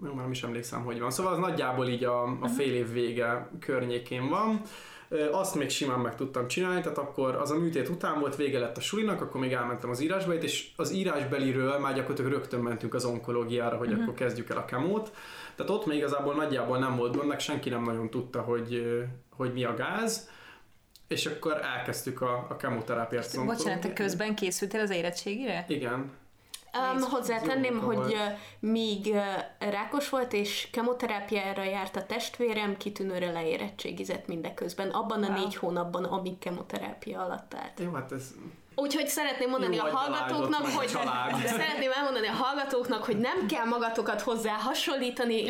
jó, 0.05 0.13
már 0.13 0.23
nem 0.23 0.31
is 0.31 0.43
emlékszem, 0.43 0.85
hogy 0.85 1.01
van. 1.01 1.11
Szóval 1.11 1.33
az 1.33 1.39
nagyjából 1.39 1.89
így 1.89 2.05
a, 2.05 2.23
a 2.23 2.49
fél 2.49 2.75
év 2.75 2.93
vége 2.93 3.51
környékén 3.61 4.29
van. 4.29 4.63
Azt 5.33 5.55
még 5.55 5.71
simán 5.71 5.99
meg 5.99 6.15
tudtam 6.15 6.49
csinálni, 6.49 6.81
tehát 6.81 6.99
akkor 6.99 7.35
az 7.35 7.51
a 7.51 7.59
műtét 7.59 7.89
után 7.89 8.21
volt, 8.21 8.37
vége 8.37 8.59
lett 8.59 8.77
a 8.77 8.81
sulinak, 8.81 9.21
akkor 9.21 9.41
még 9.41 9.53
elmentem 9.53 9.91
az 9.91 10.01
írásbelit, 10.01 10.43
és 10.43 10.69
az 10.77 10.93
írásbeliről 10.93 11.79
már 11.79 11.95
gyakorlatilag 11.95 12.33
rögtön 12.33 12.61
mentünk 12.61 12.95
az 12.95 13.05
onkológiára, 13.05 13.77
hogy 13.77 13.89
uh-huh. 13.89 14.03
akkor 14.03 14.15
kezdjük 14.15 14.51
el 14.51 14.57
a 14.57 14.65
kemót. 14.65 15.13
Tehát 15.55 15.73
ott 15.73 15.87
még 15.87 15.97
igazából 15.97 16.35
nagyjából 16.35 16.79
nem 16.79 16.97
volt 16.97 17.17
gond, 17.17 17.29
meg 17.29 17.41
senki 17.41 17.69
nem 17.69 17.83
nagyon 17.83 18.11
tudta, 18.11 18.41
hogy, 18.41 18.97
hogy 19.31 19.53
mi 19.53 19.65
a 19.65 19.75
gáz. 19.75 20.29
És 21.09 21.27
akkor 21.27 21.61
elkezdtük 21.77 22.21
a, 22.21 22.47
a 22.49 22.57
kemoterápiát. 22.57 23.45
Bocsánat, 23.45 23.81
te 23.81 23.93
közben 23.93 24.35
készültél 24.35 24.81
az 24.81 24.91
érettségire? 24.91 25.65
Igen. 25.69 26.11
Um, 26.75 27.03
hozzátenném, 27.03 27.81
hogy 27.81 27.97
volt. 27.97 28.13
uh, 28.13 28.21
míg 28.59 29.07
uh, 29.07 29.71
rákos 29.71 30.09
volt 30.09 30.33
és 30.33 30.69
kemoterápiára 30.73 31.63
járt 31.65 31.97
a 31.97 32.07
testvérem, 32.07 32.77
kitűnőre 32.77 33.31
leérettségizett 33.31 34.27
mindeközben, 34.27 34.89
abban 34.89 35.23
a 35.23 35.33
négy 35.33 35.55
hónapban, 35.55 36.05
amíg 36.05 36.39
kemoterápia 36.39 37.21
alatt 37.21 37.55
állt. 37.55 37.81
Jó, 37.81 37.93
hát 37.93 38.13
ez 38.13 38.35
Úgyhogy 38.81 39.09
szeretném 39.09 39.49
mondani 39.49 39.77
Jó 39.77 39.83
a 39.83 39.97
hallgatóknak, 39.97 40.61
a 40.61 40.71
hogy 40.71 40.87
család. 40.87 41.47
szeretném 41.47 41.91
elmondani 41.91 42.27
a 42.27 42.33
hallgatóknak, 42.33 43.05
hogy 43.05 43.17
nem 43.17 43.47
kell 43.47 43.65
magatokat 43.65 44.21
hozzá 44.21 44.53
hasonlítani. 44.53 45.43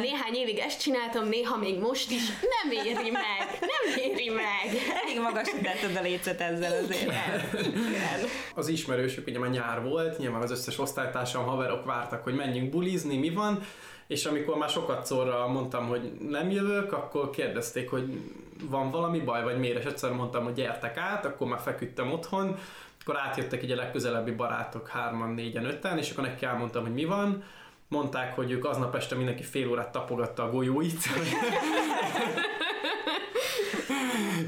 Néhány 0.00 0.34
évig 0.34 0.58
ezt 0.58 0.80
csináltam, 0.80 1.28
néha 1.28 1.56
még 1.56 1.78
most 1.78 2.10
is. 2.10 2.22
Nem 2.28 2.84
éri 2.86 3.10
meg, 3.10 3.58
nem 3.60 3.98
éri 4.04 4.28
meg. 4.28 4.82
Elég 5.02 5.20
magas 5.20 5.48
tettad 5.62 5.96
a 5.96 6.00
lécet 6.02 6.40
ezzel 6.40 6.82
azért. 6.82 7.02
Igen. 7.02 8.28
Az 8.54 8.68
ismerősök, 8.68 9.26
ugye 9.26 9.38
már 9.38 9.50
nyár 9.50 9.82
volt, 9.82 10.18
nyilván 10.18 10.42
az 10.42 10.50
összes 10.50 10.78
osztálytársam, 10.78 11.44
haverok 11.44 11.84
vártak, 11.84 12.24
hogy 12.24 12.34
menjünk 12.34 12.70
bulizni, 12.70 13.16
mi 13.18 13.30
van, 13.30 13.62
és 14.06 14.24
amikor 14.24 14.56
már 14.56 14.68
sokat 14.68 15.06
szorra 15.06 15.48
mondtam, 15.48 15.86
hogy 15.86 16.12
nem 16.28 16.50
jövök, 16.50 16.92
akkor 16.92 17.30
kérdezték, 17.30 17.90
hogy 17.90 18.20
van 18.62 18.90
valami 18.90 19.20
baj, 19.20 19.42
vagy 19.42 19.58
miért, 19.58 19.78
és 19.78 19.84
egyszer 19.84 20.12
mondtam, 20.12 20.44
hogy 20.44 20.54
gyertek 20.54 20.96
át, 20.96 21.24
akkor 21.24 21.46
már 21.46 21.60
feküdtem 21.60 22.12
otthon, 22.12 22.58
akkor 23.00 23.18
átjöttek 23.18 23.62
így 23.62 23.70
a 23.70 23.76
legközelebbi 23.76 24.30
barátok 24.30 24.88
hárman, 24.88 25.30
négyen, 25.30 25.64
öten, 25.64 25.98
és 25.98 26.10
akkor 26.10 26.24
neki 26.24 26.44
elmondtam, 26.44 26.82
hogy 26.82 26.94
mi 26.94 27.04
van, 27.04 27.44
mondták, 27.88 28.34
hogy 28.34 28.50
ők 28.50 28.64
aznap 28.64 28.94
este 28.94 29.14
mindenki 29.14 29.42
fél 29.42 29.68
órát 29.68 29.92
tapogatta 29.92 30.42
a 30.42 30.50
golyóit. 30.50 31.02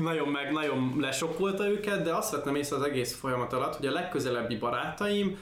nagyon 0.01 0.29
meg, 0.29 0.53
nagyon 0.53 0.95
lesokkolta 1.01 1.69
őket, 1.69 2.03
de 2.03 2.15
azt 2.15 2.31
vettem 2.31 2.55
észre 2.55 2.77
az 2.77 2.83
egész 2.83 3.19
folyamat 3.19 3.53
alatt, 3.53 3.77
hogy 3.77 3.87
a 3.87 3.93
legközelebbi 3.93 4.57
barátaim 4.57 5.39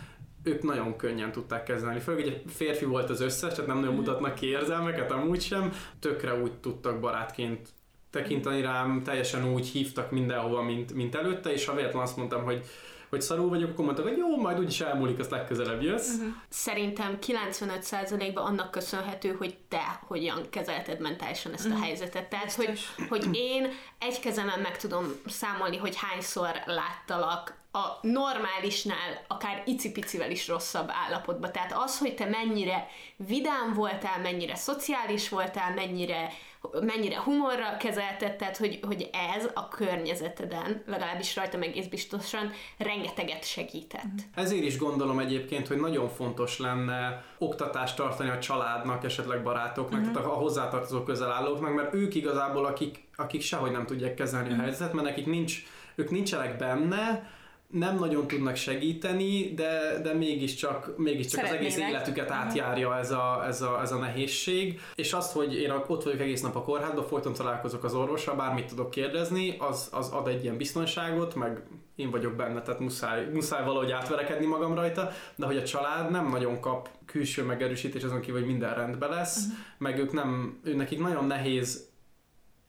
ők 0.46 0.62
nagyon 0.62 0.96
könnyen 0.96 1.32
tudták 1.32 1.62
kezelni. 1.62 2.00
Főleg 2.00 2.26
egy 2.26 2.42
férfi 2.46 2.84
volt 2.84 3.10
az 3.10 3.20
összes, 3.20 3.52
tehát 3.52 3.66
nem 3.66 3.78
nagyon 3.78 3.94
mutatnak 3.94 4.34
ki 4.34 4.46
érzelmeket, 4.46 5.10
amúgy 5.10 5.40
sem. 5.40 5.72
Tökre 6.00 6.34
úgy 6.34 6.52
tudtak 6.52 7.00
barátként 7.00 7.68
tekinteni 8.10 8.60
rám, 8.60 9.02
teljesen 9.02 9.52
úgy 9.52 9.66
hívtak 9.66 10.10
mindenhova, 10.10 10.62
mint, 10.62 10.94
mint 10.94 11.14
előtte, 11.14 11.52
és 11.52 11.66
ha 11.66 11.74
véletlen 11.74 12.02
azt 12.02 12.16
mondtam, 12.16 12.44
hogy 12.44 12.64
hogy 13.08 13.20
szarul 13.20 13.48
vagyok, 13.48 13.70
akkor 13.70 13.84
mondtak, 13.84 14.08
hogy 14.08 14.16
jó, 14.16 14.36
majd 14.36 14.58
úgyis 14.58 14.80
elmúlik, 14.80 15.18
azt 15.18 15.30
legközelebb 15.30 15.82
jössz. 15.82 16.14
Uh-huh. 16.14 16.32
Szerintem 16.48 17.18
95%-ban 17.26 18.44
annak 18.44 18.70
köszönhető, 18.70 19.32
hogy 19.38 19.56
te 19.68 20.00
hogyan 20.06 20.40
kezelted 20.50 21.00
mentálisan 21.00 21.52
ezt 21.52 21.70
a 21.70 21.78
helyzetet. 21.78 22.28
Tehát, 22.28 22.52
hogy, 22.52 22.78
hogy 23.08 23.28
én 23.32 23.68
egy 23.98 24.20
kezemen 24.20 24.60
meg 24.60 24.76
tudom 24.76 25.04
számolni, 25.26 25.76
hogy 25.76 25.96
hányszor 25.96 26.62
láttalak 26.66 27.54
a 27.76 27.98
normálisnál 28.02 29.24
akár 29.28 29.62
icipicivel 29.66 30.30
is 30.30 30.48
rosszabb 30.48 30.90
állapotban. 31.06 31.52
Tehát 31.52 31.72
az, 31.76 31.98
hogy 31.98 32.14
te 32.14 32.24
mennyire 32.24 32.86
vidám 33.16 33.72
voltál, 33.74 34.20
mennyire 34.20 34.54
szociális 34.54 35.28
voltál, 35.28 35.74
mennyire, 35.74 36.32
mennyire 36.80 37.18
humorra 37.18 37.76
kezelted, 37.78 38.36
tehát 38.36 38.56
hogy, 38.56 38.78
hogy 38.82 39.10
ez 39.36 39.50
a 39.54 39.68
környezeteden, 39.68 40.82
legalábbis 40.86 41.36
rajtam 41.36 41.62
egész 41.62 41.86
biztosan, 41.86 42.50
rengeteget 42.78 43.44
segített. 43.44 44.20
Ezért 44.34 44.64
is 44.64 44.78
gondolom 44.78 45.18
egyébként, 45.18 45.66
hogy 45.66 45.80
nagyon 45.80 46.08
fontos 46.08 46.58
lenne 46.58 47.24
oktatást 47.38 47.96
tartani 47.96 48.30
a 48.30 48.38
családnak, 48.38 49.04
esetleg 49.04 49.42
barátoknak, 49.42 50.00
uh-huh. 50.00 50.14
tehát 50.14 50.28
a 50.28 50.34
hozzátartozó 50.34 51.02
közelállóknak, 51.02 51.74
mert 51.74 51.94
ők 51.94 52.14
igazából, 52.14 52.64
akik, 52.64 53.04
akik 53.16 53.40
sehogy 53.40 53.70
nem 53.70 53.86
tudják 53.86 54.14
kezelni 54.14 54.46
uh-huh. 54.46 54.60
a 54.60 54.62
helyzetet, 54.62 54.92
mert 54.92 55.06
nekik 55.06 55.26
nincs, 55.26 55.62
ők 55.94 56.10
nincsenek 56.10 56.56
benne, 56.56 57.30
nem 57.70 57.98
nagyon 57.98 58.26
tudnak 58.26 58.56
segíteni, 58.56 59.54
de, 59.54 60.00
de 60.02 60.12
mégiscsak, 60.12 60.98
mégiscsak 60.98 61.44
az 61.44 61.50
egész 61.50 61.76
életüket 61.76 62.30
átjárja 62.30 62.96
ez 62.96 63.10
a, 63.10 63.44
ez, 63.46 63.62
a, 63.62 63.80
ez 63.80 63.92
a 63.92 63.98
nehézség. 63.98 64.80
És 64.94 65.12
azt, 65.12 65.32
hogy 65.32 65.54
én 65.54 65.70
ott 65.70 66.02
vagyok 66.02 66.20
egész 66.20 66.40
nap 66.40 66.56
a 66.56 66.62
kórházban, 66.62 67.06
folyton 67.06 67.32
találkozok 67.32 67.84
az 67.84 67.94
orvossal, 67.94 68.36
bármit 68.36 68.66
tudok 68.66 68.90
kérdezni, 68.90 69.56
az, 69.58 69.88
az 69.92 70.08
ad 70.08 70.28
egy 70.28 70.42
ilyen 70.42 70.56
biztonságot, 70.56 71.34
meg 71.34 71.62
én 71.96 72.10
vagyok 72.10 72.32
benne, 72.32 72.62
tehát 72.62 72.80
muszáj, 72.80 73.26
muszáj 73.32 73.64
valahogy 73.64 73.90
átverekedni 73.90 74.46
magam 74.46 74.74
rajta, 74.74 75.10
de 75.36 75.46
hogy 75.46 75.56
a 75.56 75.64
család 75.64 76.10
nem 76.10 76.28
nagyon 76.28 76.60
kap 76.60 76.88
külső 77.06 77.42
megerősítés 77.42 78.02
azon 78.02 78.20
kívül, 78.20 78.40
hogy 78.40 78.48
minden 78.48 78.74
rendben 78.74 79.10
lesz, 79.10 79.36
uh-huh. 79.36 79.58
meg 79.78 79.98
ők 79.98 80.12
nem, 80.12 80.60
ő 80.64 80.74
nekik 80.74 80.98
nagyon 80.98 81.26
nehéz 81.26 81.94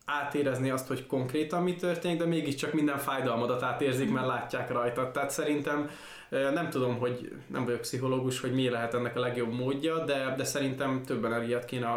átérezni 0.10 0.70
azt, 0.70 0.88
hogy 0.88 1.06
konkrétan 1.06 1.64
mi 1.64 1.76
történik, 1.76 2.18
de 2.18 2.26
mégiscsak 2.26 2.74
minden 2.74 2.98
fájdalmadat 2.98 3.64
átérzik, 3.64 4.12
mert 4.12 4.28
látják 4.28 4.72
rajta. 4.72 5.12
Tehát 5.12 5.30
szerintem 5.30 5.90
nem 6.30 6.70
tudom, 6.70 6.98
hogy 6.98 7.32
nem 7.48 7.66
vagyok 7.66 7.82
pszichológus, 7.82 8.40
hogy 8.40 8.54
mi 8.54 8.70
lehet 8.70 8.94
ennek 8.94 9.16
a 9.16 9.20
legjobb 9.20 9.54
módja, 9.54 10.06
de, 10.06 10.34
de 10.38 10.44
szerintem 10.44 11.04
több 11.04 11.26
energiát 11.26 11.66
kéne 11.66 11.88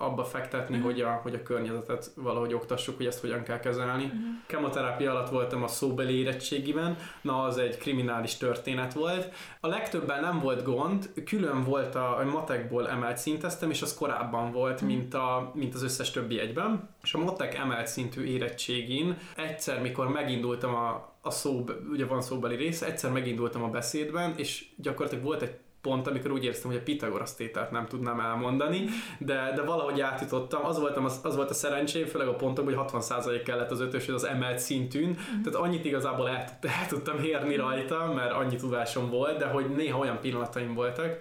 abba 0.00 0.24
fektetni, 0.24 0.76
uh-huh. 0.76 0.90
hogy, 0.90 1.00
a, 1.00 1.10
hogy 1.22 1.34
a 1.34 1.42
környezetet 1.42 2.10
valahogy 2.14 2.54
oktassuk, 2.54 2.96
hogy 2.96 3.06
ezt 3.06 3.20
hogyan 3.20 3.42
kell 3.42 3.60
kezelni. 3.60 4.04
Uh-huh. 4.04 4.20
Kemoterápia 4.46 5.10
alatt 5.10 5.28
voltam 5.28 5.62
a 5.62 5.66
szóbeli 5.66 6.18
érettségiben, 6.18 6.96
na 7.20 7.42
az 7.42 7.58
egy 7.58 7.76
kriminális 7.76 8.36
történet 8.36 8.92
volt. 8.92 9.34
A 9.60 9.66
legtöbben 9.66 10.20
nem 10.20 10.38
volt 10.38 10.62
gond, 10.62 11.10
külön 11.24 11.64
volt 11.64 11.94
a, 11.94 12.18
a 12.18 12.24
matekból 12.24 12.88
emelt 12.88 13.16
szinteztem, 13.16 13.70
és 13.70 13.82
az 13.82 13.94
korábban 13.94 14.52
volt, 14.52 14.74
uh-huh. 14.74 14.88
mint, 14.88 15.14
a, 15.14 15.50
mint 15.54 15.74
az 15.74 15.82
összes 15.82 16.10
többi 16.10 16.38
egyben. 16.38 16.88
És 17.02 17.14
a 17.14 17.18
matek 17.18 17.54
emelt 17.54 17.86
szintű 17.86 18.24
érettségin 18.24 19.16
egyszer, 19.36 19.80
mikor 19.80 20.08
megindultam 20.08 20.74
a, 20.74 21.14
a 21.20 21.30
szó, 21.30 21.64
ugye 21.90 22.06
van 22.06 22.20
szóbeli 22.20 22.56
rész, 22.56 22.82
egyszer 22.82 23.10
megindultam 23.10 23.62
a 23.62 23.68
beszédben, 23.68 24.34
és 24.36 24.66
gyakorlatilag 24.76 25.24
volt 25.24 25.42
egy 25.42 25.58
pont, 25.80 26.06
amikor 26.06 26.30
úgy 26.30 26.44
éreztem, 26.44 26.70
hogy 26.70 26.80
a 26.80 26.82
Pitagorasz 26.82 27.34
tételt 27.34 27.70
nem 27.70 27.86
tudnám 27.86 28.20
elmondani, 28.20 28.84
de, 29.18 29.52
de 29.54 29.62
valahogy 29.62 30.00
átjutottam. 30.00 30.64
Az, 30.64 30.78
voltam, 30.78 31.04
az, 31.04 31.20
az 31.22 31.36
volt 31.36 31.50
a 31.50 31.54
szerencsém, 31.54 32.06
főleg 32.06 32.28
a 32.28 32.34
pontom, 32.34 32.64
hogy 32.64 32.74
60% 32.76 33.42
kellett 33.44 33.70
az 33.70 33.80
ötös, 33.80 34.08
az 34.08 34.24
emelt 34.24 34.58
szintűn, 34.58 35.08
mm. 35.08 35.42
tehát 35.42 35.58
annyit 35.58 35.84
igazából 35.84 36.28
el, 36.28 36.58
el 36.60 36.86
tudtam 36.88 37.18
érni 37.24 37.56
rajta, 37.56 38.12
mert 38.14 38.32
annyi 38.32 38.56
tudásom 38.56 39.10
volt, 39.10 39.38
de 39.38 39.46
hogy 39.46 39.70
néha 39.70 39.98
olyan 39.98 40.20
pillanataim 40.20 40.74
voltak. 40.74 41.18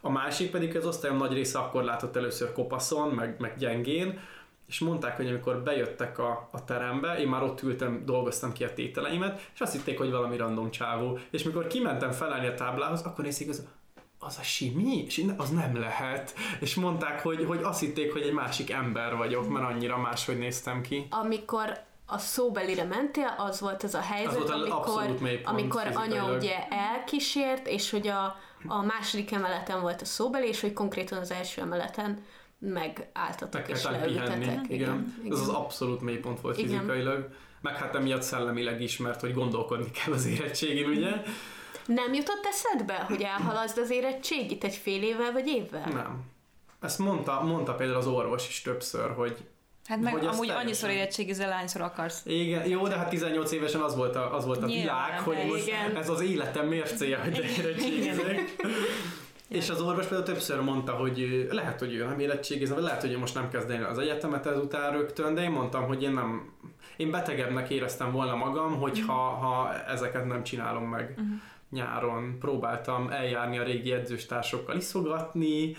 A 0.00 0.10
másik 0.10 0.50
pedig 0.50 0.76
az 0.76 0.86
osztályom 0.86 1.16
nagy 1.16 1.32
része 1.32 1.58
akkor 1.58 1.84
látott 1.84 2.16
először 2.16 2.52
kopaszon, 2.52 3.08
meg, 3.08 3.36
meg 3.38 3.54
gyengén, 3.58 4.18
és 4.70 4.78
mondták, 4.78 5.16
hogy 5.16 5.26
amikor 5.26 5.62
bejöttek 5.62 6.18
a, 6.18 6.48
a 6.52 6.64
terembe, 6.64 7.18
én 7.18 7.28
már 7.28 7.42
ott 7.42 7.62
ültem, 7.62 8.02
dolgoztam 8.04 8.52
ki 8.52 8.64
a 8.64 8.72
tételeimet, 8.72 9.50
és 9.54 9.60
azt 9.60 9.72
hitték, 9.72 9.98
hogy 9.98 10.10
valami 10.10 10.36
random 10.36 10.70
csávó. 10.70 11.18
És 11.30 11.42
mikor 11.42 11.66
kimentem 11.66 12.10
felállni 12.10 12.46
a 12.46 12.54
táblához, 12.54 13.02
akkor 13.02 13.24
nézik, 13.24 13.48
az 13.48 13.68
az 14.22 14.36
a 14.38 14.42
simi? 14.42 15.04
És 15.04 15.24
az 15.36 15.50
nem 15.50 15.76
lehet. 15.76 16.34
És 16.60 16.74
mondták, 16.74 17.22
hogy, 17.22 17.44
hogy 17.44 17.60
azt 17.62 17.80
hitték, 17.80 18.12
hogy 18.12 18.22
egy 18.22 18.32
másik 18.32 18.70
ember 18.70 19.16
vagyok, 19.16 19.48
mert 19.48 19.64
annyira 19.64 19.98
máshogy 19.98 20.38
néztem 20.38 20.82
ki. 20.82 21.06
Amikor 21.10 21.78
a 22.06 22.18
szóbelire 22.18 22.84
mentél, 22.84 23.34
az 23.38 23.60
volt 23.60 23.82
az 23.82 23.94
a 23.94 24.00
helyzet, 24.00 24.42
az 24.42 24.50
amikor, 24.50 25.40
amikor 25.44 25.90
anya 25.94 26.34
ugye 26.36 26.68
elkísért, 26.68 27.66
és 27.66 27.90
hogy 27.90 28.08
a, 28.08 28.36
a 28.66 28.82
második 28.82 29.32
emeleten 29.32 29.80
volt 29.80 30.02
a 30.02 30.04
szóbeli, 30.04 30.48
és 30.48 30.60
hogy 30.60 30.72
konkrétan 30.72 31.18
az 31.18 31.30
első 31.30 31.60
emeleten 31.60 32.24
megálltatok 32.58 33.68
és 33.68 33.82
leültetek. 33.82 34.36
Igen. 34.36 34.64
Igen. 34.68 35.16
igen. 35.22 35.32
Ez 35.32 35.40
az 35.40 35.48
abszolút 35.48 36.00
mélypont 36.00 36.40
volt 36.40 36.58
igen. 36.58 36.70
fizikailag. 36.70 37.28
Meg 37.60 37.76
hát 37.76 37.94
emiatt 37.94 38.22
szellemileg 38.22 38.80
is, 38.80 38.96
mert 38.96 39.20
hogy 39.20 39.34
gondolkodni 39.34 39.90
kell 39.90 40.12
az 40.12 40.26
érettségén, 40.26 40.88
ugye? 40.88 41.22
Nem 41.86 42.14
jutott 42.14 42.46
eszedbe, 42.46 42.94
hogy 42.94 43.22
elhalaszd 43.22 43.78
az 43.78 43.90
érettségit 43.90 44.64
egy 44.64 44.74
fél 44.74 45.02
évvel 45.02 45.32
vagy 45.32 45.46
évvel? 45.46 45.88
Nem. 45.88 46.24
Ezt 46.80 46.98
mondta, 46.98 47.42
mondta 47.42 47.74
például 47.74 47.98
az 47.98 48.06
orvos 48.06 48.48
is 48.48 48.62
többször, 48.62 49.10
hogy 49.10 49.36
Hát 49.90 50.00
meg 50.00 50.12
hogy 50.12 50.22
amúgy 50.26 50.36
teljesen... 50.36 50.60
annyiszor 50.60 50.90
érettségizel, 50.90 51.50
hányszor 51.50 51.80
akarsz. 51.80 52.22
Igen, 52.24 52.68
jó, 52.68 52.88
de 52.88 52.96
hát 52.96 53.08
18 53.08 53.52
évesen 53.52 53.80
az 53.80 53.96
volt 53.96 54.16
a, 54.16 54.34
az 54.34 54.44
volt 54.44 54.62
a 54.62 54.66
világ, 54.66 55.18
hogy 55.18 55.36
most 55.48 55.66
igen. 55.66 55.96
ez 55.96 56.08
az 56.08 56.20
életem 56.20 56.66
mércéje, 56.66 57.18
hogy 57.18 57.38
érettségizek. 57.58 58.56
És 59.48 59.70
az 59.70 59.80
orvos 59.80 60.06
például 60.06 60.32
többször 60.32 60.60
mondta, 60.60 60.92
hogy 60.92 61.46
lehet, 61.50 61.78
hogy 61.78 61.94
ő 61.94 62.04
nem 62.04 62.18
érettségizem, 62.18 62.74
vagy 62.74 62.84
lehet, 62.84 63.00
hogy 63.00 63.12
ő 63.12 63.18
most 63.18 63.34
nem 63.34 63.50
kezdeni 63.50 63.82
az 63.82 63.98
egyetemet 63.98 64.46
ezután 64.46 64.92
rögtön, 64.92 65.34
de 65.34 65.42
én 65.42 65.50
mondtam, 65.50 65.86
hogy 65.86 66.02
én 66.02 66.12
nem, 66.12 66.52
én 66.96 67.10
betegebbnek 67.10 67.70
éreztem 67.70 68.12
volna 68.12 68.34
magam, 68.34 68.78
hogyha 68.78 69.12
ha 69.12 69.74
ezeket 69.84 70.26
nem 70.26 70.42
csinálom 70.42 70.84
meg. 70.84 71.10
Uh-huh 71.10 71.40
nyáron 71.70 72.38
próbáltam 72.38 73.10
eljárni 73.10 73.58
a 73.58 73.62
régi 73.62 73.92
edzőstársokkal 73.92 74.76
iszogatni. 74.76 75.76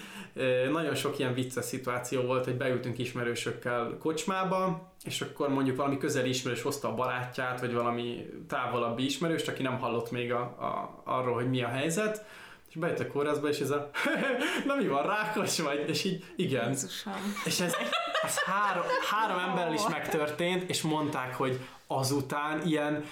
Nagyon 0.71 0.95
sok 0.95 1.19
ilyen 1.19 1.33
vicces 1.33 1.65
szituáció 1.65 2.21
volt, 2.21 2.45
hogy 2.45 2.57
beültünk 2.57 2.97
ismerősökkel 2.97 3.97
kocsmába, 3.99 4.91
és 5.03 5.21
akkor 5.21 5.49
mondjuk 5.49 5.75
valami 5.75 5.97
közeli 5.97 6.29
ismerős 6.29 6.61
hozta 6.61 6.87
a 6.87 6.95
barátját, 6.95 7.59
vagy 7.59 7.73
valami 7.73 8.25
távolabbi 8.47 9.05
ismerős, 9.05 9.47
aki 9.47 9.61
nem 9.61 9.79
hallott 9.79 10.11
még 10.11 10.31
a, 10.31 10.41
a, 10.41 11.01
arról, 11.03 11.33
hogy 11.33 11.49
mi 11.49 11.63
a 11.63 11.67
helyzet, 11.67 12.25
és 12.69 12.75
bejött 12.75 12.99
a 12.99 13.07
kórházba, 13.07 13.47
és 13.47 13.59
ez 13.59 13.69
a 13.69 13.89
na 14.67 14.75
mi 14.75 14.87
van, 14.87 15.03
rákos 15.05 15.59
vagy? 15.59 15.89
És 15.89 16.03
így, 16.03 16.23
igen. 16.35 16.67
Jézusom. 16.67 17.13
És 17.45 17.59
ez, 17.59 17.75
ez 18.21 18.37
három, 18.39 18.85
három 19.11 19.49
emberrel 19.49 19.73
is 19.73 19.87
megtörtént, 19.89 20.69
és 20.69 20.81
mondták, 20.81 21.35
hogy 21.35 21.59
azután 21.87 22.61
ilyen 22.65 23.03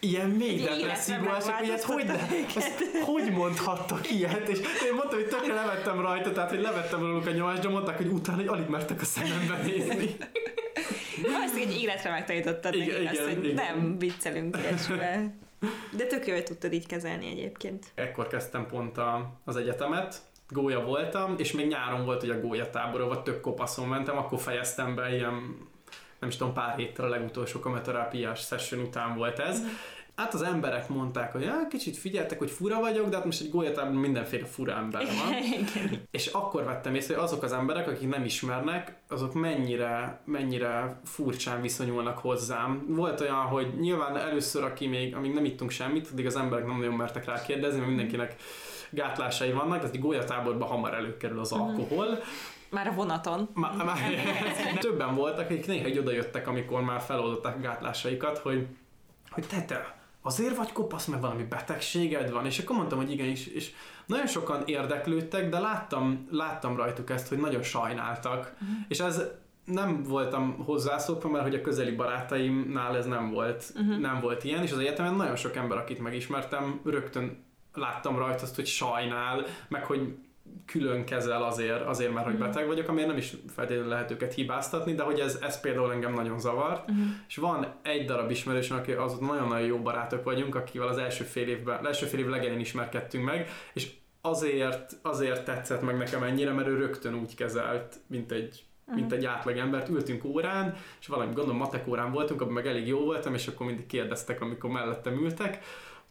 ilyen 0.00 0.28
mély 0.28 0.56
depresszió 0.56 1.14
hogy 1.16 1.68
ezt 1.68 1.84
hogy, 1.84 2.04
ezt, 2.56 2.84
hogy 3.04 3.30
mondhattak 3.32 4.10
ilyet, 4.10 4.48
és 4.48 4.58
én 4.58 4.94
mondtam, 4.94 5.18
hogy 5.18 5.28
tökre 5.28 5.54
levettem 5.54 6.00
rajta, 6.00 6.32
tehát 6.32 6.50
hogy 6.50 6.60
levettem 6.60 7.00
róluk 7.00 7.26
a 7.26 7.30
nyomást, 7.30 7.62
de 7.62 7.68
mondták, 7.68 7.96
hogy 7.96 8.06
utána 8.06 8.38
hogy 8.38 8.46
alig 8.46 8.68
mertek 8.68 9.00
a 9.00 9.04
szemembe 9.04 9.56
nézni. 9.64 10.16
Azt 11.44 11.56
egy 11.56 11.80
életre 11.80 12.10
megtanítottad 12.10 12.74
igen, 12.74 12.86
nekik 12.86 13.00
igen, 13.00 13.24
azt, 13.24 13.34
hogy 13.34 13.44
igen. 13.44 13.54
nem 13.54 13.98
viccelünk 13.98 14.56
ilyesmivel. 14.56 15.34
De 15.96 16.04
tök 16.04 16.26
jó, 16.26 16.34
hogy 16.34 16.44
tudtad 16.44 16.72
így 16.72 16.86
kezelni 16.86 17.26
egyébként. 17.26 17.86
Ekkor 17.94 18.26
kezdtem 18.26 18.66
pont 18.66 18.98
a, 18.98 19.40
az 19.44 19.56
egyetemet, 19.56 20.20
gólya 20.48 20.84
voltam, 20.84 21.34
és 21.38 21.52
még 21.52 21.66
nyáron 21.66 22.04
volt, 22.04 22.20
hogy 22.20 22.30
a 22.30 22.40
gólya 22.40 22.70
táborba 22.70 23.22
tök 23.22 23.40
kopaszon 23.40 23.88
mentem, 23.88 24.16
akkor 24.16 24.40
fejeztem 24.40 24.94
be 24.94 25.14
ilyen 25.14 25.65
nem 26.18 26.28
is 26.28 26.36
tudom, 26.36 26.52
pár 26.52 26.76
héttel 26.76 27.04
a 27.04 27.08
legutolsó 27.08 27.60
kameterápiás 27.60 28.40
session 28.40 28.80
után 28.80 29.16
volt 29.16 29.38
ez, 29.38 29.60
mm 29.60 29.66
hát 30.16 30.34
az 30.34 30.42
emberek 30.42 30.88
mondták, 30.88 31.32
hogy 31.32 31.42
ja, 31.42 31.66
kicsit 31.70 31.96
figyeltek, 31.96 32.38
hogy 32.38 32.50
fura 32.50 32.80
vagyok, 32.80 33.08
de 33.08 33.16
hát 33.16 33.24
most 33.24 33.40
egy 33.40 33.50
gólyatában 33.50 33.94
mindenféle 33.94 34.46
fura 34.46 34.72
ember 34.72 35.02
van. 35.02 35.34
és 36.10 36.26
akkor 36.26 36.64
vettem 36.64 36.94
észre, 36.94 37.14
hogy 37.14 37.24
azok 37.24 37.42
az 37.42 37.52
emberek, 37.52 37.88
akik 37.88 38.08
nem 38.08 38.24
ismernek, 38.24 38.96
azok 39.08 39.34
mennyire, 39.34 40.20
mennyire 40.24 41.00
furcsán 41.04 41.60
viszonyulnak 41.60 42.18
hozzám. 42.18 42.84
Volt 42.88 43.20
olyan, 43.20 43.34
hogy 43.34 43.66
nyilván 43.80 44.16
először, 44.16 44.64
aki 44.64 44.86
még, 44.86 45.14
amíg 45.14 45.32
nem 45.32 45.44
ittunk 45.44 45.70
semmit, 45.70 46.08
addig 46.12 46.26
az 46.26 46.36
emberek 46.36 46.66
nem 46.66 46.78
nagyon 46.78 46.94
mertek 46.94 47.24
rá 47.24 47.42
kérdezni, 47.42 47.76
mert 47.76 47.88
mindenkinek 47.88 48.36
gátlásai 48.90 49.52
vannak, 49.52 49.78
tehát 49.78 49.94
egy 49.94 50.00
gólyatáborban 50.00 50.68
hamar 50.68 50.94
előkerül 50.94 51.40
az 51.40 51.50
mhm. 51.50 51.60
alkohol. 51.60 52.18
Már 52.68 52.86
a 52.86 52.92
vonaton. 52.92 53.48
Már, 53.54 53.76
már, 53.76 53.98
többen 54.78 55.14
voltak, 55.14 55.44
akik 55.44 55.66
néha 55.66 56.00
oda 56.00 56.12
jöttek, 56.12 56.48
amikor 56.48 56.80
már 56.80 57.00
feloldották 57.00 57.60
gátlásaikat, 57.60 58.38
hogy 58.38 58.66
hogy 59.30 59.46
te, 59.46 59.62
te 59.64 59.96
azért 60.22 60.56
vagy 60.56 60.72
kopasz, 60.72 61.06
mert 61.06 61.22
valami 61.22 61.42
betegséged 61.42 62.30
van, 62.30 62.46
és 62.46 62.58
akkor 62.58 62.76
mondtam, 62.76 62.98
hogy 62.98 63.10
igen, 63.10 63.26
és, 63.26 63.46
és 63.46 63.72
nagyon 64.06 64.26
sokan 64.26 64.62
érdeklődtek, 64.64 65.48
de 65.48 65.58
láttam, 65.58 66.26
láttam 66.30 66.76
rajtuk 66.76 67.10
ezt, 67.10 67.28
hogy 67.28 67.38
nagyon 67.38 67.62
sajnáltak, 67.62 68.52
uh-huh. 68.54 68.76
és 68.88 69.00
ez 69.00 69.22
nem 69.64 70.02
voltam 70.02 70.64
hozzászokva, 70.64 71.28
mert 71.28 71.44
hogy 71.44 71.54
a 71.54 71.60
közeli 71.60 71.90
barátaimnál 71.90 72.96
ez 72.96 73.06
nem 73.06 73.30
volt, 73.30 73.72
uh-huh. 73.74 73.98
nem 73.98 74.20
volt 74.20 74.44
ilyen, 74.44 74.62
és 74.62 74.72
az 74.72 74.78
egyetemen 74.78 75.14
nagyon 75.14 75.36
sok 75.36 75.56
ember, 75.56 75.78
akit 75.78 75.98
megismertem, 75.98 76.80
rögtön 76.84 77.44
láttam 77.74 78.18
rajta 78.18 78.42
azt, 78.42 78.54
hogy 78.54 78.66
sajnál, 78.66 79.44
meg 79.68 79.84
hogy 79.84 80.16
külön 80.66 81.04
kezel 81.04 81.42
azért, 81.42 81.80
azért 81.80 82.12
mert 82.12 82.24
hogy 82.24 82.34
mhm. 82.34 82.42
beteg 82.42 82.66
vagyok, 82.66 82.88
amiért 82.88 83.08
nem 83.08 83.16
is 83.16 83.36
feltétlenül 83.54 83.90
lehet 83.90 84.10
őket 84.10 84.34
hibáztatni, 84.34 84.94
de 84.94 85.02
hogy 85.02 85.20
ez, 85.20 85.38
ez 85.42 85.60
például 85.60 85.92
engem 85.92 86.12
nagyon 86.12 86.40
zavart. 86.40 86.90
Uh-huh. 86.90 87.04
És 87.28 87.36
van 87.36 87.74
egy 87.82 88.04
darab 88.04 88.30
ismerősöm, 88.30 88.76
aki 88.76 88.92
az 88.92 89.18
nagyon-nagyon 89.18 89.66
jó 89.66 89.78
barátok 89.78 90.24
vagyunk, 90.24 90.54
akivel 90.54 90.88
az 90.88 90.98
első 90.98 91.24
fél 91.24 91.48
évben, 91.48 91.86
első 91.86 92.06
fél 92.06 92.20
év 92.20 92.26
legelején 92.26 92.60
ismerkedtünk 92.60 93.24
meg, 93.24 93.48
és 93.72 93.90
azért, 94.20 94.96
azért 95.02 95.44
tetszett 95.44 95.82
meg 95.82 95.96
nekem 95.96 96.22
ennyire, 96.22 96.52
mert 96.52 96.68
ő 96.68 96.76
rögtön 96.76 97.14
úgy 97.14 97.34
kezelt, 97.34 97.96
mint 98.06 98.32
egy 98.32 98.64
uh-huh. 98.86 99.00
mint 99.00 99.12
egy 99.46 99.58
embert, 99.58 99.88
ültünk 99.88 100.24
órán, 100.24 100.74
és 101.00 101.06
valami 101.06 101.32
gondolom 101.32 101.56
matek 101.56 101.88
órán 101.88 102.12
voltunk, 102.12 102.40
abban 102.40 102.52
meg 102.52 102.66
elég 102.66 102.86
jó 102.86 102.98
voltam, 102.98 103.34
és 103.34 103.46
akkor 103.46 103.66
mindig 103.66 103.86
kérdeztek, 103.86 104.40
amikor 104.40 104.70
mellettem 104.70 105.24
ültek, 105.24 105.64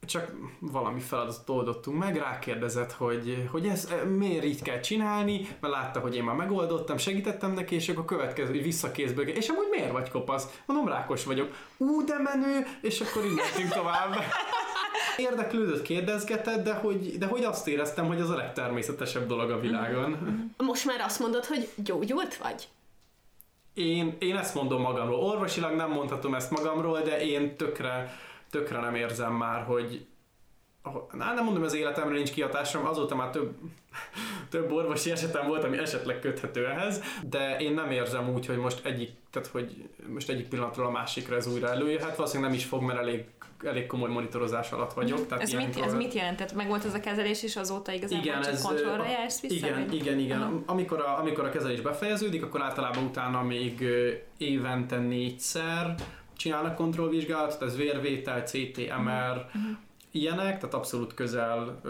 csak 0.06 0.32
valami 0.60 1.00
feladatot 1.00 1.50
oldottunk 1.50 1.98
meg, 1.98 2.18
rákérdezett, 2.18 2.92
hogy, 2.92 3.48
hogy 3.52 3.66
ez 3.66 3.90
e, 3.92 4.04
miért 4.04 4.44
így 4.44 4.62
kell 4.62 4.80
csinálni, 4.80 5.48
mert 5.60 5.74
látta, 5.74 6.00
hogy 6.00 6.16
én 6.16 6.24
már 6.24 6.36
megoldottam, 6.36 6.98
segítettem 6.98 7.52
neki, 7.52 7.76
és 7.76 7.90
akkor 7.90 8.04
a 8.04 8.06
következő, 8.06 8.50
hogy 8.50 8.64
visszakézből, 8.64 9.28
és 9.28 9.50
amúgy 9.50 9.68
miért 9.70 9.92
vagy 9.92 10.10
kopasz? 10.10 10.62
Mondom, 10.66 10.88
rákos 10.88 11.26
vagyok. 11.26 11.56
Ú, 11.78 12.04
de 12.04 12.18
menő, 12.18 12.66
és 12.82 13.02
akkor 13.02 13.26
így 13.26 13.70
tovább. 13.70 14.16
Érdeklődött, 15.18 15.82
kérdezgetett, 15.82 16.64
de 16.64 16.74
hogy, 16.74 17.18
de 17.18 17.26
hogy 17.26 17.44
azt 17.44 17.68
éreztem, 17.68 18.08
hogy 18.08 18.22
az 18.22 18.30
a 18.30 18.36
legtermészetesebb 18.36 19.28
dolog 19.28 19.50
a 19.50 19.60
világon. 19.60 20.18
Most 20.58 20.86
már 20.86 21.00
azt 21.02 21.20
mondod, 21.20 21.46
hogy 21.46 21.70
gyógyult 21.76 22.38
vagy? 22.38 22.68
Én, 23.74 24.16
én 24.20 24.36
ezt 24.36 24.56
mondom 24.56 24.82
magamról. 24.82 25.20
Orvosilag 25.20 25.76
nem 25.76 25.92
mondhatom 25.92 26.34
ezt 26.34 26.52
magamról, 26.52 27.02
de 27.02 27.26
én 27.26 27.58
tökre 27.58 28.16
tökre 28.56 28.80
nem 28.80 28.96
érzem 28.96 29.34
már, 29.34 29.64
hogy 29.64 30.06
Na, 31.12 31.34
nem 31.34 31.44
mondom, 31.44 31.64
az 31.64 31.74
életemre 31.74 32.16
nincs 32.16 32.32
kihatásom, 32.32 32.86
azóta 32.86 33.16
már 33.16 33.30
több, 33.30 33.54
több 34.50 34.72
orvosi 34.72 35.12
esetem 35.12 35.48
volt, 35.48 35.64
ami 35.64 35.78
esetleg 35.78 36.20
köthető 36.20 36.66
ehhez, 36.68 37.02
de 37.24 37.58
én 37.58 37.74
nem 37.74 37.92
érzem 37.92 38.34
úgy, 38.34 38.46
hogy 38.46 38.58
most 38.58 38.86
egyik, 38.86 39.10
tehát 39.32 39.48
hogy 39.48 39.90
most 40.08 40.30
egyik 40.30 40.48
pillanatról 40.48 40.86
a 40.86 40.90
másikra 40.90 41.36
ez 41.36 41.48
újra 41.48 41.70
előjöhet, 41.70 42.16
valószínűleg 42.16 42.52
nem 42.52 42.60
is 42.60 42.66
fog, 42.66 42.82
mert 42.82 43.00
elég, 43.00 43.26
elég 43.64 43.88
komoly 43.88 44.10
monitorozás 44.10 44.72
alatt 44.72 44.94
vagyok. 44.94 45.28
Tehát 45.28 45.44
ez, 45.44 45.52
mit, 45.52 45.78
ez 45.78 45.94
mit 45.94 46.14
jelentett? 46.14 46.54
Meg 46.54 46.68
volt 46.68 46.86
ez 46.86 46.94
a 46.94 47.00
kezelés 47.00 47.44
is 47.44 47.56
azóta 47.56 47.92
igazából 47.92 48.26
igen, 48.26 48.42
csak 48.42 48.54
ez, 48.54 48.62
kontrollra 48.62 49.06
jársz 49.06 49.42
vissza? 49.42 49.56
Igen, 49.56 49.86
vagy? 49.86 49.96
igen, 49.96 50.20
igen. 50.20 50.42
Uh-huh. 50.42 50.62
Amikor, 50.66 51.00
a, 51.00 51.20
amikor 51.20 51.46
a 51.46 51.50
kezelés 51.50 51.82
befejeződik, 51.82 52.44
akkor 52.44 52.62
általában 52.62 53.04
utána 53.04 53.42
még 53.44 53.84
évente 54.38 54.98
négyszer 54.98 55.96
csinálnak 56.38 56.76
kontrollvizsgálatot, 56.76 57.62
ez 57.62 57.78
vérvétel, 57.78 58.44
CT, 58.44 58.78
MR, 58.78 59.46
uh-huh. 59.46 59.78
ilyenek, 60.12 60.60
tehát 60.60 60.74
abszolút 60.74 61.14
közel, 61.14 61.82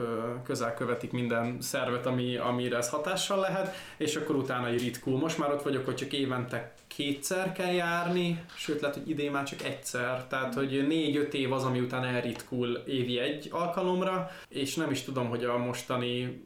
közel 0.43 0.73
követik 0.73 1.11
minden 1.11 1.61
szervet, 1.61 2.05
ami, 2.05 2.37
amire 2.37 2.77
ez 2.77 2.89
hatással 2.89 3.39
lehet, 3.39 3.75
és 3.97 4.15
akkor 4.15 4.35
utána 4.35 4.69
ritkul. 4.69 5.17
Most 5.17 5.37
már 5.37 5.51
ott 5.51 5.63
vagyok, 5.63 5.85
hogy 5.85 5.95
csak 5.95 6.13
évente 6.13 6.73
kétszer 6.87 7.51
kell 7.51 7.73
járni, 7.73 8.43
sőt 8.55 8.81
lehet, 8.81 8.95
hogy 8.97 9.09
idén 9.09 9.31
már 9.31 9.43
csak 9.43 9.63
egyszer, 9.63 10.25
tehát 10.27 10.53
hogy 10.53 10.85
négy-öt 10.87 11.33
év 11.33 11.51
az, 11.51 11.63
ami 11.63 11.79
után 11.79 12.03
elritkul 12.03 12.83
évi 12.87 13.19
egy 13.19 13.47
alkalomra, 13.51 14.31
és 14.49 14.75
nem 14.75 14.91
is 14.91 15.01
tudom, 15.01 15.29
hogy 15.29 15.43
a 15.43 15.57
mostani 15.57 16.41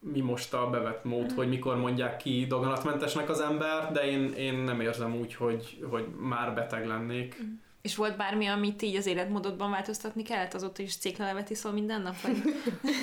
mi 0.00 0.20
most 0.20 0.54
a 0.54 0.70
bevett 0.70 1.04
mód, 1.04 1.32
mm. 1.32 1.36
hogy 1.36 1.48
mikor 1.48 1.76
mondják 1.76 2.16
ki 2.16 2.46
daganatmentesnek 2.46 3.28
az 3.28 3.40
ember, 3.40 3.92
de 3.92 4.00
én, 4.00 4.32
én 4.32 4.54
nem 4.54 4.80
érzem 4.80 5.16
úgy, 5.16 5.34
hogy, 5.34 5.84
hogy 5.90 6.06
már 6.18 6.54
beteg 6.54 6.86
lennék. 6.86 7.42
Mm. 7.42 7.52
És 7.82 7.96
volt 7.96 8.16
bármi, 8.16 8.46
amit 8.46 8.82
így 8.82 8.96
az 8.96 9.06
életmódodban 9.06 9.70
változtatni 9.70 10.22
kellett? 10.22 10.54
Azóta 10.54 10.82
is 10.82 10.96
céklelevet 10.96 11.50
iszol 11.50 11.72
minden 11.72 12.02
nap? 12.02 12.20
Vagy, 12.20 12.42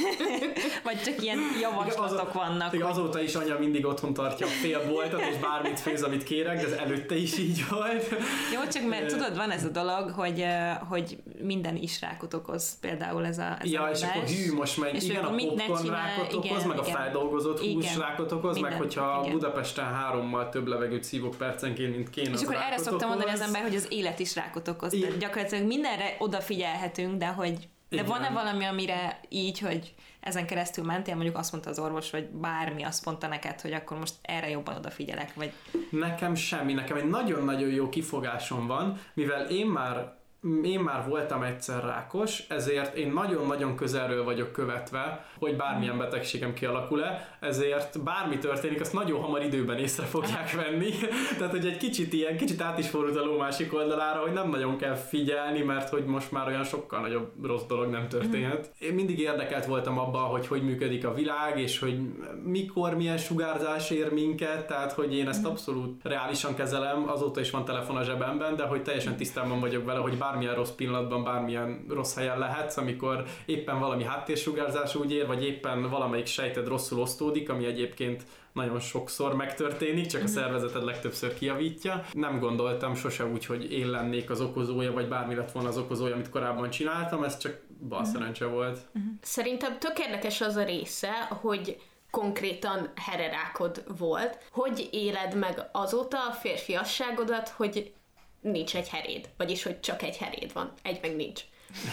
vagy 0.84 1.02
csak 1.02 1.24
ilyen 1.24 1.40
javaslatok 1.62 2.30
igen, 2.30 2.48
vannak? 2.48 2.74
Igen, 2.74 2.86
hogy... 2.86 2.98
azóta 2.98 3.22
is 3.22 3.36
anya 3.36 3.60
mindig 3.60 3.86
otthon 3.86 4.14
tartja 4.14 4.46
a 4.46 4.50
fél 4.50 4.88
boltot, 4.88 5.22
és 5.22 5.36
bármit 5.38 5.80
főz, 5.80 6.04
amit 6.04 6.24
kérek, 6.24 6.56
de 6.56 6.66
ez 6.66 6.72
előtte 6.72 7.16
is 7.16 7.38
így 7.38 7.68
volt. 7.70 8.10
Jó, 8.54 8.68
csak 8.72 8.88
mert 8.88 9.08
tudod, 9.08 9.36
van 9.36 9.52
ez 9.52 9.64
a 9.64 9.70
dolog, 9.70 10.10
hogy, 10.10 10.46
hogy 10.90 11.18
minden 11.42 11.76
is 11.76 12.02
rákot 12.02 12.34
okoz, 12.34 12.80
például 12.80 13.26
ez 13.26 13.38
a 13.38 13.58
ez 13.62 13.72
Ja, 13.72 13.84
a 13.84 13.90
és 13.90 14.02
akkor 14.02 14.24
hű, 14.24 14.54
most 14.54 14.78
meg 14.78 14.96
és 14.96 15.04
igen, 15.04 15.24
a 15.24 15.36
popcorn 15.36 15.90
rákot 15.90 16.34
igen, 16.34 16.52
okoz, 16.52 16.66
meg 16.66 16.78
igen, 16.78 16.96
a 16.96 16.98
feldolgozott 16.98 17.60
hús 17.60 17.98
rákot 17.98 18.32
okoz, 18.32 18.54
minden, 18.54 18.72
meg 18.72 18.82
hogyha 18.82 19.20
igen. 19.24 19.38
Budapesten 19.38 19.94
hárommal 19.94 20.50
több 20.50 20.68
levegőt 20.68 21.04
szívok 21.04 21.36
percenként, 21.36 21.96
mint 21.96 22.10
kéne, 22.10 22.30
És 22.30 22.42
akkor 22.42 22.56
erre 22.56 22.78
szoktam 22.78 23.10
mondani 23.10 23.32
az 23.32 23.42
ember, 23.42 23.62
hogy 23.62 23.76
az 23.76 23.88
élet 23.90 24.20
is 24.20 24.36
rákot 24.36 24.67
okoz. 24.68 24.92
Tehát 25.02 25.18
gyakorlatilag 25.18 25.68
mindenre 25.68 26.16
odafigyelhetünk, 26.20 27.18
de 27.18 27.28
hogy 27.28 27.68
de 27.90 28.04
van-e 28.04 28.30
valami, 28.30 28.66
amire 28.66 29.20
így, 29.30 29.60
hogy 29.60 29.94
ezen 30.20 30.46
keresztül 30.46 30.86
mentél, 30.86 31.16
mondjuk 31.16 31.38
azt 31.38 31.52
mondta 31.52 31.70
az 31.70 31.80
orvos, 31.80 32.10
vagy 32.10 32.26
bármi 32.30 32.84
azt 32.84 33.06
mondta 33.06 33.28
neked, 33.28 33.62
hogy 33.62 33.74
akkor 33.74 33.98
most 33.98 34.14
erre 34.22 34.50
jobban 34.50 34.76
odafigyelek, 34.76 35.34
vagy... 35.34 35.52
Nekem 35.90 36.36
semmi, 36.36 36.74
nekem 36.74 36.98
egy 36.98 37.10
nagyon-nagyon 37.10 37.70
jó 37.70 37.90
kifogásom 37.90 38.68
van, 38.68 39.02
mivel 39.14 39.46
én 39.46 39.66
már 39.66 40.17
én 40.64 40.80
már 40.80 41.08
voltam 41.08 41.44
egyszer 41.44 41.84
rákos, 41.84 42.44
ezért 42.48 42.96
én 42.96 43.12
nagyon-nagyon 43.12 43.76
közelről 43.76 44.24
vagyok 44.24 44.52
követve, 44.52 45.26
hogy 45.40 45.56
bármilyen 45.56 45.98
betegségem 45.98 46.54
kialakul-e, 46.54 47.38
ezért 47.40 48.04
bármi 48.04 48.38
történik, 48.38 48.82
azt 48.82 48.94
nagyon 48.94 49.22
hamar 49.22 49.44
időben 49.44 49.78
észre 49.78 50.06
fogják 50.06 50.52
venni. 50.52 50.90
Tehát, 51.38 51.52
hogy 51.52 51.66
egy 51.66 51.78
kicsit 51.78 52.14
ilyen, 52.14 52.38
kicsit 52.38 52.62
át 52.62 52.80
is 52.80 52.90
fordult 52.90 53.18
a 53.18 53.26
ló 53.26 53.38
másik 53.38 53.74
oldalára, 53.74 54.20
hogy 54.20 54.32
nem 54.32 54.50
nagyon 54.50 54.78
kell 54.78 54.96
figyelni, 54.96 55.62
mert 55.62 55.90
hogy 55.90 56.06
most 56.06 56.32
már 56.32 56.48
olyan 56.48 56.64
sokkal 56.64 57.00
nagyobb 57.00 57.32
rossz 57.46 57.66
dolog 57.68 57.90
nem 57.90 58.08
történhet. 58.08 58.72
Én 58.80 58.94
mindig 58.94 59.20
érdekelt 59.20 59.66
voltam 59.66 60.00
abban, 60.00 60.24
hogy 60.24 60.48
hogy 60.48 60.64
működik 60.64 61.06
a 61.06 61.14
világ, 61.14 61.60
és 61.60 61.80
hogy 61.80 62.00
mikor 62.44 62.96
milyen 62.96 63.18
sugárzás 63.18 63.90
ér 63.90 64.14
minket, 64.14 64.68
tehát 64.68 64.92
hogy 64.92 65.16
én 65.16 65.28
ezt 65.28 65.46
abszolút 65.46 66.04
reálisan 66.04 66.56
kezelem, 66.56 67.10
azóta 67.10 67.40
is 67.40 67.52
van 67.52 67.66
telefon 67.66 67.96
a 67.96 68.04
zsebemben, 68.04 68.56
de 68.56 68.64
hogy 68.64 68.84
teljesen 68.84 69.16
tisztában 69.16 69.60
vagyok 69.60 69.86
vele, 69.86 70.00
hogy 70.00 70.18
bármilyen 70.38 70.64
rossz 70.64 70.76
pillanatban, 70.76 71.24
bármilyen 71.24 71.86
rossz 71.90 72.16
helyen 72.16 72.40
lehetsz, 72.40 72.78
amikor 72.78 73.24
éppen 73.46 73.80
valami 73.80 74.04
háttérsugárzás 74.04 74.96
úgy 74.96 75.12
ér, 75.12 75.28
vagy 75.28 75.44
éppen 75.44 75.90
valamelyik 75.90 76.26
sejted 76.26 76.68
rosszul 76.68 77.00
osztódik, 77.00 77.50
ami 77.50 77.66
egyébként 77.66 78.24
nagyon 78.54 78.80
sokszor 78.80 79.36
megtörténik, 79.36 80.06
csak 80.06 80.22
a 80.22 80.24
mhm. 80.24 80.34
szervezeted 80.34 80.84
legtöbbször 80.84 81.34
kiavítja. 81.34 82.04
Nem 82.14 82.40
gondoltam 82.40 82.96
sose 82.96 83.26
úgy, 83.26 83.46
hogy 83.46 83.72
én 83.72 83.90
lennék 83.90 84.30
az 84.30 84.42
okozója, 84.42 84.92
vagy 84.92 85.08
bármi 85.08 85.36
lett 85.36 85.52
volna 85.52 85.70
az 85.70 85.78
okozója, 85.78 86.14
amit 86.14 86.30
korábban 86.30 86.70
csináltam, 86.70 87.24
ez 87.24 87.38
csak 87.38 87.60
bal 87.90 88.02
mhm. 88.02 88.10
szerencse 88.10 88.46
volt. 88.46 88.80
Mhm. 88.92 89.06
Szerintem 89.22 89.80
tök 89.80 90.00
érdekes 90.00 90.42
az 90.42 90.56
a 90.56 90.64
része, 90.64 91.12
hogy 91.42 91.82
konkrétan 92.12 92.90
hererákod 92.96 93.84
volt. 93.98 94.38
Hogy 94.52 94.90
éled 94.92 95.36
meg 95.36 95.70
azóta 95.72 96.18
a 96.18 96.32
férfiasságodat, 96.32 97.50
hogy 97.50 97.94
nincs 98.42 98.76
egy 98.76 98.90
heréd, 98.90 99.30
vagyis 99.38 99.64
hogy 99.64 99.80
csak 99.80 100.02
egy 100.02 100.18
heréd 100.18 100.54
van, 100.54 100.74
egy 100.84 101.00
meg 101.02 101.16
nincs. 101.16 101.42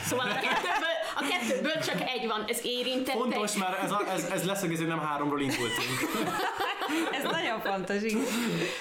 Szóval 0.05 0.27
a 0.27 0.35
kettőből, 0.35 0.95
a 1.15 1.25
kettőből 1.29 1.83
csak 1.83 2.01
egy 2.01 2.27
van, 2.27 2.45
ez 2.49 2.59
érintett. 2.65 3.15
Fontos, 3.15 3.53
egy... 3.53 3.61
már 3.61 3.79
ez, 3.83 3.91
a, 3.91 4.03
ez, 4.15 4.25
ez 4.25 4.45
leszögező, 4.45 4.87
nem 4.87 5.01
háromról 5.01 5.41
indultunk. 5.41 5.89
Ez 7.13 7.23
nagyon 7.31 7.61
fontos, 7.61 8.03
igen. 8.03 8.25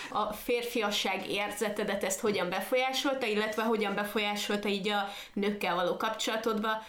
A 0.10 0.34
férfiasság 0.34 1.30
érzetedet 1.30 2.04
ezt 2.04 2.20
hogyan 2.20 2.50
befolyásolta, 2.50 3.26
illetve 3.26 3.64
hogyan 3.64 3.96
befolyásolta 3.96 4.68
így 4.68 4.88
a 4.88 5.10
nőkkel 5.34 5.76
való 5.76 5.98
kapcsolatodba, 5.98 6.84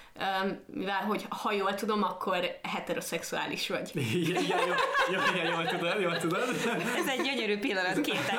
mivel, 0.67 1.03
hogy 1.07 1.25
ha 1.29 1.53
jól 1.53 1.75
tudom, 1.75 2.03
akkor 2.03 2.59
heteroszexuális 2.63 3.69
vagy. 3.69 3.91
Igen, 4.15 4.43
igen, 4.43 4.59
jó, 4.59 4.75
jó, 5.13 5.21
igen, 5.35 5.47
jól 5.53 5.67
tudod, 5.67 6.01
jól 6.01 6.19
tudod. 6.19 6.49
Ez 6.97 7.07
egy 7.07 7.23
gyönyörű 7.23 7.59
pillanat 7.59 8.01
két 8.01 8.33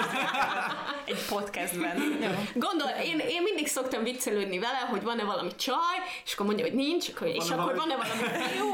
egy 1.05 1.26
podcastben. 1.30 2.18
Jó. 2.22 2.30
Gondol, 2.53 2.88
én, 3.03 3.20
én 3.20 3.41
mindig 3.41 3.68
szoktam 3.68 4.03
viccelődni 4.03 4.59
vele, 4.59 4.88
hogy 4.89 5.01
van-e 5.01 5.24
valami 5.24 5.55
csaj, 5.56 5.97
és 6.26 6.34
akkor 6.34 6.45
mondja, 6.45 6.66
hogy 6.66 6.74
nincs, 6.76 7.10
akkor, 7.10 7.28
és 7.28 7.49
Van-e 7.49 7.62
akkor 7.62 7.76
valami- 7.76 7.93
van-e 7.93 8.18
valami 8.18 8.43
fiú. 8.49 8.66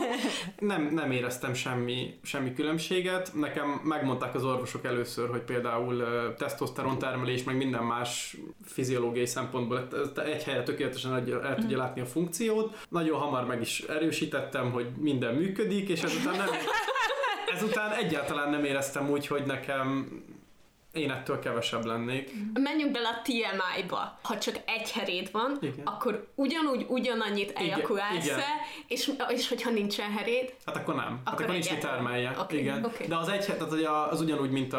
Nem, 0.67 0.89
nem 0.93 1.11
éreztem 1.11 1.53
semmi, 1.53 2.19
semmi 2.23 2.53
különbséget. 2.53 3.31
Nekem 3.33 3.81
megmondták 3.83 4.35
az 4.35 4.43
orvosok 4.43 4.85
először, 4.85 5.29
hogy 5.29 5.41
például 5.41 5.95
ö, 5.95 6.33
tesztoszteron 6.37 6.97
termelés, 6.97 7.43
meg 7.43 7.57
minden 7.57 7.83
más 7.83 8.37
fiziológiai 8.65 9.25
szempontból 9.25 9.87
ez 10.15 10.23
egy 10.25 10.43
helyre 10.43 10.63
tökéletesen 10.63 11.13
el, 11.13 11.41
el 11.43 11.55
tudja 11.55 11.77
látni 11.77 12.01
a 12.01 12.05
funkciót. 12.05 12.77
Nagyon 12.89 13.19
hamar 13.19 13.45
meg 13.45 13.61
is 13.61 13.79
erősítettem, 13.79 14.71
hogy 14.71 14.87
minden 14.97 15.35
működik, 15.35 15.89
és 15.89 16.01
ezután 16.01 16.35
nem, 16.37 16.47
ezután 17.55 17.91
egyáltalán 17.91 18.49
nem 18.49 18.63
éreztem 18.63 19.09
úgy, 19.09 19.27
hogy 19.27 19.43
nekem 19.45 20.07
én 20.93 21.11
ettől 21.11 21.39
kevesebb 21.39 21.85
lennék. 21.85 22.31
Menjünk 22.53 22.91
bele 22.91 23.07
a 23.07 23.21
TMI-ba. 23.23 24.19
Ha 24.21 24.37
csak 24.37 24.55
egy 24.65 24.91
heréd 24.91 25.31
van, 25.31 25.57
Igen. 25.61 25.85
akkor 25.85 26.27
ugyanúgy 26.35 26.85
ugyanannyit 26.89 27.51
ejakulálsz 27.55 28.29
fel, 28.29 28.55
és, 28.87 29.11
és 29.29 29.49
hogyha 29.49 29.69
nincsen 29.69 30.11
heréd, 30.11 30.53
Hát 30.65 30.75
akkor 30.75 30.95
nem. 30.95 31.03
Hát 31.05 31.19
Akkor 31.25 31.41
akkor 31.41 31.53
nincs 31.53 31.69
mit 31.69 31.79
termelje. 31.79 32.35
Oké, 32.39 32.57
Igen. 32.59 32.85
oké. 32.85 33.05
De 33.05 33.17
az 33.17 33.29
egy, 33.29 33.45
tehát 33.45 33.61
az 34.11 34.21
ugyanúgy, 34.21 34.51
mint 34.51 34.73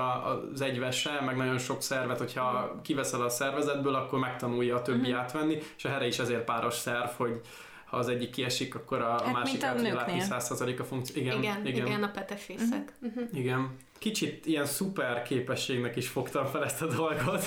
az 0.53 0.61
egyvese, 0.61 1.21
meg 1.21 1.37
nagyon 1.37 1.59
sok 1.59 1.83
szervet, 1.83 2.19
hogyha 2.19 2.81
kiveszel 2.83 3.23
a 3.23 3.29
szervezetből, 3.29 3.95
akkor 3.95 4.19
megtanulja 4.19 4.77
a 4.77 4.83
többi 4.83 5.09
Mhm. 5.11 5.19
átvenni, 5.19 5.59
és 5.77 5.85
a 5.85 5.89
here 5.89 6.07
is 6.07 6.19
ezért 6.19 6.45
páros 6.45 6.75
szerv, 6.75 7.09
hogy 7.17 7.41
ha 7.93 7.99
az 7.99 8.09
egyik 8.09 8.31
kiesik, 8.31 8.75
akkor 8.75 9.01
a 9.01 9.11
Hát, 9.11 9.33
másik 9.33 9.63
a 9.63 9.67
át 9.67 9.77
tudja 9.77 9.95
látni 9.95 10.13
nőknél. 10.13 10.37
100% 10.41 10.81
a 10.81 10.85
funkció. 10.85 11.23
Igen, 11.23 11.39
igen, 11.39 11.67
igen, 11.67 11.87
igen. 11.87 12.03
a 12.03 12.11
petefészek. 12.11 12.93
Uh-huh. 13.03 13.25
igen. 13.33 13.77
Kicsit 13.99 14.47
ilyen 14.47 14.67
szuper 14.67 15.23
képességnek 15.23 15.97
is 15.97 16.09
fogtam 16.09 16.47
fel 16.47 16.65
ezt 16.65 16.83
a 16.83 16.87
dolgot. 16.87 17.45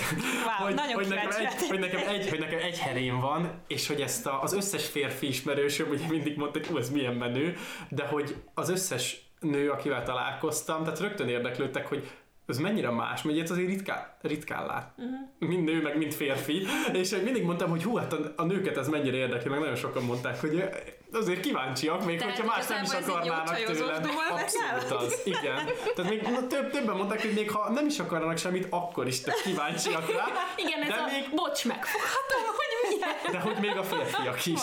Wow, 0.58 0.74
nagyon 0.74 0.94
hogy, 0.94 1.08
nekem 1.08 1.30
egy, 1.30 1.68
hogy, 1.68 1.78
nekem 1.78 2.08
egy, 2.08 2.28
hogy 2.28 2.38
nekem 2.38 2.58
egy 2.58 2.78
herém 2.78 3.20
van, 3.20 3.50
és 3.66 3.86
hogy 3.86 4.00
ezt 4.00 4.26
a, 4.26 4.42
az 4.42 4.52
összes 4.52 4.86
férfi 4.86 5.26
ismerősöm 5.26 5.88
ugye 5.88 6.06
mindig 6.08 6.36
mondta, 6.36 6.58
hogy 6.58 6.68
"Ú, 6.72 6.78
ez 6.78 6.90
milyen 6.90 7.14
menő, 7.14 7.56
de 7.88 8.06
hogy 8.06 8.34
az 8.54 8.68
összes 8.68 9.20
nő, 9.40 9.70
akivel 9.70 10.02
találkoztam, 10.02 10.82
tehát 10.84 11.00
rögtön 11.00 11.28
érdeklődtek, 11.28 11.86
hogy 11.86 12.10
ez 12.46 12.58
mennyire 12.58 12.90
más, 12.90 13.22
mert 13.22 13.36
ilyet 13.36 13.50
azért 13.50 13.68
ritkán, 13.68 14.16
ritkán 14.20 14.66
lát. 14.66 14.92
Uh-huh. 14.96 15.48
Mind 15.50 15.64
nő, 15.64 15.82
meg 15.82 15.96
mind 15.96 16.12
férfi. 16.12 16.66
És 16.92 17.10
mindig 17.24 17.44
mondtam, 17.44 17.70
hogy 17.70 17.82
hú, 17.82 17.96
hát 17.96 18.12
a, 18.12 18.32
a 18.36 18.44
nőket 18.44 18.76
ez 18.76 18.88
mennyire 18.88 19.16
érdekli, 19.16 19.50
meg 19.50 19.58
nagyon 19.58 19.74
sokan 19.74 20.04
mondták, 20.04 20.40
hogy 20.40 20.64
azért 21.12 21.40
kíváncsiak, 21.40 22.04
még 22.04 22.18
Tehát 22.18 22.36
hogyha 22.36 22.54
más 22.56 22.66
nem 22.66 22.82
is 22.82 22.90
ez 22.90 23.08
akarnának 23.08 23.62
tőlem. 23.62 24.02
Abszolút 24.30 25.02
az, 25.02 25.20
igen. 25.24 25.56
Tehát 25.94 26.10
még 26.10 26.22
na, 26.22 26.46
több, 26.46 26.70
többen 26.70 26.96
mondták, 26.96 27.22
hogy 27.22 27.34
még 27.34 27.50
ha 27.50 27.70
nem 27.70 27.86
is 27.86 27.98
akarnak 27.98 28.38
semmit, 28.38 28.66
akkor 28.70 29.06
is 29.06 29.20
tök 29.20 29.34
kíváncsiak 29.34 30.12
rá. 30.12 30.24
Igen, 30.64 30.82
ez 30.82 30.88
de 30.88 30.94
a 30.94 31.06
még, 31.06 31.34
bocs 31.34 31.64
megfogható, 31.64 32.36
hogy 32.56 32.98
milyen. 32.98 33.32
de 33.32 33.38
hogy 33.38 33.60
még 33.60 33.76
a 33.76 33.82
férfiak 33.82 34.46
is. 34.46 34.60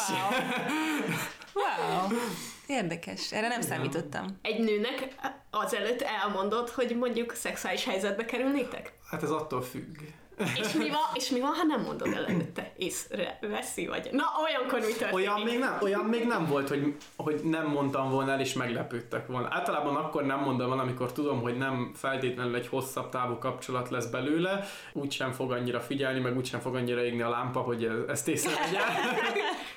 Wow. 1.54 1.64
wow. 1.64 2.18
Érdekes. 2.68 3.32
Erre 3.32 3.48
nem 3.48 3.62
számítottam. 3.62 4.38
Egy 4.42 4.60
nőnek 4.60 5.08
azelőtt 5.50 6.02
elmondod, 6.02 6.70
hogy 6.70 6.96
mondjuk 6.98 7.34
szexuális 7.34 7.86
helyzetbe 7.86 8.26
kerülnétek? 8.26 8.94
Hát 9.10 9.24
ez 9.24 9.32
attól 9.32 9.62
függ. 9.62 9.98
És 10.38 10.74
mi 10.74 10.90
van, 10.90 11.00
és 11.14 11.30
mi 11.30 11.40
van 11.40 11.54
ha 11.54 11.64
nem 11.64 11.82
mondod 11.82 12.08
el 12.08 12.26
előtte? 12.26 12.72
Észre 12.78 13.38
veszi 13.42 13.88
vagy? 13.88 14.10
Na, 14.12 14.24
olyankor 14.44 14.80
mi 14.80 14.86
történik? 14.86 15.14
Olyan 15.14 15.42
még 15.42 15.60
nem, 15.60 15.78
olyan 15.82 16.06
még 16.06 16.28
nem 16.28 16.46
volt, 16.46 16.70
hogy, 16.70 16.96
hogy 17.16 17.42
nem 17.44 17.68
mondtam 17.68 18.10
volna 18.10 18.32
el, 18.32 18.40
és 18.40 18.54
meglepődtek 18.54 19.28
volna. 19.28 19.48
Általában 19.52 19.96
akkor 19.96 20.24
nem 20.24 20.40
mondom 20.40 20.72
el, 20.72 20.80
amikor 20.80 21.12
tudom, 21.12 21.42
hogy 21.42 21.58
nem 21.58 21.92
feltétlenül 21.96 22.56
egy 22.56 22.68
hosszabb 22.68 23.10
távú 23.10 23.38
kapcsolat 23.38 23.90
lesz 23.90 24.06
belőle, 24.06 24.66
úgysem 24.94 25.32
fog 25.32 25.52
annyira 25.52 25.80
figyelni, 25.80 26.20
meg 26.20 26.38
úgysem 26.38 26.60
fog 26.60 26.76
annyira 26.76 27.04
égni 27.04 27.22
a 27.22 27.30
lámpa, 27.30 27.60
hogy 27.60 27.84
ez- 27.86 28.08
ezt 28.08 28.28
észrevegye. 28.28 28.80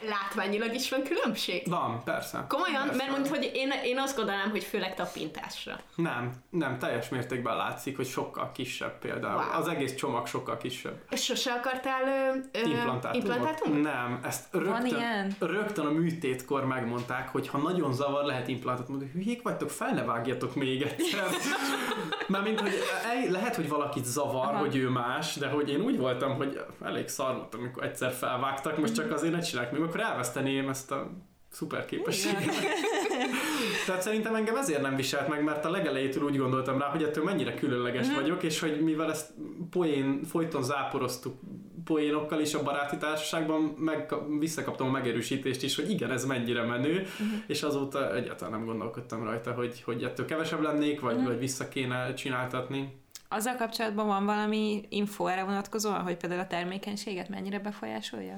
Látványilag 0.09 0.75
is 0.75 0.91
van 0.91 1.03
különbség? 1.03 1.69
Van, 1.69 2.03
persze. 2.05 2.45
Komolyan? 2.49 2.83
Persze. 2.83 2.97
Mert 2.97 3.11
mondjuk, 3.11 3.35
hogy 3.35 3.51
én, 3.55 3.73
én 3.85 3.99
azt 3.99 4.17
gondolnám, 4.17 4.51
hogy 4.51 4.65
főleg 4.65 4.95
tapintásra. 4.95 5.81
Nem, 5.95 6.33
nem, 6.51 6.79
teljes 6.79 7.09
mértékben 7.09 7.57
látszik, 7.57 7.97
hogy 7.97 8.07
sokkal 8.07 8.53
kisebb 8.55 8.99
például. 8.99 9.43
Wow. 9.43 9.61
Az 9.61 9.69
egész 9.69 9.95
csomag 9.95 10.27
sokkal 10.47 10.57
kisebb. 10.57 10.99
Sose 11.11 11.53
akartál 11.53 12.03
ö, 12.03 12.59
ö, 12.59 12.69
Implantátumot? 12.69 13.15
implantátumot? 13.15 13.83
Nem, 13.83 14.21
ezt 14.23 14.49
rögtön, 14.53 14.87
ilyen? 14.87 15.37
rögtön 15.39 15.87
a 15.87 15.91
műtétkor 15.91 16.65
megmondták, 16.65 17.29
hogy 17.29 17.49
ha 17.49 17.59
nagyon 17.59 17.93
zavar, 17.93 18.25
lehet 18.25 18.49
implantátumot. 18.49 19.03
Hülyék 19.13 19.43
vagytok, 19.43 19.71
fel 19.71 19.95
ne 19.95 20.05
vágjatok 20.05 20.55
még 20.55 20.83
egyszer. 20.83 21.27
Mert 22.29 22.45
mint, 22.45 22.61
hogy 22.61 22.73
lehet, 23.31 23.57
hogy 23.57 23.69
valakit 23.69 24.05
zavar, 24.05 24.47
Aha. 24.47 24.59
hogy 24.59 24.77
ő 24.77 24.89
más, 24.89 25.37
de 25.37 25.49
hogy 25.49 25.71
én 25.71 25.81
úgy 25.81 25.99
voltam, 25.99 26.37
hogy 26.37 26.61
elég 26.85 27.09
szar 27.09 27.35
voltam, 27.35 27.61
amikor 27.61 27.85
egyszer 27.85 28.13
felvágtak, 28.13 28.79
most 28.79 28.95
csak 28.95 29.13
azért 29.13 29.33
ne 29.33 29.41
csinálják 29.41 29.73
még, 29.73 29.83
akkor 29.83 30.01
elveszteném 30.01 30.69
ezt 30.69 30.91
a 30.91 31.11
szuper 31.57 31.85
képességet. 31.85 32.45
Tehát 33.87 34.03
szerintem 34.03 34.35
engem 34.35 34.57
ezért 34.57 34.83
nem 34.83 34.97
viselt 34.97 35.29
meg, 35.29 35.43
mert 35.43 35.65
a 35.65 35.71
legelejétől 35.71 36.25
úgy 36.25 36.37
gondoltam 36.37 36.79
rá, 36.79 36.87
hogy 36.87 37.03
ettől 37.03 37.25
mennyire 37.25 37.55
különleges 37.55 38.15
vagyok, 38.15 38.43
és 38.43 38.61
hogy 38.61 38.81
mivel 38.81 39.11
ezt 39.11 39.31
poén, 39.71 40.21
folyton 40.25 40.63
záporoztuk 40.63 41.35
poénokkal 41.85 42.41
is 42.41 42.55
a 42.55 42.63
baráti 42.63 42.97
társaságban, 42.97 43.61
meg, 43.61 44.15
visszakaptam 44.39 44.87
a 44.87 44.91
megerősítést 44.91 45.63
is, 45.63 45.77
hogy 45.77 45.91
igen, 45.91 46.11
ez 46.11 46.25
mennyire 46.25 46.63
menő, 46.63 47.07
és 47.47 47.63
azóta 47.63 48.15
egyáltalán 48.15 48.53
nem 48.53 48.67
gondolkodtam 48.67 49.25
rajta, 49.25 49.53
hogy, 49.53 49.83
hogy 49.83 50.03
ettől 50.03 50.27
kevesebb 50.27 50.63
lennék, 50.63 51.01
vagy, 51.01 51.25
vagy 51.25 51.39
vissza 51.39 51.69
kéne 51.69 52.15
csináltatni. 52.15 53.05
Azzal 53.29 53.55
kapcsolatban 53.55 54.07
van 54.07 54.25
valami 54.25 54.85
info 54.89 55.27
erre 55.27 55.45
vonatkozóan, 55.45 56.01
hogy 56.01 56.17
például 56.17 56.41
a 56.41 56.47
termékenységet 56.47 57.29
mennyire 57.29 57.59
befolyásolja? 57.59 58.37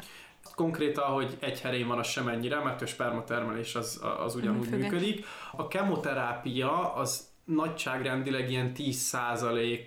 Konkrétan, 0.58 1.04
hogy 1.04 1.36
egy 1.40 1.60
herén 1.60 1.86
van, 1.86 1.98
az 1.98 2.06
sem 2.06 2.28
ennyire, 2.28 2.58
mert 2.58 2.82
a 2.82 2.86
spermatermelés 2.86 3.74
az, 3.74 4.00
az 4.18 4.34
ugyanúgy 4.34 4.70
működik. 4.70 5.26
A 5.56 5.68
kemoterápia 5.68 6.94
az 6.94 7.27
nagyságrendileg 7.54 8.50
ilyen 8.50 8.72
10% 8.76 9.78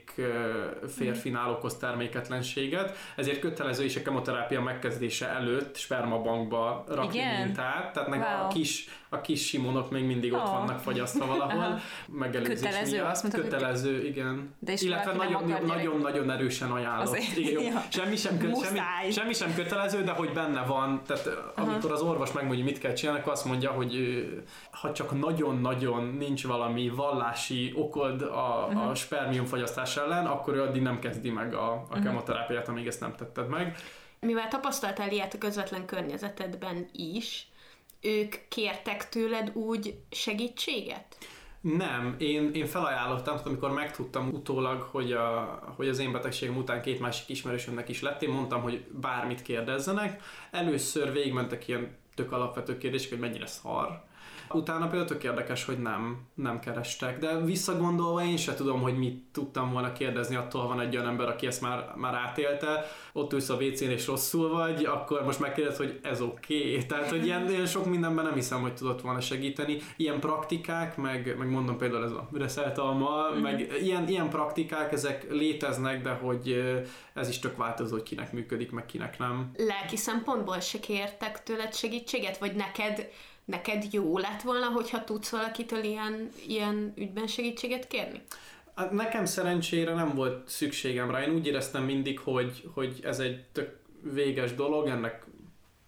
férfinál 0.87 1.49
okoz 1.49 1.77
terméketlenséget, 1.77 2.97
ezért 3.15 3.39
kötelező 3.39 3.83
is 3.83 3.95
a 3.95 4.01
kemoterápia 4.01 4.61
megkezdése 4.61 5.27
előtt 5.27 5.75
spermabankba 5.77 6.83
rakni 6.87 7.17
Igen? 7.17 7.45
mintát, 7.45 7.93
tehát 7.93 8.09
meg 8.09 8.19
Wow. 8.19 8.45
a, 8.45 8.47
kis, 8.47 8.87
a 9.09 9.21
kis 9.21 9.45
simonok 9.47 9.91
még 9.91 10.05
mindig 10.05 10.33
ott 10.33 10.39
Oh. 10.41 10.51
vannak 10.51 10.79
fagyasztva 10.79 11.25
valahol, 11.25 11.79
megelőzés 12.07 12.59
Kötelező, 12.59 12.95
miatt. 12.95 13.11
azt 13.11 13.21
mondtad, 13.23 13.43
hogy- 13.43 13.51
Kötelező, 13.51 14.05
igen. 14.05 14.55
De 14.59 14.71
és 14.71 14.81
Illetve 14.81 15.11
valaki 15.11 15.31
nem 15.33 15.41
nagyon, 15.41 15.51
akar 15.55 15.65
gyerek- 15.67 15.83
nagyon, 15.83 16.01
nagyon 16.01 16.31
erősen 16.31 16.71
ajánlott. 16.71 17.07
Azért- 17.07 17.37
Igen. 17.37 17.63
Ja. 17.63 17.83
Semmi 17.89 18.15
sem, 18.15 18.37
kö, 18.37 18.49
semmi, 18.63 19.11
semmi 19.11 19.33
sem 19.33 19.53
kötelező, 19.55 20.03
de 20.03 20.11
hogy 20.11 20.33
benne 20.33 20.63
van, 20.63 21.01
tehát 21.05 21.27
Aha. 21.55 21.69
amikor 21.71 21.91
az 21.91 22.01
orvos 22.01 22.31
megmondja, 22.31 22.63
mit 22.63 22.77
kell 22.79 22.93
csinálni, 22.93 23.19
akkor 23.21 23.31
azt 23.33 23.45
mondja, 23.45 23.71
hogy 23.71 24.25
ha 24.71 24.91
csak 24.91 25.19
nagyon-nagyon 25.19 26.03
nincs 26.19 26.45
valami 26.47 26.89
vallási 26.89 27.50
okod 27.75 28.21
a, 28.21 28.65
uh-huh. 28.67 28.89
a 28.89 28.95
spermiumfogyasztás 28.95 29.97
ellen, 29.97 30.25
akkor 30.25 30.55
ő 30.55 30.61
addig 30.61 30.81
nem 30.81 30.99
kezdi 30.99 31.29
meg 31.29 31.53
a, 31.53 31.71
a 31.71 31.85
uh-huh. 31.89 32.03
kemoterápiát, 32.03 32.67
amíg 32.67 32.87
ezt 32.87 32.99
nem 32.99 33.15
tetted 33.15 33.47
meg. 33.47 33.75
Mivel 34.19 34.47
tapasztaltál 34.47 35.11
ilyet 35.11 35.33
a 35.33 35.37
közvetlen 35.37 35.85
környezetedben 35.85 36.89
is, 36.91 37.47
ők 38.01 38.35
kértek 38.47 39.09
tőled 39.09 39.51
úgy 39.55 39.95
segítséget? 40.11 41.17
Nem, 41.61 42.15
én, 42.17 42.51
én 42.53 42.65
felajánlottam, 42.65 43.33
tehát 43.33 43.47
amikor 43.47 43.71
megtudtam 43.71 44.29
utólag, 44.29 44.81
hogy, 44.81 45.11
a, 45.11 45.59
hogy 45.75 45.87
az 45.87 45.99
én 45.99 46.11
betegségem 46.11 46.57
után 46.57 46.81
két 46.81 46.99
másik 46.99 47.29
ismerősömnek 47.29 47.89
is 47.89 48.01
lett, 48.01 48.21
én 48.21 48.29
mondtam, 48.29 48.61
hogy 48.61 48.85
bármit 49.01 49.41
kérdezzenek. 49.41 50.21
Először 50.51 51.11
végigmentek 51.11 51.67
ilyen 51.67 51.97
tök 52.15 52.31
alapvető 52.31 52.77
kérdések, 52.77 53.09
hogy 53.09 53.19
mennyire 53.19 53.45
szar. 53.45 54.03
Utána 54.53 54.87
például 54.87 55.05
tök 55.05 55.23
érdekes, 55.23 55.65
hogy 55.65 55.79
nem, 55.79 56.19
nem 56.33 56.59
kerestek, 56.59 57.19
de 57.19 57.39
visszagondolva 57.39 58.23
én 58.23 58.37
se 58.37 58.53
tudom, 58.53 58.81
hogy 58.81 58.97
mit 58.97 59.23
tudtam 59.31 59.71
volna 59.71 59.91
kérdezni, 59.91 60.35
attól 60.35 60.67
van 60.67 60.79
egy 60.79 60.95
olyan 60.95 61.07
ember, 61.07 61.27
aki 61.27 61.47
ezt 61.47 61.61
már, 61.61 61.93
már 61.95 62.13
átélte, 62.13 62.85
ott 63.13 63.33
ülsz 63.33 63.49
a 63.49 63.55
WC-n 63.55 63.89
és 63.89 64.07
rosszul 64.07 64.49
vagy, 64.49 64.85
akkor 64.85 65.23
most 65.23 65.39
megkérdez, 65.39 65.77
hogy 65.77 65.99
ez 66.03 66.21
oké. 66.21 66.69
Okay. 66.69 66.85
Tehát, 66.85 67.09
hogy 67.09 67.25
ilyen, 67.25 67.49
ilyen 67.49 67.65
sok 67.65 67.85
mindenben 67.85 68.25
nem 68.25 68.33
hiszem, 68.33 68.61
hogy 68.61 68.73
tudott 68.73 69.01
volna 69.01 69.21
segíteni. 69.21 69.77
Ilyen 69.97 70.19
praktikák, 70.19 70.97
meg, 70.97 71.35
meg 71.37 71.49
mondom 71.49 71.77
például 71.77 72.03
ez 72.03 72.11
a 72.11 72.29
reszelt 72.33 72.77
alma, 72.77 73.29
mm-hmm. 73.31 73.41
meg 73.41 73.73
ilyen, 73.81 74.07
ilyen 74.07 74.29
praktikák, 74.29 74.91
ezek 74.91 75.31
léteznek, 75.31 76.01
de 76.01 76.11
hogy 76.11 76.63
ez 77.13 77.29
is 77.29 77.39
tök 77.39 77.57
változó, 77.57 77.93
hogy 77.93 78.03
kinek 78.03 78.31
működik, 78.31 78.71
meg 78.71 78.85
kinek 78.85 79.17
nem. 79.17 79.51
Lelki 79.57 79.97
szempontból 79.97 80.59
se 80.59 80.79
kértek 80.79 81.43
tőled 81.43 81.73
segítséget, 81.73 82.37
vagy 82.37 82.55
neked, 82.55 83.09
neked 83.51 83.85
jó 83.91 84.17
lett 84.17 84.41
volna, 84.41 84.65
hogyha 84.65 85.03
tudsz 85.03 85.29
valakitől 85.29 85.83
ilyen, 85.83 86.31
ilyen 86.47 86.93
ügyben 86.95 87.27
segítséget 87.27 87.87
kérni? 87.87 88.21
Hát 88.75 88.91
nekem 88.91 89.25
szerencsére 89.25 89.93
nem 89.93 90.15
volt 90.15 90.49
szükségem 90.49 91.11
rá. 91.11 91.23
Én 91.23 91.33
úgy 91.33 91.47
éreztem 91.47 91.83
mindig, 91.83 92.19
hogy, 92.19 92.69
hogy 92.73 92.99
ez 93.03 93.19
egy 93.19 93.43
tök 93.51 93.79
véges 94.13 94.55
dolog, 94.55 94.87
ennek 94.87 95.25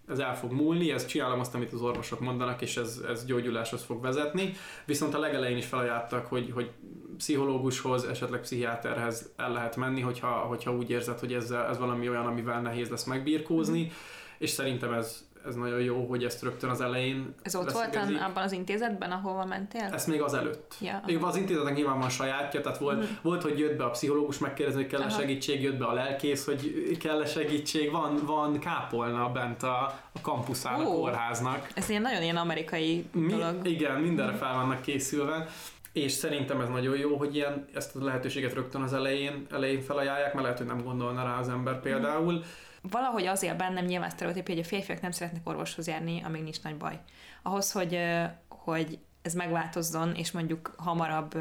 ez 0.08 0.20
el 0.20 0.38
fog 0.38 0.52
múlni, 0.52 0.92
ez 0.92 1.06
csinálom 1.06 1.40
azt, 1.40 1.56
amit 1.56 1.74
az 1.74 1.82
orvosok 1.82 2.20
mondanak, 2.20 2.62
és 2.62 2.78
ez, 2.78 3.02
ez 3.08 3.26
gyógyuláshoz 3.26 3.84
fog 3.84 4.02
vezetni. 4.02 4.54
Viszont 4.86 5.14
a 5.14 5.20
legelején 5.20 5.58
is 5.58 5.66
felajánlottak, 5.66 6.26
hogy, 6.26 6.52
hogy 6.54 6.72
pszichológushoz, 7.18 8.04
esetleg 8.04 8.40
pszichiáterhez 8.40 9.32
el 9.36 9.52
lehet 9.52 9.76
menni, 9.76 10.02
hogyha, 10.02 10.28
hogyha 10.28 10.76
úgy 10.76 10.90
érzed, 10.90 11.20
hogy 11.20 11.34
ez, 11.34 11.52
ez 11.52 11.78
valami 11.78 12.10
olyan, 12.10 12.26
amivel 12.26 12.62
nehéz 12.62 12.90
lesz 12.90 13.04
megbírkózni, 13.04 13.92
és 14.38 14.50
szerintem 14.50 14.94
ez, 14.94 15.28
ez 15.46 15.56
nagyon 15.56 15.80
jó, 15.80 16.06
hogy 16.06 16.24
ezt 16.24 16.44
rögtön 16.44 16.70
az 16.70 16.82
elején 16.82 17.34
Ez 17.42 17.56
ott 17.56 17.72
volt 17.72 17.96
abban 17.96 18.44
az 18.44 18.52
intézetben, 18.52 19.12
ahova 19.12 19.46
mentél? 19.46 19.90
Ezt 19.94 20.08
még 20.08 20.22
az 20.22 20.34
előtt. 20.34 20.76
Ja, 20.82 21.04
még 21.06 21.24
az 21.24 21.36
intézetnek 21.36 21.76
nyilván 21.76 22.00
van 22.00 22.10
sajátja, 22.10 22.62
tehát 22.62 22.78
volt, 22.78 22.98
uh-huh. 22.98 23.18
volt, 23.22 23.42
hogy 23.42 23.60
jött 23.60 23.78
be 23.78 23.84
a 23.84 23.90
pszichológus 23.90 24.38
megkérdezni, 24.38 24.82
hogy 24.82 24.92
kell-e 24.92 25.10
segítség, 25.10 25.62
jött 25.62 25.78
be 25.78 25.86
a 25.86 25.94
lelkész, 25.94 26.46
hogy 26.46 26.98
kell-e 26.98 27.26
segítség, 27.26 27.92
van, 27.92 28.20
van 28.26 28.60
kápolna 28.60 29.32
bent 29.32 29.64
a, 29.64 30.00
a 30.12 30.22
kampuszán 30.22 30.80
uh, 30.80 30.88
a 30.88 30.94
kórháznak. 30.94 31.68
Ez 31.74 31.90
ilyen 31.90 32.02
nagyon 32.02 32.22
ilyen 32.22 32.38
amerikai 32.38 33.06
Mi, 33.12 33.32
dolog. 33.32 33.68
Igen, 33.68 34.00
mindenre 34.02 34.36
fel 34.36 34.54
vannak 34.54 34.82
készülve 34.82 35.48
és 35.94 36.12
szerintem 36.12 36.62
ez 36.62 36.70
nagyon 36.70 36.98
jó, 36.98 37.18
hogy 37.18 37.36
ilyen, 37.36 37.66
ezt 37.74 37.96
a 37.96 38.04
lehetőséget 38.04 38.54
rögtön 38.54 38.82
az 38.82 38.94
elején, 38.94 39.46
elején 39.52 39.82
felajánlják, 39.82 40.34
mert 40.34 40.44
lehet, 40.44 40.58
hogy 40.58 40.68
nem 40.68 40.84
gondolna 40.84 41.24
rá 41.24 41.40
az 41.40 41.50
ember 41.50 41.80
például. 41.80 42.34
Mm 42.34 42.42
valahogy 42.90 43.26
azért 43.26 43.58
bennem 43.58 43.86
nyilván 43.86 44.10
sztereotíp, 44.10 44.48
hogy 44.48 44.60
a 44.60 44.64
férfiak 44.64 45.02
nem 45.02 45.12
szeretnek 45.12 45.50
orvoshoz 45.50 45.88
járni, 45.88 46.22
amíg 46.24 46.44
nincs 46.44 46.62
nagy 46.62 46.78
baj. 46.78 47.00
Ahhoz, 47.42 47.72
hogy, 47.72 48.00
hogy 48.48 49.00
ez 49.22 49.34
megváltozzon, 49.34 50.16
és 50.16 50.32
mondjuk 50.32 50.74
hamarabb 50.78 51.38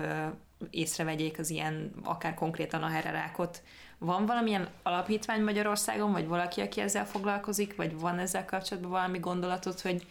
észrevegyék 0.71 1.39
az 1.39 1.51
ilyen, 1.51 1.93
akár 2.05 2.35
konkrétan 2.35 2.83
a 2.83 2.89
hererákot. 2.89 3.63
Van 3.99 4.27
valamilyen 4.27 4.69
alapítvány 4.83 5.43
Magyarországon, 5.43 6.13
vagy 6.13 6.27
valaki, 6.27 6.61
aki 6.61 6.81
ezzel 6.81 7.07
foglalkozik, 7.07 7.77
vagy 7.77 7.99
van 7.99 8.19
ezzel 8.19 8.45
kapcsolatban 8.45 8.91
valami 8.91 9.19
gondolatot, 9.19 9.81
hogy 9.81 10.07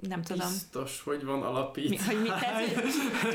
nem 0.00 0.22
tudom. 0.22 0.48
Biztos, 0.48 1.02
hogy 1.02 1.24
van 1.24 1.42
alapítvány. 1.42 1.98
Mi, 1.98 2.14
hogy, 2.14 2.22
mi, 2.22 2.28
tehát, 2.28 2.64
hogy, 2.64 2.72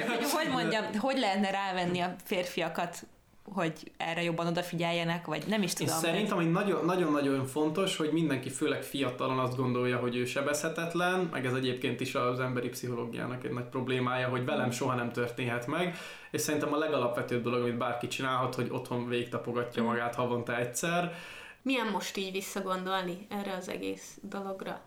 hogy, 0.08 0.32
hogy 0.32 0.50
mondjam, 0.52 0.98
hogy 0.98 1.20
lehetne 1.20 1.52
rávenni 1.52 2.00
a 2.00 2.16
férfiakat 2.24 3.06
hogy 3.54 3.92
erre 3.98 4.24
jobban 4.24 4.48
odafigyeljenek, 4.48 5.26
vagy 5.26 5.44
nem 5.48 5.62
is 5.62 5.74
tudom. 5.74 5.94
Én 5.94 6.00
szerintem, 6.00 6.38
hogy 6.38 6.52
nagyon-nagyon 6.86 7.46
fontos, 7.46 7.98
hogy 7.98 8.12
mindenki 8.12 8.50
főleg 8.50 8.84
fiatalon 8.84 9.40
azt 9.40 9.56
gondolja, 9.56 9.98
hogy 9.98 10.16
ő 10.16 10.26
sebezhetetlen, 10.26 11.30
meg 11.32 11.46
ez 11.46 11.54
egyébként 11.54 12.00
is 12.00 12.16
az 12.16 12.40
emberi 12.40 12.70
pszichológiának 12.70 13.44
egy 13.44 13.52
nagy 13.52 13.64
problémája, 13.64 14.28
hogy 14.28 14.46
velem 14.46 14.72
soha 14.72 14.96
nem 14.96 15.12
történhet 15.12 15.68
meg, 15.68 15.96
és 16.32 16.42
szerintem 16.42 16.74
a 16.74 16.78
legalapvetőbb 16.78 17.44
dolog, 17.44 17.62
amit 17.62 17.78
bárki 17.78 18.08
csinálhat, 18.08 18.56
hogy 18.56 18.68
otthon 18.72 19.08
végtapogatja 19.08 19.84
magát 19.84 20.16
havonta 20.16 20.58
egyszer. 20.58 21.14
Milyen 21.62 21.88
most 21.88 22.18
így 22.18 22.32
visszagondolni 22.32 23.28
erre 23.30 23.56
az 23.56 23.70
egész 23.70 24.18
dologra? 24.22 24.82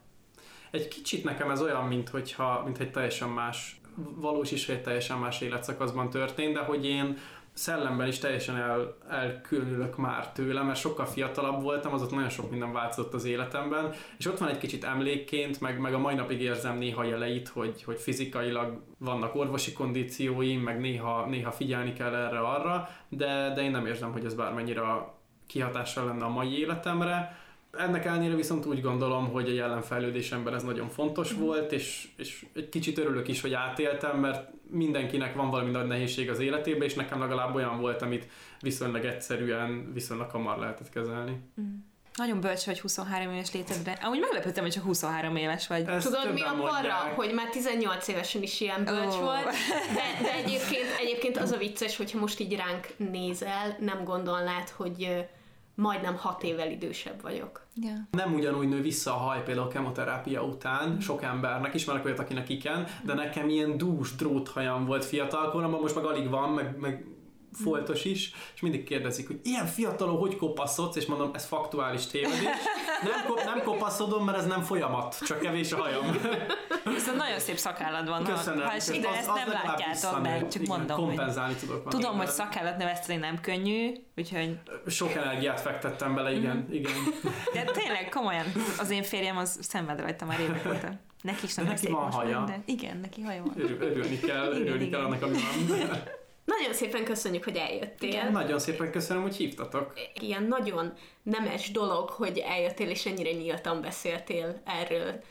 Egy 0.71 0.89
kicsit 0.89 1.25
nekem 1.25 1.51
ez 1.51 1.63
olyan, 1.63 1.85
mint 1.85 2.09
hogyha, 2.09 2.63
mint 2.65 2.79
egy 2.79 2.91
teljesen 2.91 3.29
más 3.29 3.81
valós 4.15 4.51
is, 4.51 4.67
hogy 4.67 4.75
egy 4.75 4.83
teljesen 4.83 5.19
más 5.19 5.41
életszakaszban 5.41 6.11
történt, 6.11 6.55
de 6.55 6.61
hogy 6.61 6.87
én 6.87 7.19
szellemben 7.53 8.07
is 8.07 8.19
teljesen 8.19 8.57
el, 8.57 8.97
elkülönülök 9.09 9.97
már 9.97 10.33
tőle, 10.33 10.63
mert 10.63 10.79
sokkal 10.79 11.07
fiatalabb 11.07 11.63
voltam, 11.63 11.93
az 11.93 12.03
ott 12.03 12.11
nagyon 12.11 12.29
sok 12.29 12.51
minden 12.51 12.73
változott 12.73 13.15
az 13.15 13.25
életemben, 13.25 13.93
és 14.19 14.27
ott 14.27 14.39
van 14.39 14.49
egy 14.49 14.59
kicsit 14.59 14.85
emlékként, 14.85 15.61
meg, 15.61 15.79
meg 15.79 15.95
a 15.95 15.99
mai 15.99 16.15
napig 16.15 16.41
érzem 16.41 16.79
néha 16.79 17.05
jeleit, 17.05 17.49
hogy, 17.49 17.83
hogy 17.83 18.01
fizikailag 18.01 18.81
vannak 18.99 19.35
orvosi 19.35 19.73
kondícióim, 19.73 20.61
meg 20.61 20.81
néha, 20.81 21.27
néha 21.27 21.51
figyelni 21.51 21.93
kell 21.93 22.15
erre-arra, 22.15 22.89
de, 23.09 23.53
de 23.55 23.63
én 23.63 23.71
nem 23.71 23.87
érzem, 23.87 24.13
hogy 24.13 24.25
ez 24.25 24.35
bármennyire 24.35 24.83
kihatással 25.47 26.07
lenne 26.07 26.25
a 26.25 26.29
mai 26.29 26.59
életemre, 26.59 27.42
ennek 27.79 28.05
ellenére 28.05 28.35
viszont 28.35 28.67
úgy 28.67 28.81
gondolom, 28.81 29.31
hogy 29.31 29.49
a 29.49 29.53
jelenfejlődésemben 29.53 30.55
ez 30.55 30.63
nagyon 30.63 30.89
fontos 30.89 31.35
mm. 31.35 31.39
volt, 31.41 31.73
és, 31.73 32.09
és 32.17 32.47
egy 32.55 32.69
kicsit 32.69 32.99
örülök 32.99 33.29
is, 33.29 33.41
hogy 33.41 33.53
átéltem, 33.53 34.19
mert 34.19 34.51
mindenkinek 34.71 35.35
van 35.35 35.51
valami 35.51 35.71
nagy 35.71 35.87
nehézség 35.87 36.31
az 36.31 36.39
életében, 36.39 36.83
és 36.83 36.95
nekem 36.95 37.21
legalább 37.21 37.55
olyan 37.55 37.81
volt, 37.81 38.03
amit 38.03 38.27
viszonylag 38.61 39.05
egyszerűen, 39.05 39.93
viszonylag 39.93 40.31
hamar 40.31 40.59
lehetett 40.59 40.89
kezelni. 40.89 41.41
Mm. 41.61 41.75
Nagyon 42.17 42.41
bölcs 42.41 42.65
vagy 42.65 42.81
23 42.81 43.33
éves 43.33 43.53
létedre. 43.53 43.99
Amúgy 44.03 44.21
meglepődtem, 44.21 44.63
hogy 44.63 44.73
csak 44.73 44.83
23 44.83 45.37
éves 45.37 45.67
vagy. 45.67 45.85
Ezt 45.87 46.07
Tudod, 46.07 46.33
mi 46.33 46.41
a 46.41 46.55
para, 46.55 46.95
hogy 47.15 47.33
már 47.35 47.49
18 47.49 48.09
évesen 48.09 48.43
is 48.43 48.61
ilyen 48.61 48.85
bölcs 48.85 49.15
oh. 49.15 49.21
volt, 49.21 49.45
de, 49.95 50.23
de 50.23 50.33
egyébként, 50.35 50.87
egyébként 51.01 51.37
az 51.37 51.51
a 51.51 51.57
vicces, 51.57 51.97
hogyha 51.97 52.19
most 52.19 52.41
így 52.41 52.57
ránk 52.57 52.89
nézel, 52.97 53.77
nem 53.81 54.05
gondolnád, 54.05 54.69
hogy 54.69 55.27
majdnem 55.75 56.17
hat 56.17 56.43
évvel 56.43 56.71
idősebb 56.71 57.23
vagyok. 57.23 57.67
Yeah. 57.75 57.99
Nem 58.11 58.35
ugyanúgy 58.35 58.69
nő 58.69 58.81
vissza 58.81 59.15
a 59.15 59.17
haj 59.17 59.43
például 59.43 59.67
a 59.67 59.71
kemoterápia 59.71 60.43
után, 60.43 60.89
mm. 60.89 60.99
sok 60.99 61.23
embernek, 61.23 61.75
ismerek 61.75 62.05
olyat, 62.05 62.19
akinek 62.19 62.49
igen, 62.49 62.87
de 63.05 63.15
nekem 63.15 63.49
ilyen 63.49 63.77
dús 63.77 64.15
dróthajam 64.15 64.85
volt 64.85 65.05
fiatalkoromban, 65.05 65.81
most 65.81 65.95
meg 65.95 66.05
alig 66.05 66.29
van, 66.29 66.53
meg, 66.53 66.77
meg 66.79 67.07
foltos 67.53 68.05
is, 68.05 68.33
és 68.55 68.61
mindig 68.61 68.85
kérdezik, 68.85 69.27
hogy 69.27 69.41
ilyen 69.43 69.67
fiatalon 69.67 70.19
hogy 70.19 70.37
kopaszodsz, 70.37 70.97
és 70.97 71.07
mondom, 71.07 71.31
ez 71.35 71.45
faktuális 71.45 72.07
tévedés. 72.07 72.43
Nem, 73.03 73.27
kop, 73.27 73.45
nem 73.45 73.63
kopaszodom, 73.63 74.25
mert 74.25 74.39
ez 74.39 74.47
nem 74.47 74.63
folyamat, 74.63 75.19
csak 75.27 75.41
kevés 75.41 75.73
a 75.73 75.77
hajam. 75.77 76.19
Viszont 76.85 77.17
nagyon 77.17 77.39
szép 77.39 77.57
szakállad 77.57 78.09
van. 78.09 78.25
Köszönöm. 78.25 78.61
Ha, 78.61 78.71
ha 78.71 78.93
ide 78.93 79.09
ezt 79.09 79.35
nem 79.35 79.49
látjátok, 79.49 80.21
de 80.21 80.39
csak 80.39 80.63
igen, 80.63 80.77
mondom, 80.77 80.97
kompenzálni 80.97 81.53
hogy 81.53 81.61
tudok 81.61 81.89
tudom, 81.89 82.17
hogy 82.17 82.29
szakállat 82.29 82.77
növeszteni 82.77 83.19
nem 83.19 83.41
könnyű, 83.41 83.93
úgyhogy... 84.17 84.59
Sok 84.87 85.15
energiát 85.15 85.61
fektettem 85.61 86.15
bele, 86.15 86.33
igen, 86.33 86.57
mm. 86.57 86.73
igen. 86.73 86.95
De 87.53 87.65
tényleg, 87.65 88.09
komolyan, 88.09 88.47
az 88.79 88.91
én 88.91 89.03
férjem 89.03 89.37
az 89.37 89.59
szenved 89.61 90.01
rajta 90.01 90.25
már 90.25 90.41
évek 90.41 90.67
óta. 90.67 90.89
Neki 91.23 91.45
is 91.45 91.55
nem 91.55 91.67
neki 91.67 91.91
van 91.91 92.13
haja. 92.13 92.45
De 92.47 92.63
igen, 92.65 92.97
neki 92.97 93.21
haja 93.21 93.43
van. 93.43 93.55
Örül, 93.57 93.81
örülni 93.81 94.19
kell, 94.19 94.47
igen, 94.47 94.67
örülni 94.67 94.85
igen. 94.85 94.91
kell 94.91 95.01
annak, 95.01 95.23
ami 95.23 95.33
van. 95.33 96.03
Nagyon 96.45 96.73
szépen 96.73 97.05
köszönjük, 97.05 97.45
hogy 97.45 97.57
eljöttél. 97.57 98.09
Igen, 98.09 98.33
nagyon 98.33 98.59
szépen 98.59 98.91
köszönöm, 98.91 99.23
hogy 99.23 99.37
hívtatok. 99.37 99.93
Ilyen 100.21 100.43
nagyon 100.43 100.93
nemes 101.23 101.71
dolog, 101.71 102.09
hogy 102.09 102.39
eljöttél 102.39 102.89
és 102.89 103.07
ennyire 103.07 103.33
nyíltan 103.33 103.81
beszéltél 103.81 104.63
erről. 104.65 105.23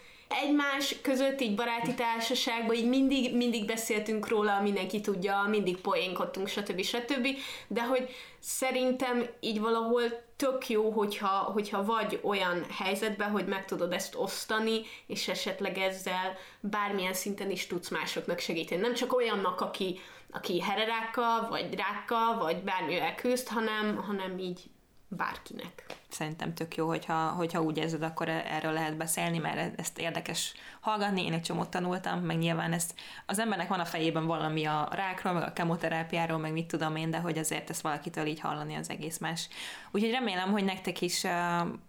Egymás 0.43 0.95
között, 1.01 1.41
így 1.41 1.55
baráti 1.55 1.93
társaságban, 1.93 2.75
így 2.75 2.87
mindig, 2.87 3.35
mindig 3.35 3.65
beszéltünk 3.65 4.27
róla, 4.27 4.61
mindenki 4.61 5.01
tudja, 5.01 5.45
mindig 5.49 5.77
poénkodtunk, 5.77 6.47
stb. 6.47 6.81
stb. 6.81 7.27
De 7.67 7.85
hogy 7.85 8.09
szerintem 8.39 9.25
így 9.39 9.59
valahol 9.59 10.03
tök 10.35 10.69
jó, 10.69 10.89
hogyha, 10.89 11.27
hogyha 11.27 11.83
vagy 11.83 12.19
olyan 12.23 12.65
helyzetben, 12.77 13.29
hogy 13.29 13.45
meg 13.45 13.65
tudod 13.65 13.93
ezt 13.93 14.15
osztani, 14.15 14.81
és 15.07 15.27
esetleg 15.27 15.77
ezzel 15.77 16.37
bármilyen 16.59 17.13
szinten 17.13 17.51
is 17.51 17.67
tudsz 17.67 17.89
másoknak 17.89 18.39
segíteni. 18.39 18.81
Nem 18.81 18.93
csak 18.93 19.13
olyannak, 19.13 19.61
aki 19.61 19.99
aki 20.31 20.61
hererákkal, 20.61 21.49
vagy 21.49 21.75
rákkal, 21.75 22.37
vagy 22.37 22.63
bármivel 22.63 23.15
küzd, 23.15 23.47
hanem, 23.47 23.95
hanem 23.95 24.37
így 24.37 24.69
bárkinek. 25.17 25.85
Szerintem 26.09 26.53
tök 26.53 26.75
jó, 26.75 26.87
hogyha, 26.87 27.29
hogyha 27.29 27.61
úgy 27.61 27.77
érzed, 27.77 28.01
akkor 28.01 28.29
e- 28.29 28.45
erről 28.49 28.71
lehet 28.71 28.97
beszélni, 28.97 29.37
mert 29.37 29.79
ezt 29.79 29.99
érdekes 29.99 30.53
hallgatni. 30.79 31.25
Én 31.25 31.33
egy 31.33 31.41
csomót 31.41 31.69
tanultam, 31.69 32.19
meg 32.19 32.37
nyilván 32.37 32.73
ezt 32.73 32.93
az 33.25 33.39
embernek 33.39 33.67
van 33.67 33.79
a 33.79 33.85
fejében 33.85 34.25
valami 34.25 34.65
a 34.65 34.87
rákról, 34.91 35.33
meg 35.33 35.43
a 35.43 35.53
kemoterápiáról, 35.53 36.37
meg 36.37 36.51
mit 36.51 36.67
tudom 36.67 36.95
én, 36.95 37.09
de 37.09 37.17
hogy 37.19 37.37
azért 37.37 37.69
ezt 37.69 37.81
valakitől 37.81 38.25
így 38.25 38.39
hallani 38.39 38.75
az 38.75 38.89
egész 38.89 39.17
más. 39.17 39.47
Úgyhogy 39.91 40.11
remélem, 40.11 40.51
hogy 40.51 40.63
nektek 40.63 41.01
is 41.01 41.25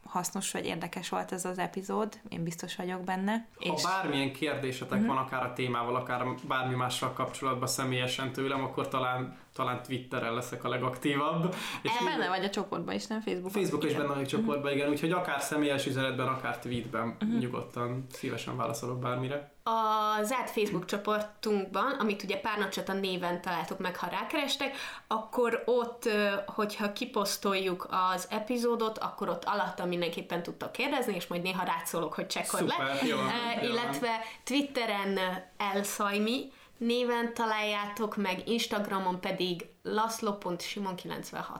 hasznos 0.04 0.52
vagy 0.52 0.66
érdekes 0.66 1.08
volt 1.08 1.32
ez 1.32 1.44
az 1.44 1.58
epizód, 1.58 2.20
én 2.28 2.42
biztos 2.42 2.76
vagyok 2.76 3.04
benne. 3.04 3.46
Ha 3.54 3.74
és... 3.74 3.82
bármilyen 3.82 4.32
kérdésetek 4.32 4.98
uh-huh. 4.98 5.14
van, 5.14 5.24
akár 5.24 5.42
a 5.42 5.52
témával, 5.52 5.96
akár 5.96 6.24
bármi 6.48 6.74
mással 6.74 7.12
kapcsolatban 7.12 7.68
személyesen 7.68 8.32
tőlem, 8.32 8.62
akkor 8.62 8.88
talán 8.88 9.36
talán 9.54 9.82
Twitteren 9.82 10.34
leszek 10.34 10.64
a 10.64 10.68
legaktívabb. 10.68 11.54
És 11.82 11.90
e, 12.00 12.04
benne 12.04 12.28
vagy 12.28 12.44
a 12.44 12.50
csoportban 12.50 12.94
is, 12.94 13.06
nem 13.06 13.20
Facebookon? 13.20 13.50
Facebookon 13.50 13.88
is 13.88 13.96
benne 13.96 14.14
vagy 14.14 14.22
a 14.22 14.26
csoportban, 14.26 14.72
igen, 14.72 14.88
úgyhogy 14.88 15.12
akár 15.12 15.40
személyes 15.40 15.86
üzenetben, 15.86 16.28
akár 16.28 16.58
tweetben 16.58 17.16
uh-huh. 17.20 17.38
nyugodtan 17.38 18.06
szívesen 18.10 18.56
válaszolok 18.56 18.98
bármire. 18.98 19.50
A 19.64 20.22
zárt 20.22 20.50
Facebook 20.50 20.84
csoportunkban, 20.84 21.92
amit 21.92 22.22
ugye 22.22 22.40
a 22.86 22.92
néven 22.92 23.40
találtok 23.40 23.78
meg, 23.78 23.96
ha 23.96 24.08
rákerestek, 24.08 24.76
akkor 25.06 25.62
ott, 25.66 26.08
hogyha 26.46 26.92
kiposztoljuk 26.92 27.88
az 27.90 28.26
epizódot, 28.30 28.98
akkor 28.98 29.28
ott 29.28 29.44
alatta 29.44 29.84
mindenképpen 29.84 30.42
tudtak 30.42 30.72
kérdezni, 30.72 31.14
és 31.14 31.26
majd 31.26 31.42
néha 31.42 31.64
rátszólok, 31.64 32.14
hogy 32.14 32.26
csekkold 32.26 32.66
le. 32.66 33.06
Jó, 33.06 33.16
uh, 33.16 33.62
illetve 33.62 34.20
Twitteren 34.44 35.18
elszajmi, 35.56 36.52
néven 36.82 37.34
találjátok 37.34 38.16
meg, 38.16 38.48
Instagramon 38.48 39.20
pedig 39.20 39.66
laszlo.simon96. 39.82 41.58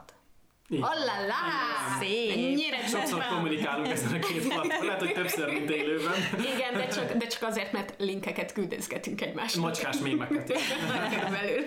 Szép. 1.99 2.31
Ennyire 2.31 2.87
Sokszor 2.87 3.25
kommunikálunk 3.27 3.87
ezen 3.87 4.13
a 4.13 4.19
két 4.19 4.47
platformon, 4.47 4.85
lehet, 4.85 4.99
hogy 4.99 5.13
többször, 5.13 5.49
mint 5.49 5.69
élőben. 5.69 6.13
Igen, 6.55 6.73
de 6.73 6.87
csak, 6.87 7.13
de 7.13 7.27
csak 7.27 7.43
azért, 7.43 7.71
mert 7.71 7.93
linkeket 7.97 8.53
küldözgetünk 8.53 9.21
egymásnak. 9.21 9.63
Macskás 9.63 9.97
mémeket. 9.97 10.51
Körülbelül. 11.09 11.65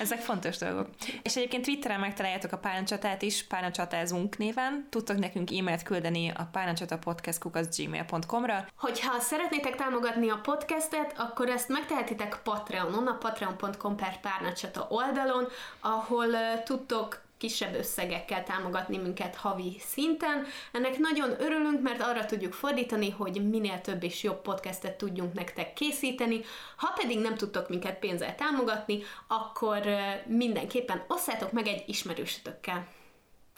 Ezek 0.00 0.18
fontos 0.18 0.56
dolgok. 0.56 0.88
És 1.22 1.36
egyébként 1.36 1.64
Twitteren 1.64 2.00
megtaláljátok 2.00 2.52
a 2.52 2.58
Párnacsatát 2.58 3.22
is, 3.22 3.44
Párnacsatázunk 3.44 4.38
néven. 4.38 4.86
Tudtok 4.90 5.18
nekünk 5.18 5.50
e-mailt 5.50 5.82
küldeni 5.82 6.32
a 6.36 6.48
párnacsatapodcast.gmail.com-ra. 6.52 8.66
Hogyha 8.76 9.20
szeretnétek 9.20 9.76
támogatni 9.76 10.30
a 10.30 10.40
podcastet, 10.42 11.14
akkor 11.18 11.48
ezt 11.48 11.68
megtehetitek 11.68 12.40
Patreonon, 12.42 13.06
a 13.06 13.18
patreon.com 13.18 13.96
per 13.96 14.20
párnacsata 14.20 14.86
oldalon, 14.90 15.48
ahol 15.80 16.26
uh, 16.26 16.62
tudtok 16.64 17.26
kisebb 17.38 17.74
összegekkel 17.74 18.44
támogatni 18.44 18.96
minket 18.96 19.34
havi 19.36 19.76
szinten. 19.86 20.46
Ennek 20.72 20.98
nagyon 20.98 21.30
örülünk, 21.40 21.82
mert 21.82 22.02
arra 22.02 22.24
tudjuk 22.26 22.52
fordítani, 22.52 23.10
hogy 23.10 23.48
minél 23.50 23.80
több 23.80 24.02
és 24.02 24.22
jobb 24.22 24.42
podcastet 24.42 24.96
tudjunk 24.96 25.32
nektek 25.34 25.72
készíteni. 25.72 26.40
Ha 26.76 26.92
pedig 26.96 27.18
nem 27.18 27.34
tudtok 27.34 27.68
minket 27.68 27.98
pénzzel 27.98 28.34
támogatni, 28.34 29.02
akkor 29.26 29.80
mindenképpen 30.26 31.04
osszátok 31.08 31.52
meg 31.52 31.66
egy 31.66 31.84
ismerősötökkel 31.86 32.86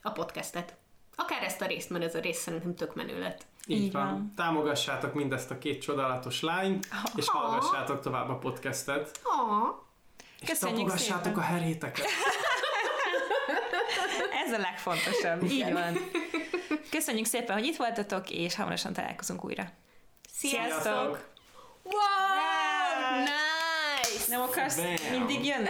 a 0.03 0.11
podcastet. 0.11 0.75
Akár 1.17 1.43
ezt 1.43 1.61
a 1.61 1.67
részt, 1.67 1.91
mert 1.91 2.05
ez 2.05 2.15
a 2.15 2.21
rész 2.21 2.39
szerintem 2.39 2.75
tök 2.75 2.95
menő 2.95 3.19
lett. 3.19 3.47
Így, 3.67 3.83
Így 3.83 3.93
van. 3.93 4.05
van. 4.05 4.33
Támogassátok 4.37 5.15
mindezt 5.15 5.51
a 5.51 5.59
két 5.59 5.81
csodálatos 5.83 6.41
lányt, 6.43 6.87
és 7.17 7.29
Ha. 7.29 7.39
hallgassátok 7.39 8.01
tovább 8.01 8.29
a 8.29 8.39
podcastet. 8.39 9.21
Aww. 9.23 9.75
És 10.41 10.49
Köszönjük 10.49 10.79
tapogassátok 10.79 11.25
szépen. 11.25 11.39
a 11.39 11.43
heréteket. 11.43 12.07
Ez 14.51 14.59
a 14.59 14.63
legfontosabb. 14.63 15.43
Így 15.51 15.73
van. 15.73 15.99
Köszönjük 16.91 17.27
szépen, 17.27 17.57
hogy 17.57 17.65
itt 17.65 17.77
voltatok, 17.77 18.31
és 18.31 18.55
hamarosan 18.55 18.93
találkozunk 18.93 19.45
újra. 19.45 19.73
Sziasztok! 20.33 21.29
Wow! 21.83 23.21
Nice! 23.21 24.25
Nem 24.29 24.41
akarsz 24.41 24.77
Bam. 24.77 25.19
mindig 25.19 25.45
jönni? 25.45 25.69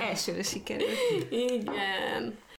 Elsőre 0.08 0.42
sikerült. 0.42 0.98
Igen. 1.30 2.38